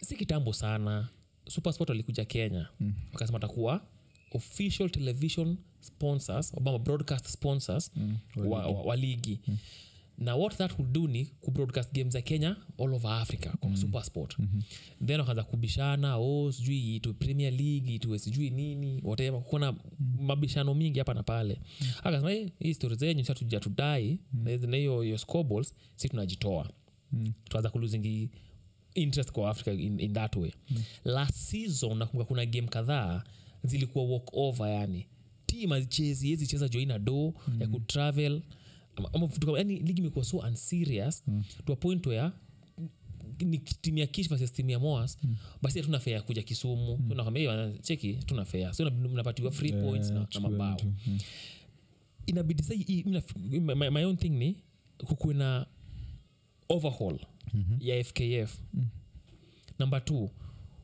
si 0.00 0.16
kitambo 0.16 0.52
sana 0.52 1.08
supersport 1.48 1.88
walikuja 1.90 2.24
kenya 2.24 2.68
mm. 2.80 2.94
wakasema 3.12 3.36
watakuwa 3.36 3.86
official 4.32 4.90
television 4.90 5.56
sponsors 5.80 6.54
obama 6.54 6.78
broadcast 6.78 7.26
sponsors 7.26 7.90
mm. 7.96 8.16
wa, 8.36 8.66
wa, 8.66 8.82
wa 8.82 8.96
ligi 8.96 9.40
mm. 9.48 9.56
na 10.18 10.36
what 10.36 10.56
that 10.56 10.78
would 10.78 10.92
do 10.92 11.06
ni 11.08 11.24
kubroadcast 11.24 11.92
game 11.94 12.10
za 12.10 12.22
kenya 12.22 12.56
all 12.78 12.94
over 12.94 13.10
africa 13.12 13.50
kwa 13.60 13.70
mm. 13.70 13.76
supersport 13.76 14.38
mm-hmm. 14.38 14.62
then 15.06 15.20
wakaanza 15.20 15.42
kubishana 15.42 16.16
o 16.16 16.52
sijui 16.52 16.96
itwe 16.96 17.12
premier 17.12 17.52
league 17.52 17.94
itwe 17.94 18.18
sijui 18.18 18.50
nini 18.50 19.00
whatever 19.04 19.40
kuna 19.42 19.74
mabishano 20.18 20.74
mingi 20.74 20.98
hapa 20.98 21.14
na 21.14 21.22
pale 21.22 21.60
mm. 21.80 21.86
akasema 21.98 22.32
"Eh, 22.32 22.50
hii 22.58 22.74
stori 22.74 22.94
zenyu 22.96 23.24
sa 23.24 23.34
tuja 23.34 23.60
tudai 23.60 24.18
mm. 24.32 24.66
na 24.70 24.76
hiyo 24.76 25.00
hiyo 25.02 25.18
si 25.96 26.08
tunajitoa 26.08 26.70
mm. 27.12 27.32
tuanza 27.48 27.70
kuluzingi 27.70 28.30
interest 28.96 29.32
kwa 29.32 29.50
africa 29.50 29.80
in, 29.80 30.00
in 30.00 30.12
that 30.12 30.36
way 30.36 30.50
mm. 30.70 30.82
last 31.04 31.34
season 31.34 31.98
nakumbuka 31.98 32.24
kuna 32.28 32.46
game 32.46 32.68
kadhaa 32.68 33.24
zilikuwa 33.64 34.04
walk 34.04 34.28
over 34.32 34.68
yani 34.68 35.06
tim 35.46 35.72
azichezi 35.72 36.30
yezi 36.30 36.46
cheza 36.46 36.68
joina 36.68 36.98
do 36.98 37.34
mm. 37.48 37.60
ya 37.60 37.68
kutravel 37.68 38.42
yani 39.56 39.76
ligi 39.78 40.00
imekuwa 40.00 40.24
so 40.24 40.36
unserious 40.38 41.22
mm. 41.26 41.44
to 41.66 41.72
a 41.72 41.76
point 41.76 42.06
where 42.06 42.30
ni 43.40 43.58
timu 43.58 43.98
ya 43.98 44.06
kish 44.06 44.28
versus 44.28 44.52
timu 44.52 44.70
ya 44.70 44.78
moas 44.78 45.18
mm. 45.22 45.36
basi 45.62 45.78
hatuna 45.80 45.98
fea 45.98 46.14
ya 46.14 46.22
kuja 46.22 46.42
kisumu 46.42 46.96
mm. 46.98 47.08
tunakwambia 47.08 47.72
cheki 47.82 48.14
tuna 48.14 48.44
fea 48.44 48.72
so 48.74 48.90
mnapatiwa 48.90 49.50
free 49.50 49.72
points 49.72 50.10
na, 50.10 50.26
na 50.34 50.40
mabao 50.40 50.80
inabidi 52.26 52.62
sa 52.62 52.74
my- 52.74 53.90
my 53.90 54.04
own 54.04 54.16
thing 54.16 54.28
ni 54.30 54.56
kukuwe 54.98 55.34
na 55.34 55.66
overhaul 56.68 57.18
mm-hmm. 57.54 57.78
ya 57.80 58.04
fkf 58.04 58.58
mm. 58.74 58.86
number 59.78 60.04
two 60.04 60.30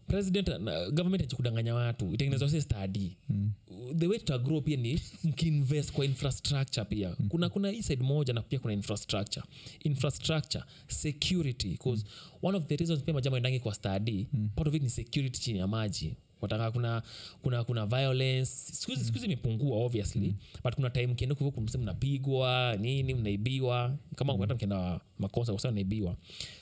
president 0.06 0.48
uh, 0.48 0.88
government 0.94 1.22
achi 1.22 1.36
kudanganya 1.36 1.74
watu 1.74 2.14
itengenezwa 2.14 2.50
se 2.50 2.60
stadi 2.60 3.16
mm. 3.28 3.52
the 3.98 4.06
way 4.06 4.18
tutagrow 4.18 4.60
pia 4.60 4.76
ni 4.76 5.00
mkiinvest 5.24 5.92
kwa 5.92 6.04
infrastructure 6.04 6.84
pia 6.84 7.16
mm. 7.18 7.28
kuna 7.28 7.48
kuna 7.48 7.70
hii 7.70 7.82
side 7.82 8.04
moja 8.04 8.32
na 8.32 8.42
pia 8.42 8.58
kuna 8.58 8.74
infrastructure 8.74 9.46
infrastructure 9.84 10.64
security 10.88 11.68
bcause 11.68 12.04
mm. 12.04 12.38
one 12.42 12.58
of 12.58 12.66
the 12.66 12.76
reasons 12.76 13.02
pia 13.02 13.14
majambo 13.14 13.36
endangi 13.36 13.60
kwa 13.60 13.74
stadi 13.74 14.28
mm. 14.32 14.48
part 14.54 14.68
of 14.68 14.74
it 14.74 14.82
ni 14.82 14.90
security 14.90 15.40
chini 15.40 15.58
ya 15.58 15.66
maji 15.66 16.16
wataka 16.42 16.70
kuna 16.70 17.02
kuna 17.42 17.64
kuna 17.64 17.86
violence. 17.86 18.46
Sikuzi 18.72 19.04
sikuzi 19.04 19.24
imepungua 19.26 19.76
obviously. 19.84 20.28
Mm. 20.28 20.34
but 20.64 20.74
kuna 20.74 20.90
time 20.90 21.14
kienda 21.14 21.34
kuvo 21.34 21.50
kumse 21.50 21.78
mnapigwa 21.78 22.76
nini 22.80 23.14
mnaibiwa. 23.14 23.96
Kama 24.14 24.32
hata 24.38 24.54
mkienda 24.54 25.00
makosa 25.18 25.54
kwa 25.54 25.70
mnaibiwa 25.70 26.16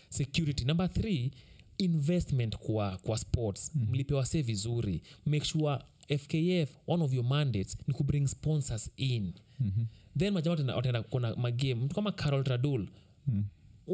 security. 0.09 0.65
Number 0.65 0.93
three 0.93 1.31
investment 1.79 2.57
kwa 2.57 2.97
kwa 2.99 3.19
sports. 3.19 3.73
Mm. 3.75 3.87
mlipewa 3.91 4.27
se 4.27 4.43
vizuri. 4.43 5.03
Make 5.27 5.45
sure 5.45 5.79
fkf 6.19 6.77
one 6.87 7.05
of 7.05 7.15
your 7.15 7.25
mandates 7.25 7.77
ni 7.89 7.95
kubring 7.95 8.27
sponsors 8.29 8.91
in. 8.97 9.33
Mm-hmm. 9.61 9.87
then 10.19 10.33
majama 10.33 10.73
wataenda- 10.77 11.03
kuna 11.03 11.37
magame 11.37 11.75
mtu 11.75 11.95
kama 11.95 12.13
carol 12.13 12.45
tradul. 12.45 12.89
Mm 13.27 13.45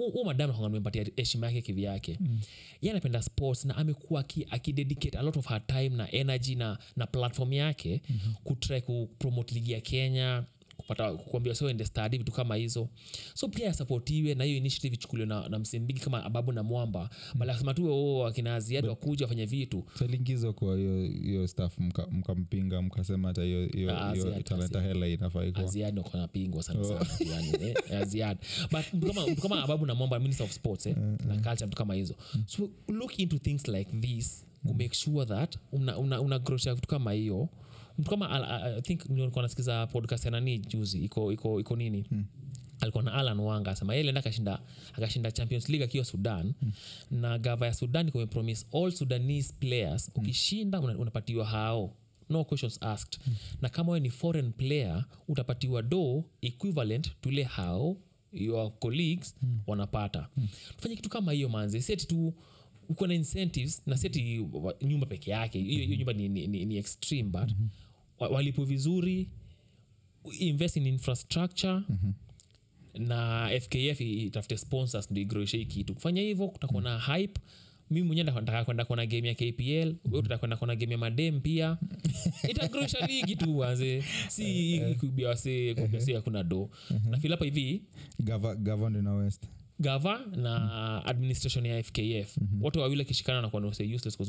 huu 0.01 0.25
madam 0.25 0.49
nakwanga 0.51 0.69
nimempatia 0.69 1.07
heshima 1.17 1.47
yake 1.47 1.63
kivyake 1.63 2.17
mm. 2.21 2.41
ye 2.83 2.91
anapenda 2.91 3.23
sports 3.23 3.65
na 3.65 3.77
amekuwa 3.77 4.25
akidedicate 4.51 5.19
a 5.19 5.23
lot 5.23 5.39
of 5.39 5.49
her 5.49 5.67
time 5.67 5.89
na 5.89 6.13
energy 6.13 6.55
na, 6.55 6.79
na 6.97 7.07
platform 7.07 7.53
yake 7.53 8.03
mm-hmm. 8.11 8.35
kutry 8.45 8.81
kupromote 8.81 9.55
ligi 9.55 9.73
ya 9.73 9.81
kenya 9.81 10.45
kupata 10.87 11.13
kuambia 11.13 11.55
sio 11.55 11.71
ende 11.71 11.85
vitu 12.11 12.33
kama 12.33 12.57
hizo. 12.57 12.89
So 13.35 13.49
pia 13.49 13.67
yasapotiwe 13.67 14.35
na 14.35 14.45
hiyo 14.45 14.57
initiative 14.57 14.95
ichukuliwe 14.95 15.27
na, 15.27 15.49
na 15.49 15.59
msembigi 15.59 16.01
kama 16.01 16.25
ababu 16.25 16.53
na 16.53 16.63
mwamba. 16.63 17.11
Mm. 17.35 17.39
bala 17.39 17.53
kusema 17.53 17.75
tu 17.75 17.93
oh, 17.93 18.27
akina 18.27 18.55
aziadi 18.55 18.89
wakuja 18.89 19.25
wafanye 19.25 19.47
vitu. 19.47 19.85
Salingizwa 19.99 20.53
kwa 20.53 20.77
hiyo 20.77 21.03
hiyo 21.07 21.49
staff 21.49 21.79
mka- 21.79 22.07
mkampinga 22.11 22.83
mkasema 22.83 23.29
hata 23.29 23.43
hiyo 23.43 23.69
Ah, 23.99 24.15
talenta 24.45 24.81
hela 24.81 25.09
inafaa 25.09 25.41
wako 25.99 26.19
napingwa 26.19 26.63
sana 26.63 26.85
sana 26.85 27.07
yani, 27.35 27.49
eh, 27.91 28.37
but 28.73 28.95
mtu 28.95 29.07
kama, 29.07 29.27
mtu 29.27 29.43
kama 29.43 29.63
ababu 29.65 29.87
na 29.87 29.95
mwamba 29.95 30.19
minister 30.19 30.47
of 30.47 30.53
sports 30.53 30.87
eh, 30.87 30.97
na 31.27 31.35
culture 31.35 31.65
vitu 31.67 31.77
kama 31.77 31.95
hizo. 31.95 32.15
So 32.47 32.71
look 32.89 33.19
into 33.19 33.39
things 33.39 33.69
like 33.69 33.91
this 34.01 34.47
to 34.67 34.75
make 34.75 34.95
sure 34.95 35.27
that 35.27 35.57
una, 35.73 35.99
una, 35.99 36.21
una 36.21 36.39
grosha 36.39 36.75
vitu 36.75 36.89
kama 36.89 37.13
hiyo 37.13 37.49
mtu 37.99 38.11
kama 38.11 38.31
I- 38.31 38.81
think 38.83 39.09
nilikuwa 39.09 39.43
nasikiza 39.43 39.87
podcast 39.87 40.25
ya 40.25 40.31
nani 40.31 40.59
juzi 40.59 41.05
iko 41.05 41.33
iko 41.33 41.61
iko 41.61 41.77
nini 41.77 42.05
alikuwa 42.81 43.03
na 43.05 43.13
alan 43.13 43.41
wanga 43.41 43.71
asema 43.71 43.93
yeye 43.95 44.03
lienda 44.03 44.19
akashinda 44.21 44.61
akashinda 44.93 45.31
champions 45.33 45.69
league 45.69 45.85
akiwa 45.85 46.05
sudan 46.05 46.55
mm. 46.63 46.73
na 47.11 47.39
gava 47.39 47.67
ya 47.67 47.75
sudan 47.75 48.11
kumepromise 48.11 48.67
all 48.75 48.93
sudanese 48.93 49.55
players 49.61 50.11
ukishinda 50.15 50.81
una, 50.81 50.99
unapatiwa 50.99 51.47
hao 51.47 51.97
no 52.31 52.45
questions 52.45 52.83
asked 52.83 53.19
mm. 53.27 53.35
na 53.63 53.69
kama 53.69 53.93
wewe 53.93 54.01
ni 54.01 54.11
foreign 54.11 54.53
player 54.53 55.05
utapatiwa 55.29 55.83
do 55.83 56.25
equivalent 56.43 57.11
tule 57.21 57.43
hao 57.43 57.97
your 58.33 58.79
colleagues 58.79 59.35
mm. 59.43 59.59
wanapata 59.67 60.29
mm. 60.37 60.49
tufanye 60.77 60.97
kitu 60.97 61.09
kama 61.09 61.33
hiyo 61.33 61.49
manze 61.49 61.81
seti 61.83 62.07
tu 62.07 62.35
uko 62.89 63.07
na 63.07 63.15
incentives 63.15 63.83
na 63.87 63.97
seti 63.99 64.47
nyumba 64.83 65.07
peke 65.07 65.31
yake 65.31 65.59
hiyo 65.59 65.85
hiyo 65.85 65.97
nyumba 65.97 66.13
ni, 66.13 66.29
ni, 66.29 66.47
ni, 66.47 66.65
ni 66.65 66.77
extreme 66.77 67.29
but 67.31 67.41
mm-hmm. 67.51 67.69
Walipo 68.19 68.65
vizuri 68.65 69.29
invest 70.39 70.77
in 70.77 70.87
infrastructure 70.87 71.73
mm-hmm 71.75 72.13
na 72.99 73.51
fkf 73.61 74.01
itafute 74.01 74.57
sponsors 74.57 75.11
ndo 75.11 75.21
igroeshe 75.21 75.57
hii 75.59 75.65
kitu 75.67 75.95
kufanya 75.95 76.23
hivyo 76.23 76.49
kutakuwa 76.49 76.83
na 76.83 76.99
hype 76.99 77.41
mimi 77.91 78.07
mwenyewe 78.07 78.25
nataka 78.31 78.65
kwenda 78.65 78.85
kuona 78.85 79.07
game 79.07 79.29
ya 79.29 79.35
kpl 79.35 79.95
we 80.11 80.19
utakwenda 80.19 80.57
kuona 80.57 80.77
game 80.77 80.93
ya 80.93 80.99
madem 80.99 81.41
pia 81.41 81.79
itagroesha 82.49 83.07
ligi 83.07 83.37
tu 83.37 83.59
wanze 83.59 84.05
si 84.29 84.81
kubia 85.01 85.29
wase 85.29 85.75
hakuna 86.15 86.43
do 86.43 86.71
na 87.11 87.19
hapa 87.33 87.45
hivi 87.45 87.83
Gava- 88.23 88.55
in 88.97 89.07
west 89.07 89.43
gava 89.81 90.21
na 90.37 91.05
administration 91.05 91.67
ya 91.67 91.83
fkf 91.83 92.37
mm-hmm. 92.39 92.63
wote 92.63 92.79
wawili 92.79 93.03
akishikana 93.03 93.43
na 93.43 93.49
kuwa 93.49 93.63
useless 93.95 94.17
kwa 94.17 94.27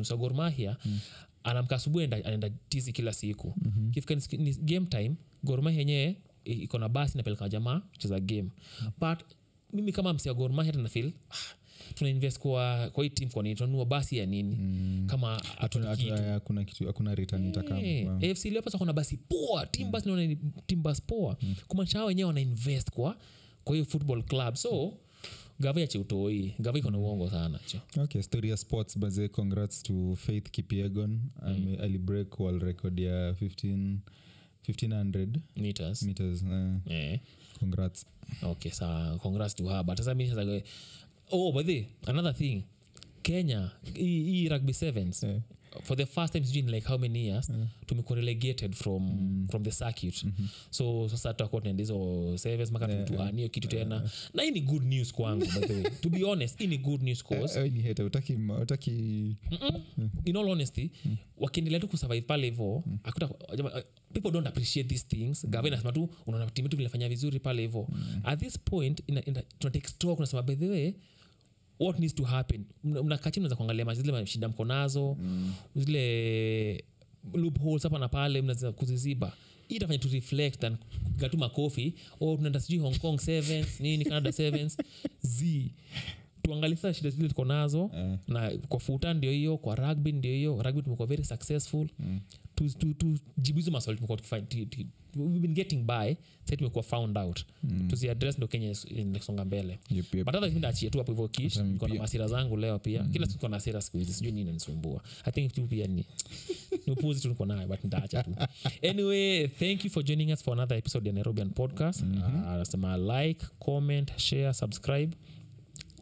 anamka 1.47 1.75
asubuhi 1.75 2.05
anaenda- 2.05 2.51
tizi 2.69 2.91
kila 2.93 3.13
siku. 3.13 3.53
Mm-hmm. 3.57 3.91
kifika 3.91 4.15
ni, 4.15 4.37
ni 4.37 4.53
game 4.53 4.85
time 4.85 5.15
gormahia 5.43 5.79
yenyewe 5.79 6.15
iko 6.43 6.77
na 6.79 6.89
basi 6.89 7.17
napeleka 7.17 7.49
jamaa 7.49 7.81
cheza 7.97 8.19
game. 8.19 8.49
But 8.99 9.19
mimi 9.73 9.91
kama 9.91 10.13
msia 10.13 10.33
gormahia 10.33 10.71
hata 10.71 10.83
nafil 10.83 11.11
ah, 11.31 11.35
tuna 11.95 12.09
invest 12.09 12.39
kwa, 12.39 12.89
kwa 12.89 13.03
hii 13.03 13.09
team 13.09 13.29
nini? 13.43 13.55
Tunanua 13.55 13.85
basi 13.85 14.17
ya 14.17 14.25
nini? 14.25 14.55
Mm. 14.55 15.03
kama 15.07 15.41
hakuna 15.57 16.63
kitu 16.65 16.87
hakuna 16.87 17.15
return 17.15 17.45
itakama 17.47 17.81
Eh, 17.81 18.07
Wow. 18.07 18.15
afc 18.31 18.45
leopards 18.45 18.77
kuna 18.77 18.93
basi 18.93 19.17
poa 19.17 19.65
team 19.65 19.91
basi 19.91 20.07
naona 20.07 20.25
ni 20.27 20.35
team 20.67 20.83
basi 20.83 21.01
poa. 21.01 21.37
Kumaanisha 21.67 21.97
hao 21.97 22.07
wenyewe 22.07 22.27
wana 22.27 22.39
invest 22.41 22.91
kwa 22.91 23.17
kwa 23.63 23.75
hiyo 23.75 23.85
football 23.85 24.23
club. 24.23 24.55
So 24.55 24.93
gava 25.59 25.79
ya 25.81 25.87
cheutoi 25.87 26.53
gava 26.59 26.77
iko 26.79 26.91
na 26.91 26.97
uongo 26.97 27.29
sana 27.29 27.59
cho 27.67 28.01
okay 28.01 28.21
story 28.21 28.49
ya 28.49 28.57
sports 28.57 28.97
baze 28.97 29.27
congrats 29.27 29.83
to 29.83 30.15
faith 30.15 30.51
kipiegon 30.51 31.19
mm. 31.47 31.77
alibreak 31.81 32.39
wall 32.39 32.59
record 32.59 32.99
ya 32.99 33.31
15 33.31 33.97
1500 34.67 35.39
meters. 35.55 36.03
meters 36.03 36.43
uh, 36.43 36.75
yeah. 36.85 37.19
congrats. 37.59 38.05
Okay 38.43 38.71
sa 38.71 39.15
congrats 39.23 39.55
to 39.55 39.63
her. 39.71 39.83
But 39.83 39.97
sasa 40.03 40.11
oh 41.31 41.51
by 41.55 41.63
the 41.63 41.87
another 42.07 42.33
thing. 42.35 42.63
Kenya 43.23 43.71
hii 43.93 44.47
rugby 44.49 44.73
sevens 44.73 45.23
Eh. 45.23 45.39
For 45.83 45.97
the 45.97 46.05
first 46.05 46.33
time 46.33 46.45
sijui 46.45 46.61
like 46.71 46.87
how 46.87 46.97
many 46.97 47.25
years 47.27 47.51
tumekuwa 47.85 48.15
relegated 48.19 48.73
from, 48.75 49.47
from 49.51 49.63
the 49.63 49.71
circuit. 49.71 50.25
So 50.69 51.09
sasa 51.09 51.33
tutakuwa 51.33 51.61
tunaenda 51.61 51.81
hizo 51.83 52.37
service 52.37 52.71
maka 52.71 52.87
yeah. 52.91 53.49
kitu 53.51 53.67
tena. 53.67 54.09
Na 54.33 54.43
hii 54.43 54.51
ni 54.51 54.61
good 54.61 54.83
news 54.83 55.13
kwangu 55.13 55.45
by 55.45 55.67
the 55.67 55.73
way. 55.73 55.83
To 56.01 56.09
be 56.09 56.23
honest 56.23 56.59
hii 56.59 56.67
ni 56.67 56.77
good 56.77 57.03
news 57.03 57.23
cause. 57.23 57.59
Eh, 57.65 58.05
utaki... 58.05 58.33
Mm-mm. 58.33 58.61
utaki 58.61 58.91
in 60.25 60.35
all 60.37 60.49
honesty 60.49 60.91
wakiendelea 61.37 61.79
tu 61.79 61.87
kusurvive 61.87 62.21
pale 62.21 62.43
hivo 62.49 62.83
akuta 63.03 63.29
jama- 63.57 63.83
people 64.13 64.31
don't 64.31 64.47
appreciate 64.47 64.89
these 64.89 65.05
things. 65.07 65.45
Gava 65.49 65.67
inasema 65.67 65.91
tu 65.91 66.09
unaona 66.27 66.51
timu 66.51 66.69
tu 66.69 66.77
vilifanya 66.77 67.09
vizuri 67.09 67.39
pale 67.39 67.61
hivo 67.61 67.89
at 68.23 68.39
this 68.39 68.59
point 68.59 69.01
tunatake 69.59 69.87
stock 69.87 70.17
unasema 70.17 70.41
by 70.43 70.55
the 70.55 70.69
way 70.69 70.93
what 71.79 71.99
needs 71.99 72.15
to 72.15 72.23
happen? 72.23 72.65
Mna- 72.83 73.03
mnakaa 73.03 73.31
chini 73.31 73.41
mnaweza 73.41 73.55
kuangalia 73.55 73.93
zile 73.93 74.25
shida 74.25 74.47
mko 74.49 74.65
nazo 74.65 75.17
zile 75.75 76.83
loopholes 77.33 77.83
hapa 77.83 77.99
na 77.99 78.07
pale 78.09 78.41
mnaweza 78.41 78.71
kuziziba. 78.71 79.33
Hii 79.67 79.75
itafanya 79.75 79.99
tu 79.99 80.09
reflect 80.09 80.63
and 80.63 80.77
gatu 81.17 81.37
makofi 81.37 81.93
o 82.19 82.35
tunaenda 82.35 82.59
sijui 82.59 82.79
hong 82.79 82.97
kong 82.99 83.19
sevens 83.19 83.79
nini 83.79 84.05
canada 84.05 84.31
sevens 84.31 84.77
z. 85.21 85.71
Tuangalie 86.41 86.75
sasa 86.75 86.93
shida 86.93 87.09
zile 87.09 87.27
tuko 87.29 87.45
nazo 87.45 87.91
Eh. 87.95 88.17
na 88.27 88.51
kwa 88.67 88.79
futa 88.79 89.13
ndio 89.13 89.31
hiyo 89.31 89.57
kwa 89.57 89.75
rugby 89.75 90.11
ndio 90.11 90.31
hiyo 90.33 90.61
rugby 90.63 90.81
tumekuwa 90.81 91.07
very 91.07 91.23
successful. 91.23 91.87
Mm. 91.99 92.19
tujibu 92.55 92.93
tu, 92.93 93.17
tu, 93.43 93.53
hizo 93.55 93.71
maswali 93.71 93.97
tumekuwa 93.97 94.17
tukifanya 94.17 94.45
we've 95.25 95.39
been 95.39 95.53
getting 95.53 95.83
by 95.83 96.15
sai 96.43 96.57
tumekuwa 96.57 96.83
found 96.83 97.17
out. 97.17 97.45
Mm. 97.63 97.87
tuziaddress 97.87 98.37
ndo 98.37 98.47
kenya 98.47 98.69
is- 98.71 98.91
inasonga 98.91 99.45
mbele. 99.45 99.79
Yep, 99.89 100.15
yep. 100.15 100.27
otherwise 100.27 100.53
mi 100.53 100.59
ndaachia 100.59 100.89
tu 100.89 100.97
hapo 100.97 101.11
hivyo 101.11 101.27
kish 101.27 101.57
niko 101.57 101.87
na 101.87 101.95
masira 101.95 102.27
zangu 102.27 102.57
leo 102.57 102.79
pia. 102.79 103.03
Kila 103.03 103.25
siku 103.25 103.37
niko 103.37 103.47
na 103.47 103.55
hasira 103.55 103.81
siku 103.81 103.97
hizi 103.97 104.13
sijui 104.13 104.31
nini 104.31 104.51
nisumbua 104.53 105.01
i 105.25 105.31
think 105.31 105.53
tu 105.53 105.67
pia 105.67 105.87
ni 105.87 106.05
ni 106.87 106.93
upuzi 106.93 107.21
tu 107.21 107.29
niko 107.29 107.45
nayo 107.45 107.67
but 107.67 107.83
nitaacha 107.83 108.23
tu. 108.23 108.35
Anyway 108.89 109.47
thank 109.47 109.85
you 109.85 109.91
for 109.91 110.03
joining 110.03 110.31
us 110.33 110.43
for 110.43 110.53
another 110.53 110.77
episode 110.77 111.09
ya 111.09 111.13
nairobian 111.13 111.49
podcast. 111.49 112.03
Uh, 112.03 112.95
like 113.19 113.45
comment 113.59 114.17
share 114.17 114.53
subscribe. 114.53 115.15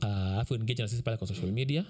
Uh, 0.02 0.44
engage 0.52 0.82
na 0.82 0.88
sisi 0.88 1.02
pale 1.02 1.18
kwa 1.18 1.28
social 1.28 1.52
media. 1.52 1.86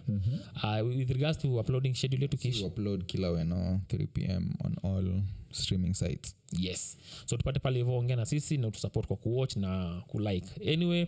Uh, 0.64 0.88
with 0.98 1.10
regards 1.10 1.38
to 1.38 1.60
uploading 1.60 1.94
schedule 1.96 2.22
yetu 2.22 2.38
kish. 2.38 2.62
Upload 2.62 3.06
kila 3.06 3.30
weno 3.30 3.80
3 3.88 4.08
pm 4.08 4.50
on 4.64 4.76
all 4.84 5.22
streaming 5.62 5.94
sites. 5.94 6.36
Yes. 6.60 6.98
So 7.26 7.38
tupate 7.38 7.60
pale 7.60 7.78
hivyo 7.78 7.98
ongea 7.98 8.16
na 8.16 8.26
sisi 8.26 8.58
na 8.58 8.68
utusupport 8.68 9.08
kwa 9.08 9.18
kuwatch 9.18 9.56
na 9.56 10.02
kulike. 10.08 10.74
Anyway 10.74 11.08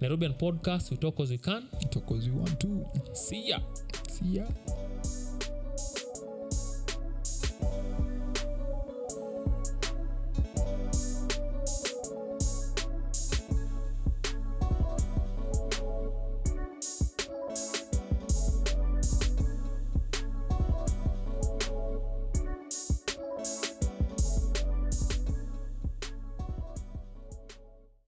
nairobian 0.00 0.34
podcast 0.34 0.90
we 0.90 0.96
talk 0.96 1.20
as 1.20 1.30
we 1.30 1.38
can. 1.38 1.62
Talk 1.90 2.12
as 2.18 2.26
we 2.26 2.32
want 2.40 2.58
to. 2.58 2.86
See 3.12 3.48
ya. 3.48 3.62
See 4.08 4.36
ya 4.36 4.48